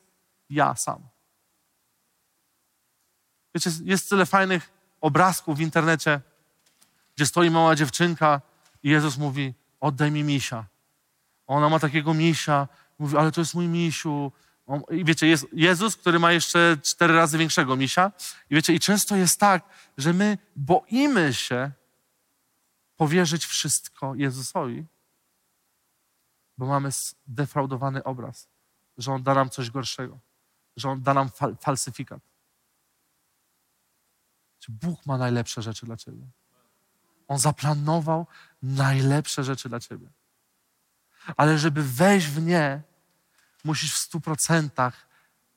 ja 0.50 0.74
sam. 0.74 1.15
Wiecie, 3.56 3.70
jest 3.84 4.10
tyle 4.10 4.26
fajnych 4.26 4.70
obrazków 5.00 5.58
w 5.58 5.60
internecie, 5.60 6.20
gdzie 7.16 7.26
stoi 7.26 7.50
mała 7.50 7.74
dziewczynka 7.74 8.40
i 8.82 8.90
Jezus 8.90 9.18
mówi, 9.18 9.54
oddaj 9.80 10.10
mi 10.10 10.24
misia. 10.24 10.66
Ona 11.46 11.68
ma 11.68 11.78
takiego 11.78 12.14
misia, 12.14 12.68
mówi, 12.98 13.16
ale 13.16 13.32
to 13.32 13.40
jest 13.40 13.54
mój 13.54 13.68
misiu. 13.68 14.32
I 14.90 15.04
wiecie, 15.04 15.26
jest 15.26 15.46
Jezus, 15.52 15.96
który 15.96 16.18
ma 16.18 16.32
jeszcze 16.32 16.76
cztery 16.82 17.14
razy 17.14 17.38
większego 17.38 17.76
misia. 17.76 18.12
I 18.50 18.54
wiecie, 18.54 18.74
i 18.74 18.80
często 18.80 19.16
jest 19.16 19.40
tak, 19.40 19.62
że 19.98 20.12
my 20.12 20.38
boimy 20.56 21.34
się 21.34 21.70
powierzyć 22.96 23.46
wszystko 23.46 24.14
Jezusowi, 24.14 24.84
bo 26.58 26.66
mamy 26.66 26.88
zdefraudowany 27.26 28.04
obraz, 28.04 28.48
że 28.98 29.12
On 29.12 29.22
da 29.22 29.34
nam 29.34 29.50
coś 29.50 29.70
gorszego, 29.70 30.18
że 30.76 30.88
On 30.88 31.02
da 31.02 31.14
nam 31.14 31.30
fal 31.30 31.56
falsyfikat. 31.60 32.35
Bóg 34.68 35.06
ma 35.06 35.18
najlepsze 35.18 35.62
rzeczy 35.62 35.86
dla 35.86 35.96
ciebie. 35.96 36.26
On 37.28 37.38
zaplanował 37.38 38.26
najlepsze 38.62 39.44
rzeczy 39.44 39.68
dla 39.68 39.80
ciebie. 39.80 40.08
Ale 41.36 41.58
żeby 41.58 41.82
wejść 41.82 42.26
w 42.26 42.42
nie, 42.42 42.82
musisz 43.64 43.94
w 43.94 43.98
stu 43.98 44.20
procentach 44.20 45.06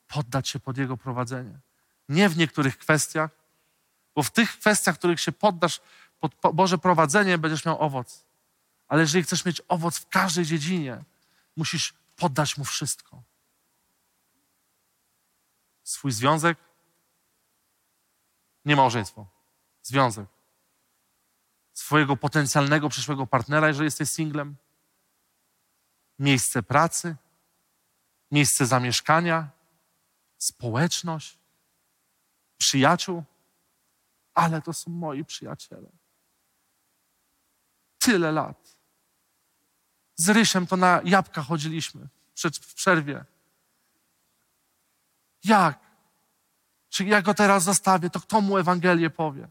poddać 0.08 0.50
się 0.50 0.60
pod 0.60 0.78
Jego 0.78 0.98
prowadzenie. 0.98 1.60
Nie 2.10 2.30
w 2.30 2.38
niektórych 2.38 2.78
kwestiach, 2.78 3.32
bo 4.16 4.24
w 4.24 4.32
tych 4.32 4.60
kwestiach, 4.60 4.96
w 4.96 4.98
których 4.98 5.20
się 5.20 5.32
poddasz 5.32 5.82
pod 6.20 6.36
Boże 6.54 6.78
prowadzenie, 6.78 7.38
będziesz 7.38 7.66
miał 7.66 7.82
owoc. 7.82 8.26
Ale 8.88 9.02
jeżeli 9.02 9.24
chcesz 9.24 9.46
mieć 9.46 9.62
owoc 9.68 9.98
w 9.98 10.10
każdej 10.10 10.46
dziedzinie, 10.46 11.04
musisz 11.56 11.94
poddać 12.16 12.58
Mu 12.58 12.66
wszystko. 12.66 13.24
Swój 15.84 16.12
związek, 16.12 16.58
nie 18.66 18.76
małżeństwo, 18.76 19.28
związek. 19.84 20.28
Swojego 21.74 22.18
potencjalnego 22.18 22.90
przyszłego 22.90 23.28
partnera, 23.28 23.68
jeżeli 23.68 23.86
jesteś 23.86 24.10
singlem. 24.10 24.56
Miejsce 26.20 26.64
pracy, 26.64 27.16
miejsce 28.32 28.66
zamieszkania, 28.66 29.50
społeczność, 30.38 31.38
przyjaciół. 32.58 33.24
Ale 34.34 34.62
to 34.62 34.74
są 34.74 34.92
moi 34.92 35.26
przyjaciele. 35.26 35.90
Tyle 38.00 38.32
lat. 38.32 38.78
Z 40.16 40.30
Rysiem 40.30 40.68
to 40.68 40.78
na 40.78 41.02
jabłka 41.06 41.42
chodziliśmy 41.42 42.08
w 42.62 42.74
przerwie. 42.74 43.26
Jak? 45.44 45.89
Czy 46.90 47.04
jak 47.04 47.26
go 47.26 47.34
teraz 47.34 47.64
zostawię, 47.64 48.10
to 48.10 48.20
kto 48.20 48.42
mu 48.42 48.58
Ewangelię 48.58 49.10
powie? 49.10 49.48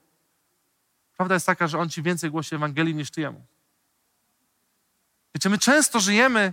Prawda 1.16 1.34
jest 1.34 1.46
taka, 1.46 1.66
że 1.66 1.78
on 1.78 1.90
ci 1.90 2.02
więcej 2.02 2.30
głosi 2.30 2.54
Ewangelii 2.54 2.94
niż 2.94 3.10
ty 3.10 3.20
jemu. 3.20 3.42
Wiecie, 5.34 5.48
my 5.48 5.58
często 5.58 6.00
żyjemy 6.00 6.52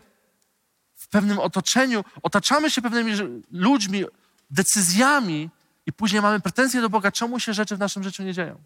w 0.96 1.08
pewnym 1.08 1.40
otoczeniu, 1.40 2.04
otaczamy 2.24 2.72
się 2.72 2.82
pewnymi 2.82 3.12
ludźmi, 3.52 4.04
decyzjami 4.50 5.50
i 5.86 5.94
później 5.94 6.22
mamy 6.22 6.40
pretensje 6.40 6.82
do 6.82 6.90
Boga, 6.90 7.12
czemu 7.12 7.40
się 7.40 7.54
rzeczy 7.54 7.76
w 7.76 7.80
naszym 7.80 8.04
życiu 8.04 8.24
nie 8.24 8.34
dzieją. 8.34 8.64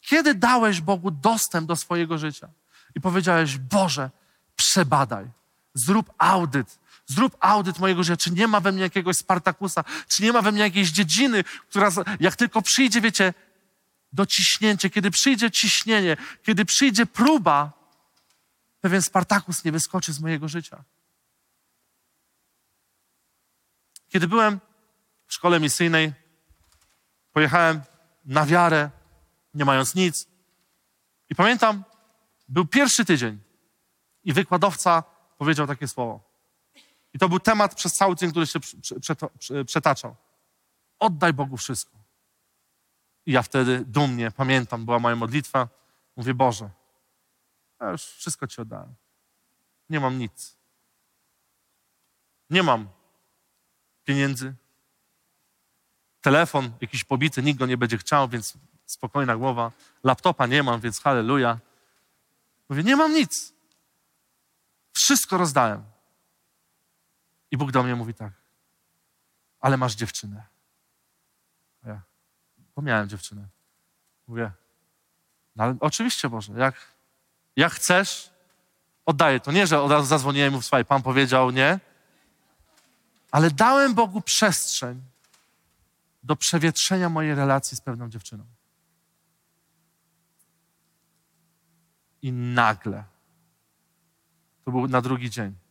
Kiedy 0.00 0.34
dałeś 0.34 0.80
Bogu 0.80 1.10
dostęp 1.10 1.68
do 1.68 1.76
swojego 1.76 2.18
życia 2.18 2.48
i 2.94 3.00
powiedziałeś, 3.00 3.58
Boże, 3.58 4.10
przebadaj, 4.56 5.30
zrób 5.74 6.12
audyt, 6.18 6.78
zrób 7.06 7.36
audyt 7.40 7.78
mojego 7.78 8.02
życia, 8.02 8.16
czy 8.16 8.30
nie 8.30 8.46
ma 8.46 8.60
we 8.60 8.72
mnie 8.72 8.82
jakiegoś 8.82 9.16
Spartakusa, 9.16 9.84
czy 10.08 10.22
nie 10.22 10.32
ma 10.32 10.42
we 10.42 10.52
mnie 10.52 10.60
jakiejś 10.60 10.90
dziedziny, 10.90 11.44
która 11.44 11.88
jak 12.20 12.36
tylko 12.36 12.62
przyjdzie, 12.62 13.00
wiecie, 13.00 13.34
dociśnięcie, 14.12 14.90
kiedy 14.90 15.10
przyjdzie 15.10 15.50
ciśnienie, 15.50 16.16
kiedy 16.42 16.64
przyjdzie 16.64 17.06
próba, 17.06 17.72
pewien 18.80 19.02
Spartakus 19.02 19.64
nie 19.64 19.72
wyskoczy 19.72 20.12
z 20.12 20.20
mojego 20.20 20.48
życia. 20.48 20.84
Kiedy 24.08 24.28
byłem 24.28 24.60
w 25.26 25.34
szkole 25.34 25.60
misyjnej, 25.60 26.12
pojechałem 27.32 27.80
na 28.24 28.46
wiarę, 28.46 28.90
nie 29.54 29.64
mając 29.64 29.94
nic. 29.94 30.26
I 31.30 31.34
pamiętam, 31.34 31.84
był 32.48 32.66
pierwszy 32.66 33.04
tydzień 33.04 33.40
i 34.24 34.32
wykładowca 34.32 35.02
powiedział 35.38 35.66
takie 35.66 35.88
słowo. 35.88 36.31
I 37.14 37.18
to 37.18 37.28
był 37.28 37.40
temat 37.40 37.74
przez 37.74 37.94
cały 37.94 38.16
tydzień, 38.16 38.30
który 38.30 38.46
się 38.46 38.60
przetaczał. 39.64 40.16
Oddaj 40.98 41.32
Bogu 41.32 41.56
wszystko. 41.56 41.98
I 43.26 43.32
ja 43.32 43.42
wtedy 43.42 43.84
dumnie, 43.86 44.30
pamiętam, 44.30 44.84
była 44.84 44.98
moja 44.98 45.16
modlitwa. 45.16 45.68
Mówię, 46.16 46.34
Boże, 46.34 46.70
ja 47.80 47.90
już 47.90 48.02
wszystko 48.02 48.46
Ci 48.46 48.60
oddałem. 48.60 48.94
Nie 49.90 50.00
mam 50.00 50.18
nic. 50.18 50.56
Nie 52.50 52.62
mam 52.62 52.88
pieniędzy. 54.04 54.54
Telefon 56.20 56.72
jakiś 56.80 57.04
pobity, 57.04 57.42
nikt 57.42 57.58
go 57.58 57.66
nie 57.66 57.76
będzie 57.76 57.98
chciał, 57.98 58.28
więc 58.28 58.54
spokojna 58.86 59.36
głowa. 59.36 59.72
Laptopa 60.04 60.46
nie 60.46 60.62
mam, 60.62 60.80
więc 60.80 61.00
halleluja. 61.00 61.58
Mówię, 62.68 62.82
nie 62.82 62.96
mam 62.96 63.12
nic. 63.12 63.52
Wszystko 64.92 65.38
rozdałem. 65.38 65.91
I 67.52 67.56
Bóg 67.56 67.72
do 67.72 67.82
mnie 67.82 67.94
mówi 67.94 68.14
tak, 68.14 68.32
ale 69.60 69.76
masz 69.76 69.94
dziewczynę. 69.94 70.46
A 71.82 71.88
ja, 71.88 72.02
bo 72.76 72.82
miałem 72.82 73.08
dziewczynę. 73.08 73.48
Mówię, 74.26 74.50
no 75.56 75.64
ale 75.64 75.76
oczywiście 75.80 76.28
Boże, 76.28 76.52
jak, 76.52 76.74
jak 77.56 77.72
chcesz, 77.72 78.30
oddaję 79.06 79.40
to. 79.40 79.52
Nie, 79.52 79.66
że 79.66 79.82
od 79.82 79.90
razu 79.90 80.06
zadzwoniłem 80.06 80.52
mu, 80.52 80.62
słuchaj, 80.62 80.84
Pan 80.84 81.02
powiedział 81.02 81.50
nie, 81.50 81.80
ale 83.30 83.50
dałem 83.50 83.94
Bogu 83.94 84.20
przestrzeń 84.20 85.02
do 86.22 86.36
przewietrzenia 86.36 87.08
mojej 87.08 87.34
relacji 87.34 87.76
z 87.76 87.80
pewną 87.80 88.08
dziewczyną. 88.08 88.44
I 92.22 92.32
nagle, 92.32 93.04
to 94.64 94.70
był 94.70 94.88
na 94.88 95.00
drugi 95.00 95.30
dzień, 95.30 95.61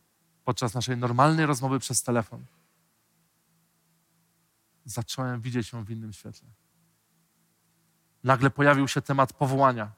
podczas 0.44 0.74
naszej 0.74 0.96
normalnej 0.96 1.46
rozmowy 1.46 1.78
przez 1.78 2.02
telefon, 2.02 2.44
zacząłem 4.84 5.40
widzieć 5.40 5.72
ją 5.72 5.84
w 5.84 5.90
innym 5.90 6.12
świetle. 6.12 6.48
Nagle 8.24 8.50
pojawił 8.50 8.88
się 8.88 9.02
temat 9.02 9.32
powołania, 9.32 9.92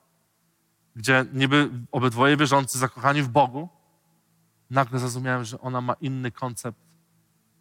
gdzie 0.97 1.27
niby 1.33 1.71
obydwoje 1.93 2.37
wierzący, 2.37 2.79
zakochani 2.79 3.23
w 3.23 3.29
Bogu, 3.29 3.69
nagle 4.71 4.99
zrozumiałem, 4.99 5.45
że 5.45 5.61
ona 5.61 5.81
ma 5.81 5.95
inny 5.95 6.31
koncept 6.31 6.79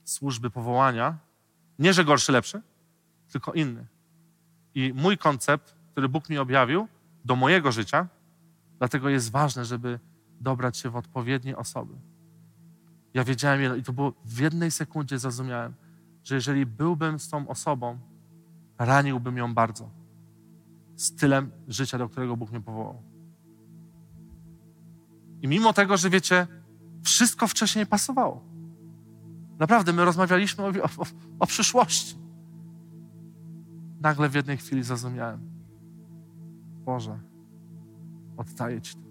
służby 0.03 0.49
powołania. 0.49 1.17
Nie, 1.79 1.93
że 1.93 2.05
gorszy, 2.05 2.31
lepszy, 2.31 2.61
tylko 3.31 3.53
inny. 3.53 3.87
I 4.75 4.93
mój 4.95 5.17
koncept, 5.17 5.75
który 5.91 6.09
Bóg 6.09 6.29
mi 6.29 6.37
objawił 6.37 6.87
do 7.25 7.35
mojego 7.35 7.71
życia, 7.71 8.07
dlatego 8.77 9.09
jest 9.09 9.31
ważne, 9.31 9.65
żeby 9.65 9.99
dobrać 10.41 10.77
się 10.77 10.89
w 10.89 10.95
odpowiednie 10.95 11.57
osoby. 11.57 11.93
Ja 13.13 13.23
wiedziałem 13.23 13.77
i 13.77 13.83
to 13.83 13.93
było 13.93 14.13
w 14.25 14.39
jednej 14.39 14.71
sekundzie 14.71 15.19
zrozumiałem, 15.19 15.73
że 16.23 16.35
jeżeli 16.35 16.65
byłbym 16.65 17.19
z 17.19 17.29
tą 17.29 17.47
osobą, 17.47 17.99
raniłbym 18.79 19.37
ją 19.37 19.53
bardzo. 19.53 19.89
Stylem 20.95 21.51
życia, 21.67 21.97
do 21.97 22.09
którego 22.09 22.37
Bóg 22.37 22.51
mnie 22.51 22.61
powołał. 22.61 23.01
I 25.41 25.47
mimo 25.47 25.73
tego, 25.73 25.97
że 25.97 26.09
wiecie, 26.09 26.47
wszystko 27.03 27.47
wcześniej 27.47 27.85
pasowało. 27.85 28.43
Naprawdę, 29.59 29.93
my 29.93 30.05
rozmawialiśmy 30.05 30.63
o, 30.63 30.67
o, 30.67 31.05
o 31.39 31.47
przyszłości. 31.47 32.17
Nagle 34.01 34.29
w 34.29 34.33
jednej 34.35 34.57
chwili 34.57 34.83
zrozumiałem, 34.83 35.39
Boże, 36.85 37.19
oddaję 38.37 38.81
Ci 38.81 38.95
to. 38.95 39.03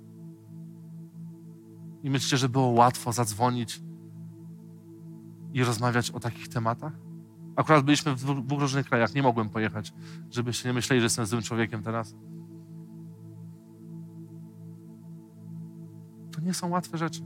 I 2.03 2.11
myślicie, 2.11 2.37
że 2.37 2.49
było 2.49 2.67
łatwo 2.67 3.13
zadzwonić 3.13 3.83
i 5.53 5.65
rozmawiać 5.65 6.11
o 6.11 6.21
takich 6.21 6.49
tematach? 6.49 6.93
Akurat 7.57 7.85
byliśmy 7.85 8.15
w 8.15 8.45
dwóch, 8.45 8.61
różnych 8.61 8.87
krajach, 8.87 9.15
nie 9.15 9.23
mogłem 9.23 9.49
pojechać, 9.49 9.93
żebyście 10.31 10.69
nie 10.69 10.73
myśleli, 10.73 11.01
że 11.01 11.05
jestem 11.05 11.27
złym 11.27 11.43
człowiekiem 11.43 11.83
teraz. 11.83 12.15
To 16.33 16.41
nie 16.41 16.55
są 16.55 16.69
łatwe 16.69 16.99
rzeczy. 16.99 17.23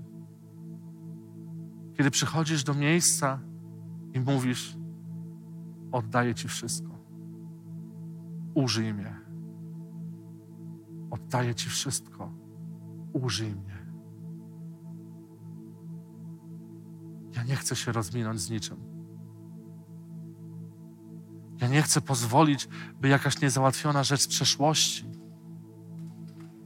Kiedy 1.97 2.11
przychodzisz 2.11 2.64
do 2.64 2.74
miejsca 2.74 3.41
i 4.12 4.20
mówisz, 4.20 4.77
oddaję 5.93 6.35
Ci 6.35 6.49
wszystko. 6.49 6.99
Użyj 8.55 8.95
mnie. 8.95 9.20
Oddaję 11.11 11.55
Ci 11.55 11.68
wszystko. 11.68 12.33
Użyj 13.12 13.55
mnie. 13.55 13.76
Ja 17.37 17.43
nie 17.43 17.57
chcę 17.57 17.76
się 17.76 17.93
rozminąć 17.93 18.41
z 18.41 18.51
niczym. 18.51 18.76
Ja 21.61 21.68
nie 21.68 21.82
chcę 21.82 22.01
pozwolić, 22.01 22.68
by 23.01 23.09
jakaś 23.09 23.41
niezałatwiona 23.41 24.05
rzecz 24.05 24.20
z 24.20 24.28
przeszłości, 24.28 25.05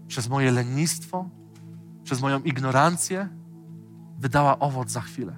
przez 0.08 0.28
moje 0.28 0.50
lenistwo, 0.50 1.28
przez 2.04 2.20
moją 2.20 2.42
ignorancję, 2.42 3.28
wydała 4.18 4.58
owoc 4.58 4.90
za 4.90 5.00
chwilę. 5.00 5.36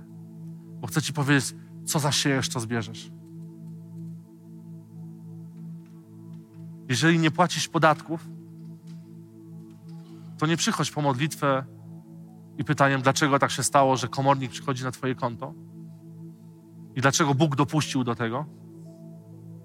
Bo 0.80 0.86
chcę 0.86 1.02
Ci 1.02 1.12
powiedzieć, 1.12 1.54
co 1.84 1.98
zasiejesz, 1.98 2.48
to 2.48 2.60
zbierzesz. 2.60 3.10
Jeżeli 6.88 7.18
nie 7.18 7.30
płacisz 7.30 7.68
podatków, 7.68 8.28
to 10.38 10.46
nie 10.46 10.56
przychodź 10.56 10.90
po 10.90 11.02
modlitwę 11.02 11.64
i 12.58 12.64
pytaniem, 12.64 13.02
dlaczego 13.02 13.38
tak 13.38 13.50
się 13.50 13.62
stało, 13.62 13.96
że 13.96 14.08
komornik 14.08 14.50
przychodzi 14.50 14.84
na 14.84 14.90
Twoje 14.90 15.14
konto 15.14 15.54
i 16.94 17.00
dlaczego 17.00 17.34
Bóg 17.34 17.56
dopuścił 17.56 18.04
do 18.04 18.14
tego. 18.14 18.46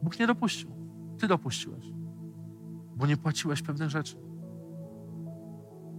Bóg 0.04 0.20
nie 0.20 0.28
dopuścił. 0.28 0.72
Ty 1.20 1.28
dopuściłeś, 1.28 1.86
bo 2.96 3.08
nie 3.08 3.18
płaciłeś 3.18 3.62
pewnych 3.62 3.90
rzeczy. 3.90 4.18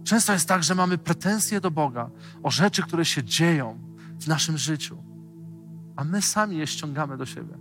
Często 0.03 0.33
jest 0.33 0.47
tak, 0.47 0.63
że 0.63 0.75
mamy 0.75 0.97
pretensje 0.97 1.61
do 1.61 1.71
Boga 1.71 2.09
o 2.43 2.51
rzeczy, 2.51 2.83
które 2.83 3.05
się 3.05 3.23
dzieją 3.23 3.79
w 4.19 4.27
naszym 4.27 4.57
życiu, 4.57 5.03
a 5.95 6.03
my 6.03 6.21
sami 6.21 6.57
je 6.57 6.67
ściągamy 6.67 7.17
do 7.17 7.25
siebie. 7.25 7.57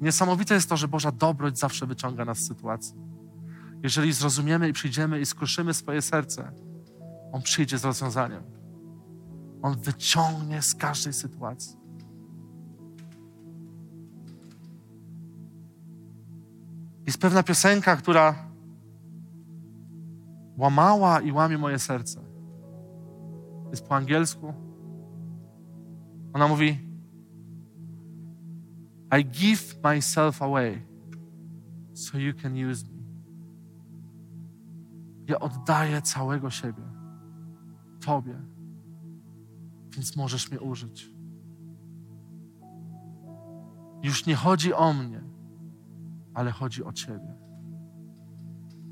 Niesamowite 0.00 0.54
jest 0.54 0.68
to, 0.68 0.76
że 0.76 0.88
Boża 0.88 1.12
dobroć 1.12 1.58
zawsze 1.58 1.86
wyciąga 1.86 2.24
nas 2.24 2.38
z 2.38 2.46
sytuacji. 2.46 2.96
Jeżeli 3.82 4.12
zrozumiemy 4.12 4.68
i 4.68 4.72
przyjdziemy 4.72 5.20
i 5.20 5.26
skruszymy 5.26 5.74
swoje 5.74 6.02
serce, 6.02 6.52
On 7.32 7.42
przyjdzie 7.42 7.78
z 7.78 7.84
rozwiązaniem. 7.84 8.42
On 9.62 9.76
wyciągnie 9.80 10.62
z 10.62 10.74
każdej 10.74 11.12
sytuacji. 11.12 11.76
Jest 17.06 17.18
pewna 17.18 17.42
piosenka, 17.42 17.96
która 17.96 18.34
łamała 20.56 21.20
i 21.20 21.32
łamie 21.32 21.58
moje 21.58 21.78
serce. 21.78 22.20
Jest 23.70 23.86
po 23.86 23.96
angielsku. 23.96 24.54
Ona 26.32 26.48
mówi: 26.48 26.78
I 29.20 29.24
give 29.24 29.76
myself 29.84 30.42
away 30.42 30.86
so 31.94 32.18
you 32.18 32.34
can 32.42 32.70
use 32.70 32.84
me. 32.84 32.96
Ja 35.28 35.38
oddaję 35.38 36.02
całego 36.02 36.50
siebie 36.50 36.95
Tobie, 38.06 38.34
więc 39.90 40.16
możesz 40.16 40.50
mnie 40.50 40.60
użyć. 40.60 41.10
Już 44.02 44.26
nie 44.26 44.36
chodzi 44.36 44.74
o 44.74 44.92
mnie, 44.92 45.20
ale 46.34 46.50
chodzi 46.50 46.84
o 46.84 46.92
Ciebie. 46.92 47.34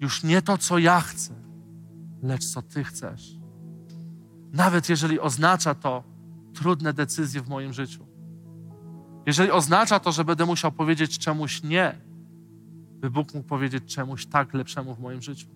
Już 0.01 0.25
nie 0.25 0.43
to, 0.43 0.59
co 0.59 0.79
ja 0.79 1.01
chcę, 1.01 1.35
lecz 2.23 2.45
co 2.45 2.63
Ty 2.63 2.85
chcesz. 2.85 3.39
Nawet 4.53 4.89
jeżeli 4.89 5.21
oznacza 5.21 5.75
to 5.75 6.05
trudne 6.55 6.93
decyzje 6.93 7.41
w 7.41 7.49
moim 7.49 7.73
życiu. 7.73 8.07
Jeżeli 9.27 9.51
oznacza 9.51 10.01
to, 10.01 10.13
że 10.13 10.25
będę 10.25 10.47
musiał 10.47 10.73
powiedzieć 10.73 11.19
czemuś 11.19 11.63
nie, 11.63 11.99
by 13.01 13.11
Bóg 13.11 13.35
mógł 13.35 13.49
powiedzieć 13.49 13.95
czemuś 13.95 14.27
tak 14.27 14.55
lepszemu 14.55 14.95
w 14.95 15.01
moim 15.01 15.23
życiu. 15.23 15.49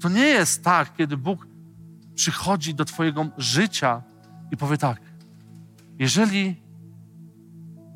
To 0.00 0.08
nie 0.08 0.26
jest 0.26 0.64
tak, 0.64 0.96
kiedy 0.96 1.16
Bóg 1.16 1.53
przychodzi 2.14 2.74
do 2.74 2.84
Twojego 2.84 3.26
życia 3.36 4.02
i 4.50 4.56
powie 4.56 4.78
tak: 4.78 5.00
jeżeli 5.98 6.62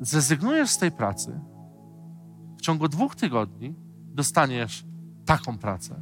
zrezygnujesz 0.01 0.69
z 0.69 0.77
tej 0.77 0.91
pracy, 0.91 1.39
w 2.57 2.61
ciągu 2.61 2.87
dwóch 2.87 3.15
tygodni 3.15 3.75
dostaniesz 4.13 4.85
taką 5.25 5.57
pracę, 5.57 5.95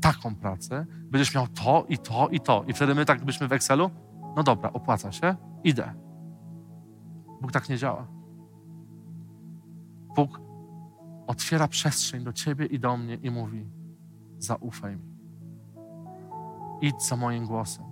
taką 0.00 0.34
pracę, 0.34 0.86
będziesz 1.10 1.34
miał 1.34 1.46
to 1.46 1.86
i 1.88 1.98
to 1.98 2.28
i 2.28 2.40
to. 2.40 2.64
I 2.68 2.72
wtedy 2.72 2.94
my 2.94 3.04
tak 3.04 3.24
byśmy 3.24 3.48
w 3.48 3.52
Excelu, 3.52 3.90
no 4.36 4.42
dobra, 4.42 4.72
opłaca 4.72 5.12
się, 5.12 5.36
idę. 5.64 5.94
Bóg 7.40 7.52
tak 7.52 7.68
nie 7.68 7.78
działa. 7.78 8.06
Bóg 10.16 10.40
otwiera 11.26 11.68
przestrzeń 11.68 12.24
do 12.24 12.32
ciebie 12.32 12.66
i 12.66 12.78
do 12.78 12.96
mnie 12.96 13.14
i 13.14 13.30
mówi: 13.30 13.66
zaufaj 14.38 14.96
mi. 14.96 15.13
Idź 16.80 17.02
za 17.02 17.16
moim 17.16 17.46
głosem. 17.46 17.84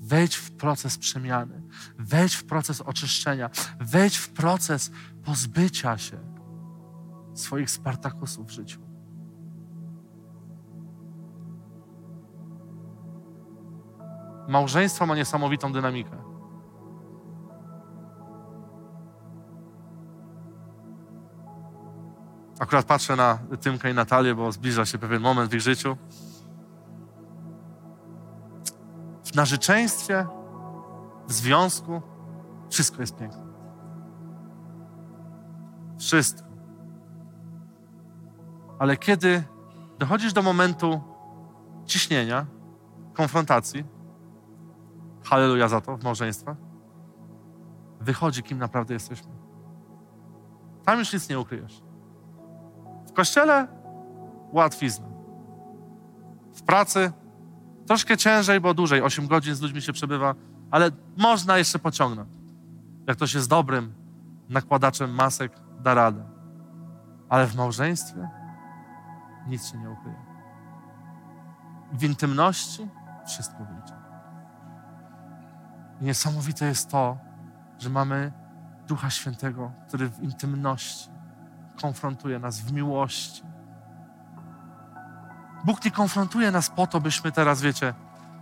Wejdź 0.00 0.36
w 0.36 0.56
proces 0.56 0.98
przemiany, 0.98 1.62
wejdź 1.98 2.34
w 2.34 2.46
proces 2.46 2.80
oczyszczenia, 2.80 3.50
wejdź 3.80 4.16
w 4.16 4.32
proces 4.32 4.90
pozbycia 5.24 5.98
się 5.98 6.18
swoich 7.34 7.70
Spartakusów 7.70 8.46
w 8.46 8.50
życiu. 8.50 8.80
Małżeństwo 14.48 15.06
ma 15.06 15.16
niesamowitą 15.16 15.72
dynamikę. 15.72 16.26
Akurat 22.58 22.86
patrzę 22.86 23.16
na 23.16 23.38
Tymkę 23.60 23.90
i 23.90 23.94
Natalię, 23.94 24.34
bo 24.34 24.52
zbliża 24.52 24.86
się 24.86 24.98
pewien 24.98 25.22
moment 25.22 25.50
w 25.50 25.54
ich 25.54 25.60
życiu. 25.60 25.96
W 29.26 29.34
narzeczeństwie, 29.34 30.26
w 31.28 31.32
związku, 31.32 32.02
wszystko 32.70 33.00
jest 33.00 33.16
piękne. 33.16 33.46
Wszystko. 35.98 36.46
Ale 38.78 38.96
kiedy 38.96 39.42
dochodzisz 39.98 40.32
do 40.32 40.42
momentu 40.42 41.00
ciśnienia, 41.86 42.46
konfrontacji, 43.14 43.84
halleluja 45.24 45.68
za 45.68 45.80
to 45.80 45.96
w 45.96 46.04
małżeństwach, 46.04 46.56
wychodzi, 48.00 48.42
kim 48.42 48.58
naprawdę 48.58 48.94
jesteśmy. 48.94 49.32
Tam 50.84 50.98
już 50.98 51.12
nic 51.12 51.28
nie 51.28 51.40
ukryjesz. 51.40 51.82
W 53.06 53.12
kościele 53.12 53.68
łatwizna. 54.52 55.06
W 56.52 56.62
pracy 56.62 57.12
troszkę 57.86 58.16
ciężej, 58.16 58.60
bo 58.60 58.74
dłużej, 58.74 59.02
8 59.02 59.26
godzin 59.26 59.54
z 59.54 59.60
ludźmi 59.60 59.82
się 59.82 59.92
przebywa, 59.92 60.34
ale 60.70 60.90
można 61.16 61.58
jeszcze 61.58 61.78
pociągnąć. 61.78 62.28
Jak 63.06 63.16
ktoś 63.16 63.34
jest 63.34 63.48
dobrym 63.48 63.94
nakładaczem 64.48 65.14
masek, 65.14 65.52
da 65.80 65.94
radę. 65.94 66.24
Ale 67.28 67.46
w 67.46 67.54
małżeństwie 67.54 68.28
nic 69.46 69.70
się 69.70 69.78
nie 69.78 69.90
ukryje. 69.90 70.26
W 71.92 72.04
intymności 72.04 72.88
wszystko 73.26 73.58
wyjdzie. 73.58 73.94
I 76.00 76.04
niesamowite 76.04 76.66
jest 76.66 76.90
to, 76.90 77.18
że 77.78 77.90
mamy 77.90 78.32
Ducha 78.86 79.10
Świętego, 79.10 79.72
który 79.88 80.08
w 80.08 80.22
intymności 80.22 81.10
konfrontuje 81.80 82.38
nas, 82.38 82.60
w 82.60 82.72
miłości. 82.72 83.42
Bóg 85.66 85.84
nie 85.84 85.90
konfrontuje 85.90 86.50
nas 86.50 86.70
po 86.70 86.86
to, 86.86 87.00
byśmy 87.00 87.32
teraz, 87.32 87.60
wiecie, 87.60 87.94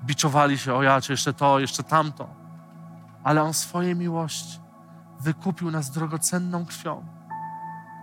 biczowali 0.05 0.59
się, 0.59 0.75
o 0.75 0.83
ja, 0.83 1.01
czy 1.01 1.13
jeszcze 1.13 1.33
to, 1.33 1.59
jeszcze 1.59 1.83
tamto. 1.83 2.29
Ale 3.25 3.43
On 3.43 3.55
swojej 3.55 3.97
miłości 3.97 4.61
wykupił 5.21 5.71
nas 5.71 5.91
drogocenną 5.91 6.67
krwią 6.67 7.15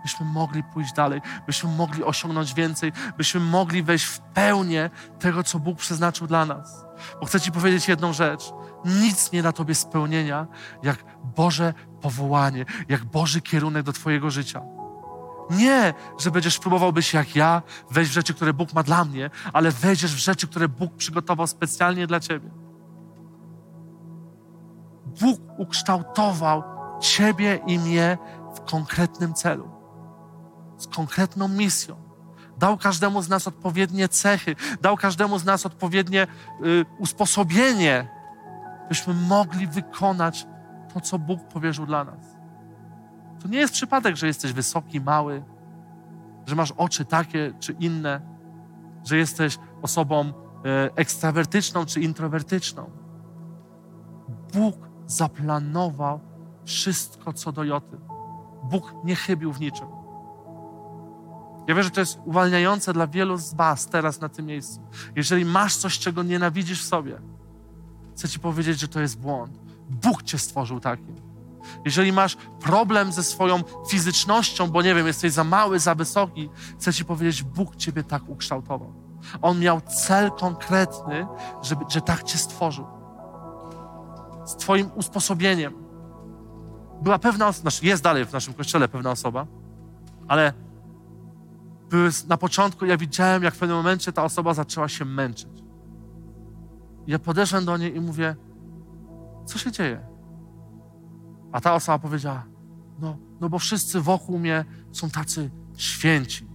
byśmy 0.02 0.26
mogli 0.26 0.62
pójść 0.62 0.92
dalej, 0.92 1.20
byśmy 1.46 1.70
mogli 1.70 2.04
osiągnąć 2.04 2.54
więcej, 2.54 2.92
byśmy 3.16 3.40
mogli 3.40 3.82
wejść 3.82 4.04
w 4.04 4.20
pełnię 4.20 4.90
tego, 5.18 5.42
co 5.42 5.58
Bóg 5.58 5.78
przeznaczył 5.78 6.26
dla 6.26 6.46
nas. 6.46 6.84
Bo 7.20 7.26
chcę 7.26 7.40
Ci 7.40 7.52
powiedzieć 7.52 7.88
jedną 7.88 8.12
rzecz. 8.12 8.52
Nic 8.84 9.32
nie 9.32 9.42
da 9.42 9.52
Tobie 9.52 9.74
spełnienia, 9.74 10.46
jak 10.82 11.04
Boże 11.24 11.74
powołanie, 12.00 12.64
jak 12.88 13.04
Boży 13.04 13.40
kierunek 13.40 13.82
do 13.82 13.92
Twojego 13.92 14.30
życia. 14.30 14.60
Nie, 15.50 15.94
że 16.18 16.30
będziesz 16.30 16.58
próbował 16.58 16.92
być 16.92 17.12
jak 17.12 17.36
ja, 17.36 17.62
wejść 17.90 18.10
w 18.10 18.14
rzeczy, 18.14 18.34
które 18.34 18.52
Bóg 18.52 18.72
ma 18.72 18.82
dla 18.82 19.04
mnie, 19.04 19.30
ale 19.52 19.70
wejdziesz 19.70 20.14
w 20.14 20.18
rzeczy, 20.18 20.48
które 20.48 20.68
Bóg 20.68 20.94
przygotował 20.96 21.46
specjalnie 21.46 22.06
dla 22.06 22.20
Ciebie. 22.20 22.50
Bóg 25.20 25.40
ukształtował 25.58 26.62
Ciebie 27.00 27.60
i 27.66 27.78
mnie 27.78 28.18
w 28.54 28.60
konkretnym 28.60 29.34
celu 29.34 29.82
z 30.82 30.86
konkretną 30.86 31.48
misją. 31.48 31.96
Dał 32.58 32.78
każdemu 32.78 33.22
z 33.22 33.28
nas 33.28 33.48
odpowiednie 33.48 34.08
cechy, 34.08 34.56
dał 34.80 34.96
każdemu 34.96 35.38
z 35.38 35.44
nas 35.44 35.66
odpowiednie 35.66 36.26
y, 36.64 36.84
usposobienie, 36.98 38.08
byśmy 38.88 39.14
mogli 39.14 39.66
wykonać 39.66 40.46
to, 40.94 41.00
co 41.00 41.18
Bóg 41.18 41.48
powierzył 41.48 41.86
dla 41.86 42.04
nas. 42.04 42.31
To 43.42 43.48
nie 43.48 43.58
jest 43.58 43.72
przypadek, 43.74 44.16
że 44.16 44.26
jesteś 44.26 44.52
wysoki, 44.52 45.00
mały, 45.00 45.44
że 46.46 46.54
masz 46.54 46.72
oczy 46.72 47.04
takie 47.04 47.52
czy 47.60 47.72
inne, 47.72 48.20
że 49.04 49.16
jesteś 49.16 49.58
osobą 49.82 50.28
y, 50.28 50.32
ekstrawertyczną 50.94 51.86
czy 51.86 52.00
introwertyczną. 52.00 52.90
Bóg 54.52 54.76
zaplanował 55.06 56.20
wszystko 56.64 57.32
co 57.32 57.52
do 57.52 57.64
Joty. 57.64 57.96
Bóg 58.64 58.94
nie 59.04 59.16
chybił 59.16 59.52
w 59.52 59.60
niczym. 59.60 59.86
Ja 61.68 61.74
wiem, 61.74 61.84
że 61.84 61.90
to 61.90 62.00
jest 62.00 62.18
uwalniające 62.24 62.92
dla 62.92 63.06
wielu 63.06 63.36
z 63.36 63.54
Was 63.54 63.86
teraz 63.86 64.20
na 64.20 64.28
tym 64.28 64.46
miejscu. 64.46 64.80
Jeżeli 65.16 65.44
masz 65.44 65.76
coś, 65.76 65.98
czego 65.98 66.22
nienawidzisz 66.22 66.82
w 66.82 66.86
sobie, 66.86 67.18
chcę 68.12 68.28
Ci 68.28 68.38
powiedzieć, 68.38 68.80
że 68.80 68.88
to 68.88 69.00
jest 69.00 69.20
błąd. 69.20 69.58
Bóg 69.90 70.22
Cię 70.22 70.38
stworzył 70.38 70.80
takim. 70.80 71.31
Jeżeli 71.84 72.12
masz 72.12 72.36
problem 72.60 73.12
ze 73.12 73.22
swoją 73.22 73.62
fizycznością, 73.88 74.70
bo 74.70 74.82
nie 74.82 74.94
wiem, 74.94 75.06
jesteś 75.06 75.32
za 75.32 75.44
mały, 75.44 75.78
za 75.78 75.94
wysoki, 75.94 76.50
chcę 76.78 76.92
Ci 76.92 77.04
powiedzieć, 77.04 77.42
Bóg 77.42 77.76
Ciebie 77.76 78.04
tak 78.04 78.28
ukształtował. 78.28 78.94
On 79.42 79.60
miał 79.60 79.80
cel 79.80 80.30
konkretny, 80.30 81.26
żeby, 81.62 81.84
że 81.88 82.00
tak 82.00 82.22
Cię 82.22 82.38
stworzył. 82.38 82.86
Z 84.44 84.56
Twoim 84.56 84.90
usposobieniem. 84.94 85.74
Była 87.02 87.18
pewna 87.18 87.48
osoba, 87.48 87.70
znaczy 87.70 87.86
jest 87.86 88.02
dalej 88.02 88.24
w 88.24 88.32
naszym 88.32 88.54
kościele 88.54 88.88
pewna 88.88 89.10
osoba, 89.10 89.46
ale 90.28 90.52
były 91.90 92.10
na 92.28 92.36
początku, 92.36 92.86
ja 92.86 92.96
widziałem, 92.96 93.42
jak 93.42 93.54
w 93.54 93.58
pewnym 93.58 93.76
momencie 93.76 94.12
ta 94.12 94.24
osoba 94.24 94.54
zaczęła 94.54 94.88
się 94.88 95.04
męczyć. 95.04 95.62
Ja 97.06 97.18
podeszłem 97.18 97.64
do 97.64 97.76
niej 97.76 97.96
i 97.96 98.00
mówię, 98.00 98.36
co 99.46 99.58
się 99.58 99.72
dzieje? 99.72 100.11
A 101.52 101.60
ta 101.60 101.74
osoba 101.74 101.98
powiedziała, 101.98 102.44
no, 102.98 103.16
no 103.40 103.48
bo 103.48 103.58
wszyscy 103.58 104.00
wokół 104.00 104.38
mnie 104.38 104.64
są 104.92 105.10
tacy 105.10 105.50
święci. 105.76 106.46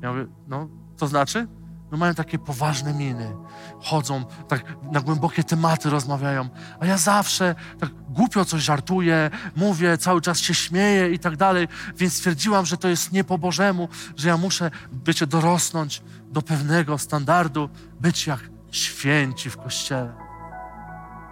Ja 0.00 0.12
mówię, 0.12 0.26
no, 0.48 0.68
to 0.96 1.06
znaczy? 1.06 1.46
no 1.92 1.98
mają 1.98 2.14
takie 2.14 2.38
poważne 2.38 2.94
miny, 2.94 3.36
chodzą, 3.80 4.24
tak 4.48 4.64
na 4.92 5.00
głębokie 5.00 5.44
tematy 5.44 5.90
rozmawiają, 5.90 6.48
a 6.80 6.86
ja 6.86 6.98
zawsze 6.98 7.54
tak 7.80 7.90
głupio 8.08 8.44
coś 8.44 8.62
żartuję, 8.62 9.30
mówię, 9.56 9.98
cały 9.98 10.20
czas 10.20 10.38
się 10.38 10.54
śmieję 10.54 11.10
i 11.10 11.18
tak 11.18 11.36
dalej, 11.36 11.68
więc 11.96 12.14
stwierdziłam, 12.14 12.66
że 12.66 12.76
to 12.76 12.88
jest 12.88 13.12
nie 13.12 13.24
po 13.24 13.38
Bożemu, 13.38 13.88
że 14.16 14.28
ja 14.28 14.36
muszę, 14.36 14.70
wiecie, 15.06 15.26
dorosnąć 15.26 16.02
do 16.30 16.42
pewnego 16.42 16.98
standardu, 16.98 17.68
być 18.00 18.26
jak 18.26 18.40
święci 18.70 19.50
w 19.50 19.56
Kościele. 19.56 20.14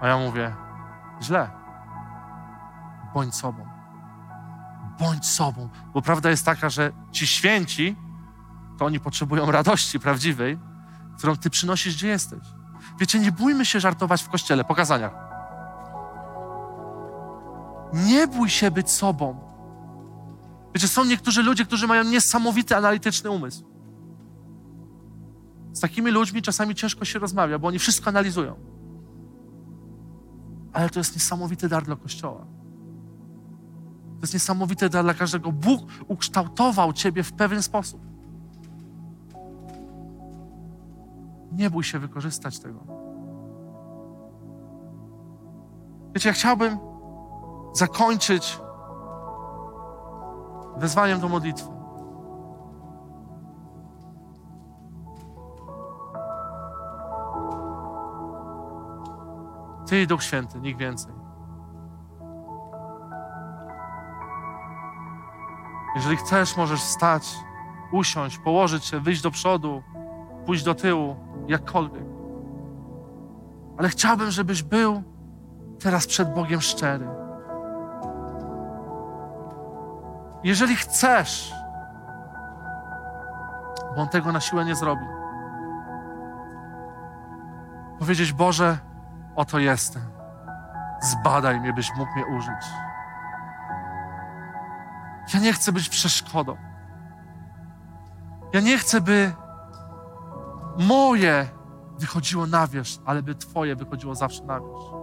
A 0.01 0.09
ja 0.09 0.19
mówię, 0.19 0.55
źle. 1.23 1.60
Bądź 3.15 3.35
sobą. 3.35 3.67
Bądź 4.99 5.27
sobą. 5.27 5.69
Bo 5.95 6.03
prawda 6.03 6.31
jest 6.31 6.45
taka, 6.45 6.71
że 6.71 6.93
ci 7.13 7.27
święci, 7.27 7.97
to 8.79 8.85
oni 8.85 9.01
potrzebują 9.01 9.51
radości 9.51 10.01
prawdziwej, 10.01 10.59
którą 11.19 11.37
Ty 11.37 11.51
przynosisz, 11.51 11.97
gdzie 11.97 12.09
jesteś. 12.09 12.41
Wiecie, 13.01 13.19
nie 13.19 13.33
bójmy 13.33 13.67
się 13.67 13.81
żartować 13.81 14.23
w 14.23 14.29
kościele, 14.29 14.65
po 14.65 14.75
kazaniach. 14.75 15.13
Nie 17.93 18.27
bój 18.27 18.51
się 18.51 18.71
być 18.71 18.91
sobą. 18.91 19.41
Wiecie, 20.75 20.89
są 20.89 21.05
niektórzy 21.05 21.43
ludzie, 21.43 21.65
którzy 21.65 21.87
mają 21.87 22.05
niesamowity 22.05 22.77
analityczny 22.77 23.31
umysł. 23.31 23.65
Z 25.73 25.81
takimi 25.81 26.11
ludźmi 26.11 26.43
czasami 26.43 26.75
ciężko 26.75 27.05
się 27.05 27.19
rozmawia, 27.19 27.59
bo 27.59 27.69
oni 27.69 27.79
wszystko 27.79 28.09
analizują. 28.09 28.55
Ale 30.73 30.91
to 30.91 31.01
jest 31.01 31.15
niesamowity 31.15 31.69
dar 31.69 31.85
dla 31.85 31.97
Kościoła. 31.97 32.47
To 34.21 34.25
jest 34.25 34.35
niesamowity 34.35 34.89
dar 34.89 35.05
dla 35.05 35.15
każdego. 35.15 35.53
Bóg 35.53 35.81
ukształtował 36.09 36.93
Ciebie 36.93 37.23
w 37.23 37.33
pewien 37.33 37.63
sposób. 37.63 38.01
Nie 41.53 41.71
bój 41.71 41.85
się 41.85 41.99
wykorzystać 41.99 42.59
tego. 42.59 42.81
Wiecie, 46.15 46.29
ja 46.29 46.33
chciałbym 46.33 46.79
zakończyć 47.73 48.59
wezwaniem 50.77 51.21
do 51.21 51.29
modlitwy. 51.29 51.69
Ty 59.87 60.07
Duch 60.07 60.23
Święty, 60.23 60.61
nikt 60.61 60.81
więcej. 60.81 61.20
Jeżeli 65.95 66.17
chcesz, 66.17 66.57
możesz 66.57 66.81
wstać, 66.81 67.37
usiąść, 67.93 68.39
położyć 68.39 68.85
się, 68.85 69.01
wyjść 69.01 69.23
do 69.23 69.31
przodu, 69.31 69.83
pójść 70.47 70.65
do 70.65 70.75
tyłu, 70.75 71.17
jakkolwiek. 71.49 72.05
Ale 73.79 73.89
chciałbym, 73.89 74.31
żebyś 74.31 74.63
był 74.63 75.03
teraz 75.83 76.07
przed 76.07 76.35
Bogiem 76.35 76.61
szczery. 76.61 77.09
Jeżeli 80.45 80.77
chcesz, 80.77 81.55
bo 83.97 84.03
On 84.03 84.09
tego 84.09 84.33
na 84.33 84.41
siłę 84.41 84.65
nie 84.65 84.75
zrobi, 84.75 85.05
powiedzieć: 87.99 88.33
Boże, 88.33 88.79
oto 89.37 89.59
jestem. 89.59 90.03
Zbadaj 91.01 91.61
mnie, 91.61 91.73
byś 91.73 91.97
mógł 91.97 92.13
mnie 92.13 92.27
użyć. 92.27 92.90
Ja 95.35 95.41
nie 95.41 95.53
chcę 95.53 95.73
być 95.73 95.89
przeszkodą. 95.89 96.57
Ja 98.53 98.61
nie 98.61 98.79
chcę, 98.79 99.01
by 99.01 99.33
moje 100.79 101.49
wychodziło 101.99 102.47
na 102.47 102.67
wierzch, 102.67 103.01
ale 103.07 103.23
by 103.23 103.35
Twoje 103.35 103.77
wychodziło 103.77 104.15
zawsze 104.15 104.45
na 104.45 104.61
wierzch. 104.61 104.95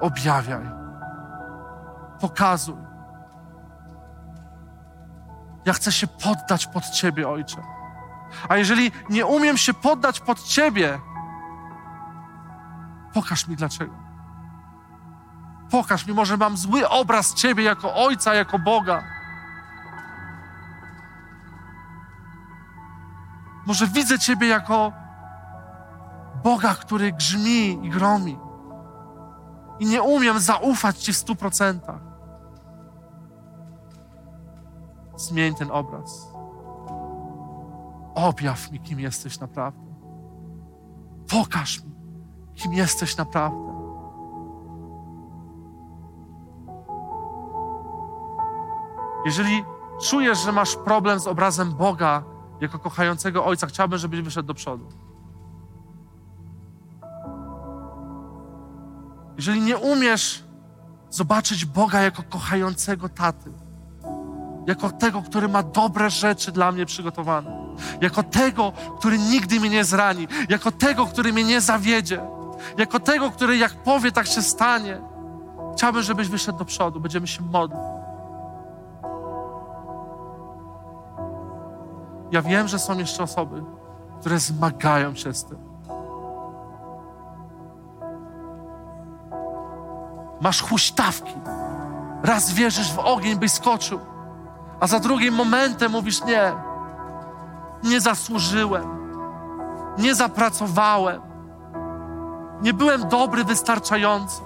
Objawiaj. 0.00 0.70
Pokazuj. 2.20 2.76
Ja 5.64 5.72
chcę 5.72 5.92
się 5.92 6.06
poddać 6.06 6.66
pod 6.66 6.84
Ciebie, 6.84 7.28
Ojcze. 7.28 7.62
A 8.48 8.56
jeżeli 8.56 8.92
nie 9.10 9.26
umiem 9.26 9.56
się 9.56 9.74
poddać 9.74 10.20
pod 10.20 10.42
Ciebie, 10.42 11.00
pokaż 13.14 13.48
mi 13.48 13.56
dlaczego. 13.56 14.05
Pokaż 15.70 16.06
mi, 16.06 16.14
może 16.14 16.36
mam 16.36 16.56
zły 16.56 16.88
obraz 16.88 17.34
Ciebie 17.34 17.64
jako 17.64 17.94
Ojca, 17.94 18.34
jako 18.34 18.58
Boga. 18.58 19.02
Może 23.66 23.86
widzę 23.86 24.18
Ciebie 24.18 24.46
jako 24.46 24.92
Boga, 26.44 26.74
który 26.74 27.12
grzmi 27.12 27.86
i 27.86 27.90
gromi. 27.90 28.38
I 29.78 29.86
nie 29.86 30.02
umiem 30.02 30.40
zaufać 30.40 30.98
Ci 30.98 31.12
w 31.12 31.16
stu 31.16 31.36
procentach. 31.36 32.00
Zmień 35.16 35.54
ten 35.54 35.70
obraz. 35.70 36.28
Objaw 38.14 38.70
mi, 38.70 38.80
kim 38.80 39.00
jesteś 39.00 39.40
naprawdę. 39.40 39.86
Pokaż 41.30 41.84
mi, 41.84 41.92
kim 42.54 42.72
jesteś 42.72 43.16
naprawdę. 43.16 43.85
Jeżeli 49.26 49.64
czujesz, 50.02 50.38
że 50.38 50.52
masz 50.52 50.76
problem 50.76 51.20
z 51.20 51.26
obrazem 51.26 51.74
Boga 51.74 52.22
jako 52.60 52.78
kochającego 52.78 53.44
Ojca, 53.44 53.66
chciałbym, 53.66 53.98
żebyś 53.98 54.20
wyszedł 54.20 54.46
do 54.46 54.54
przodu. 54.54 54.88
Jeżeli 59.36 59.60
nie 59.60 59.76
umiesz 59.76 60.44
zobaczyć 61.10 61.64
Boga 61.64 62.00
jako 62.00 62.22
kochającego 62.22 63.08
taty, 63.08 63.52
jako 64.66 64.90
tego, 64.90 65.22
który 65.22 65.48
ma 65.48 65.62
dobre 65.62 66.10
rzeczy 66.10 66.52
dla 66.52 66.72
mnie 66.72 66.86
przygotowane, 66.86 67.50
jako 68.00 68.22
tego, 68.22 68.72
który 68.98 69.18
nigdy 69.18 69.60
mnie 69.60 69.70
nie 69.70 69.84
zrani, 69.84 70.28
jako 70.48 70.70
tego, 70.70 71.06
który 71.06 71.32
mnie 71.32 71.44
nie 71.44 71.60
zawiedzie, 71.60 72.20
jako 72.78 73.00
tego, 73.00 73.30
który 73.30 73.56
jak 73.56 73.82
powie, 73.82 74.12
tak 74.12 74.26
się 74.26 74.42
stanie, 74.42 75.00
chciałbym, 75.76 76.02
żebyś 76.02 76.28
wyszedł 76.28 76.58
do 76.58 76.64
przodu. 76.64 77.00
Będziemy 77.00 77.26
się 77.26 77.42
modlić. 77.42 77.95
Ja 82.30 82.42
wiem, 82.42 82.68
że 82.68 82.78
są 82.78 82.98
jeszcze 82.98 83.22
osoby, 83.22 83.62
które 84.20 84.38
zmagają 84.38 85.14
się 85.14 85.34
z 85.34 85.44
tym. 85.44 85.58
Masz 90.40 90.62
huśtawki. 90.62 91.34
Raz 92.22 92.52
wierzysz 92.52 92.92
w 92.92 92.98
ogień, 92.98 93.38
byś 93.38 93.52
skoczył, 93.52 94.00
a 94.80 94.86
za 94.86 95.00
drugim 95.00 95.34
momentem 95.34 95.92
mówisz 95.92 96.24
nie. 96.24 96.52
Nie 97.84 98.00
zasłużyłem. 98.00 98.96
Nie 99.98 100.14
zapracowałem. 100.14 101.22
Nie 102.62 102.74
byłem 102.74 103.08
dobry 103.08 103.44
wystarczająco. 103.44 104.42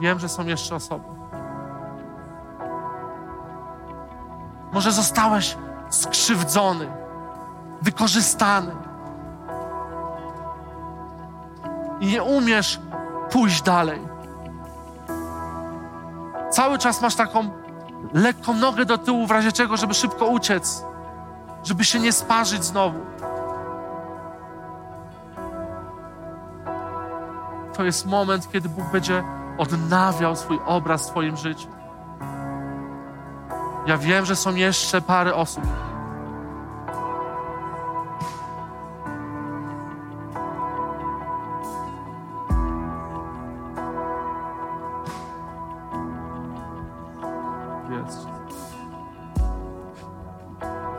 Wiem, 0.00 0.18
że 0.18 0.28
są 0.28 0.46
jeszcze 0.46 0.74
osoby. 0.74 1.17
Może 4.72 4.92
zostałeś 4.92 5.56
skrzywdzony, 5.90 6.88
wykorzystany 7.82 8.72
i 12.00 12.06
nie 12.06 12.22
umiesz 12.22 12.80
pójść 13.30 13.62
dalej. 13.62 14.00
Cały 16.50 16.78
czas 16.78 17.02
masz 17.02 17.14
taką 17.14 17.50
lekką 18.14 18.54
nogę 18.54 18.84
do 18.84 18.98
tyłu, 18.98 19.26
w 19.26 19.30
razie 19.30 19.52
czego, 19.52 19.76
żeby 19.76 19.94
szybko 19.94 20.26
uciec, 20.26 20.84
żeby 21.64 21.84
się 21.84 22.00
nie 22.00 22.12
sparzyć 22.12 22.64
znowu. 22.64 22.98
To 27.76 27.84
jest 27.84 28.06
moment, 28.06 28.52
kiedy 28.52 28.68
Bóg 28.68 28.84
będzie 28.92 29.24
odnawiał 29.58 30.36
swój 30.36 30.60
obraz 30.66 31.06
w 31.06 31.10
Twoim 31.10 31.36
życiu. 31.36 31.77
Ja 33.88 33.98
wiem, 33.98 34.24
że 34.24 34.36
są 34.36 34.54
jeszcze 34.54 35.00
parę 35.00 35.34
osób. 35.34 35.64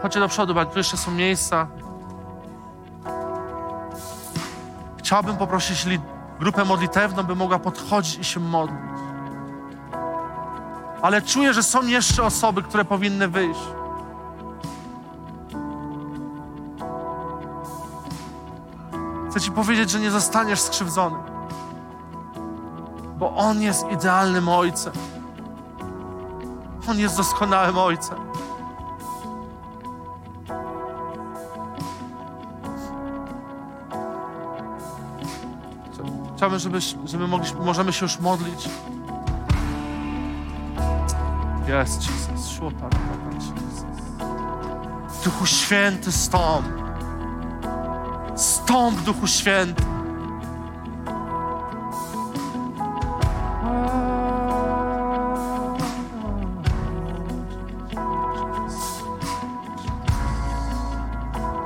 Chodźcie 0.01 0.19
do 0.19 0.27
przodu, 0.27 0.53
bo 0.53 0.65
tu 0.65 0.77
jeszcze 0.77 0.97
są 0.97 1.11
miejsca. 1.11 1.67
Chciałbym 4.97 5.37
poprosić 5.37 5.85
grupę 6.39 6.65
modlitewną, 6.65 7.23
by 7.23 7.35
mogła 7.35 7.59
podchodzić 7.59 8.19
i 8.19 8.23
się 8.23 8.39
modlić 8.39 8.79
ale 11.01 11.21
czuję, 11.21 11.53
że 11.53 11.63
są 11.63 11.87
jeszcze 11.87 12.23
osoby, 12.23 12.63
które 12.63 12.85
powinny 12.85 13.27
wyjść. 13.27 13.59
Chcę 19.29 19.41
Ci 19.41 19.51
powiedzieć, 19.51 19.89
że 19.89 19.99
nie 19.99 20.11
zostaniesz 20.11 20.59
skrzywdzony, 20.59 21.17
bo 23.17 23.35
On 23.35 23.61
jest 23.61 23.85
idealnym 23.91 24.49
Ojcem. 24.49 24.93
On 26.89 26.99
jest 26.99 27.17
doskonałym 27.17 27.77
Ojcem. 27.77 28.17
Chciałbym, 36.35 36.59
żebyś, 36.59 36.95
żeby 37.05 37.27
mogli, 37.27 37.51
możemy 37.65 37.93
się 37.93 38.05
już 38.05 38.19
modlić. 38.19 38.69
Yes, 41.69 41.97
Jesus. 41.97 42.57
Szłopa, 42.57 42.89
Jesus. 43.35 43.85
Duchu 45.23 45.45
Święty 45.45 46.11
stąd. 46.11 46.65
Stąp, 48.35 49.01
Duchu 49.01 49.27
Święty. 49.27 49.83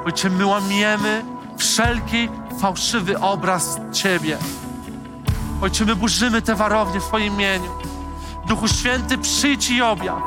Ojcze, 0.06 0.30
my 0.30 0.46
łamiemy 0.46 1.26
wszelki 1.58 2.30
fałszywy 2.60 3.20
obraz 3.20 3.80
Ciebie. 3.92 4.38
Ojcze, 5.62 5.86
my 5.86 5.96
burzymy 5.96 6.42
te 6.42 6.56
warownie 6.56 7.00
w 7.00 7.04
Twoim 7.04 7.34
imieniu. 7.34 7.93
Duchu 8.54 8.68
Święty, 8.68 9.18
przyjdź 9.18 9.70
i 9.70 9.82
objaw. 9.82 10.22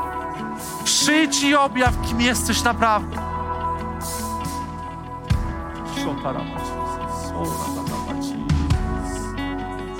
Przyjdź 0.83 1.43
i 1.43 1.55
objaw, 1.55 2.01
kim 2.07 2.21
jesteś 2.21 2.63
naprawdę. 2.63 3.17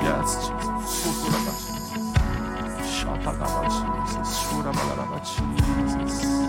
Jest, 0.03 0.51
poznać 5.17 6.46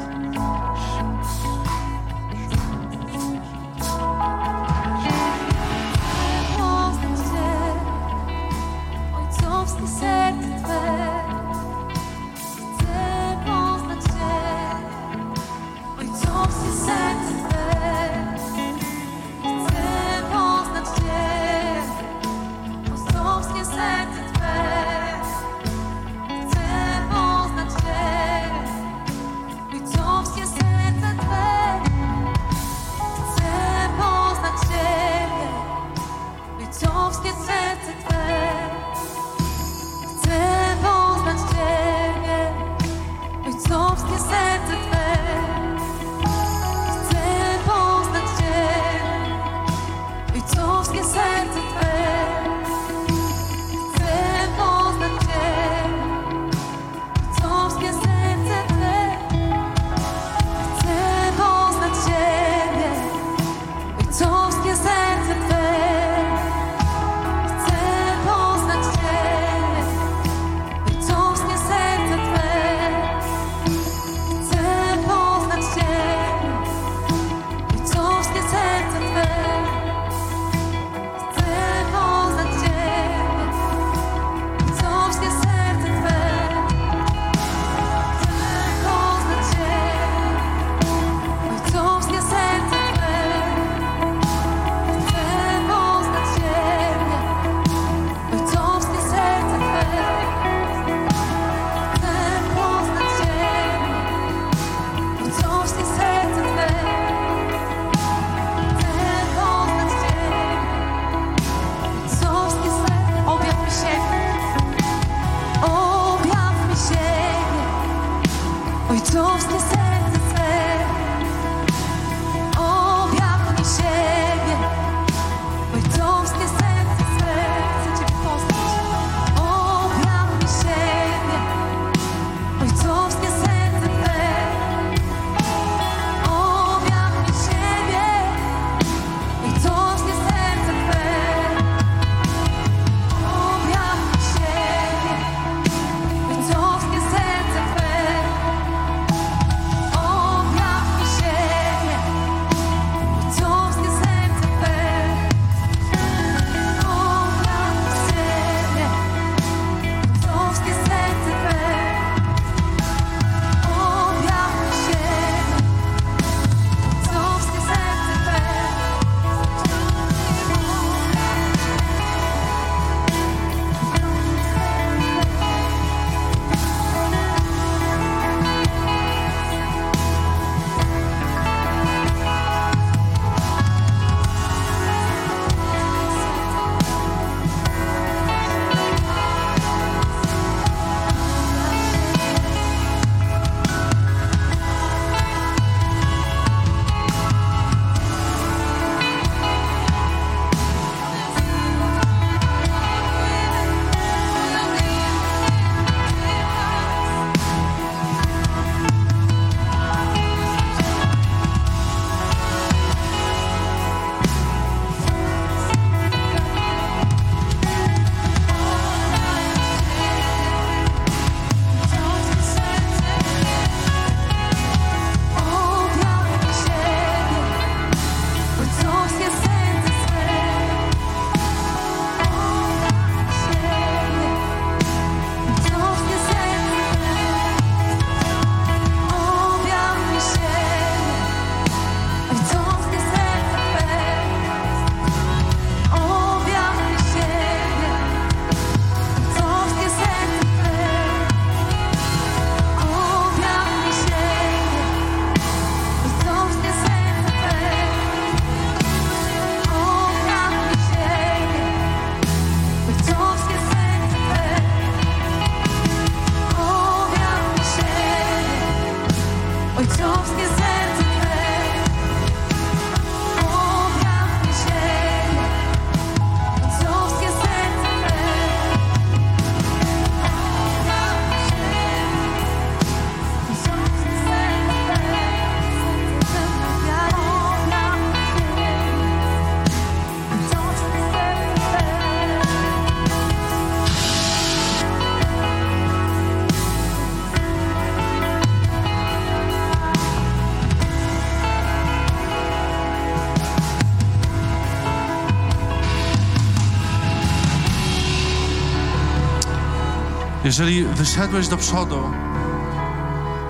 Jeżeli 310.49 310.85
wyszedłeś 310.85 311.49
do 311.49 311.57
przodu, 311.57 312.03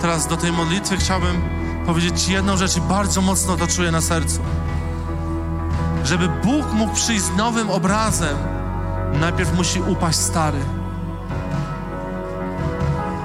teraz 0.00 0.26
do 0.26 0.36
tej 0.36 0.52
modlitwy 0.52 0.96
chciałbym 0.96 1.42
powiedzieć 1.86 2.22
Ci 2.22 2.32
jedną 2.32 2.56
rzecz 2.56 2.76
i 2.76 2.80
bardzo 2.80 3.20
mocno 3.20 3.56
to 3.56 3.66
czuję 3.66 3.90
na 3.90 4.00
sercu. 4.00 4.40
Żeby 6.04 6.28
Bóg 6.28 6.72
mógł 6.72 6.94
przyjść 6.94 7.24
z 7.24 7.36
nowym 7.36 7.70
obrazem, 7.70 8.36
najpierw 9.20 9.56
musi 9.56 9.80
upaść 9.80 10.18
stary. 10.18 10.58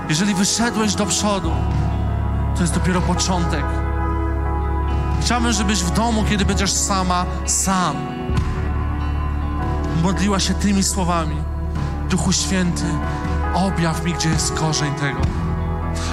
Jeżeli 0.10 0.36
wyszedłeś 0.36 0.96
do 0.96 1.06
przodu, 1.06 1.52
to 2.56 2.62
jest 2.62 2.74
dopiero 2.74 3.02
początek. 3.02 3.66
Chciałbym, 5.22 5.52
żebyś 5.52 5.84
w 5.84 5.92
domu, 5.92 6.24
kiedy 6.30 6.46
będziesz 6.46 6.74
sama, 6.74 7.26
sam, 7.46 7.96
modliła 10.04 10.40
się 10.40 10.54
tymi 10.54 10.84
słowami. 10.84 11.36
Duchu 12.10 12.32
Święty, 12.32 12.86
objaw 13.54 14.04
mi, 14.04 14.14
gdzie 14.14 14.30
jest 14.30 14.54
korzeń 14.54 14.94
tego. 14.96 15.22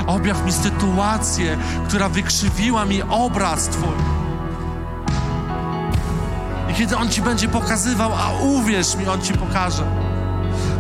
Objaw 0.07 0.45
mi 0.45 0.53
sytuację, 0.53 1.59
która 1.89 2.09
wykrzywiła 2.09 2.85
mi 2.85 3.03
obraz 3.03 3.69
Twój. 3.69 3.95
I 6.71 6.75
kiedy 6.75 6.97
On 6.97 7.09
Ci 7.09 7.23
będzie 7.23 7.49
pokazywał, 7.49 8.13
a 8.15 8.33
uwierz 8.43 8.97
mi, 8.97 9.09
On 9.09 9.23
Ci 9.23 9.33
pokaże. 9.33 9.85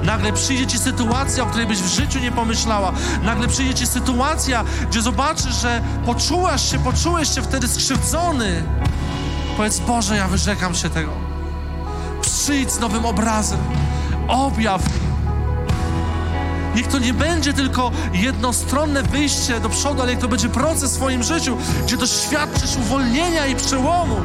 Nagle 0.02 0.32
przyjdzie 0.32 0.66
Ci 0.66 0.78
sytuacja, 0.78 1.42
o 1.42 1.46
której 1.46 1.66
byś 1.66 1.78
w 1.78 1.94
życiu 1.94 2.18
nie 2.18 2.32
pomyślała. 2.32 2.92
Nagle 3.22 3.48
przyjdzie 3.48 3.74
Ci 3.74 3.86
sytuacja, 3.86 4.64
gdzie 4.90 5.02
zobaczysz, 5.02 5.54
że 5.54 5.82
poczułaś 6.06 6.70
się, 6.70 6.78
poczułeś 6.78 7.34
się 7.34 7.42
wtedy 7.42 7.68
skrzywdzony. 7.68 8.62
Powiedz, 9.56 9.80
Boże, 9.80 10.16
ja 10.16 10.28
wyrzekam 10.28 10.74
się 10.74 10.90
tego. 10.90 11.12
Przyjdź 12.20 12.70
z 12.70 12.80
nowym 12.80 13.06
obrazem. 13.06 13.58
Objaw. 14.28 14.82
Niech 16.74 16.86
to 16.86 16.98
nie 16.98 17.14
będzie 17.14 17.52
tylko 17.52 17.90
jednostronne 18.12 19.02
wyjście 19.02 19.60
do 19.60 19.68
przodu, 19.68 20.02
ale 20.02 20.10
niech 20.10 20.20
to 20.20 20.28
będzie 20.28 20.48
proces 20.48 20.92
w 20.92 20.94
swoim 20.94 21.22
życiu, 21.22 21.56
gdzie 21.86 21.96
doświadczysz 21.96 22.76
uwolnienia 22.76 23.46
i 23.46 23.56
przełomu. 23.56 24.16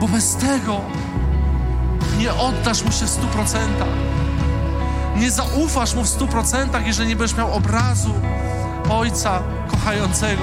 Bo 0.00 0.08
bez 0.08 0.36
tego 0.36 0.80
nie 2.18 2.34
oddasz 2.34 2.82
mu 2.82 2.92
się 2.92 3.06
w 3.06 3.10
stu 3.10 3.26
procentach. 3.26 3.88
Nie 5.16 5.30
zaufasz 5.30 5.94
mu 5.94 6.02
w 6.02 6.08
stu 6.08 6.26
procentach, 6.26 6.86
jeżeli 6.86 7.08
nie 7.08 7.16
będziesz 7.16 7.36
miał 7.36 7.54
obrazu 7.54 8.14
Ojca 8.90 9.42
kochającego. 9.70 10.42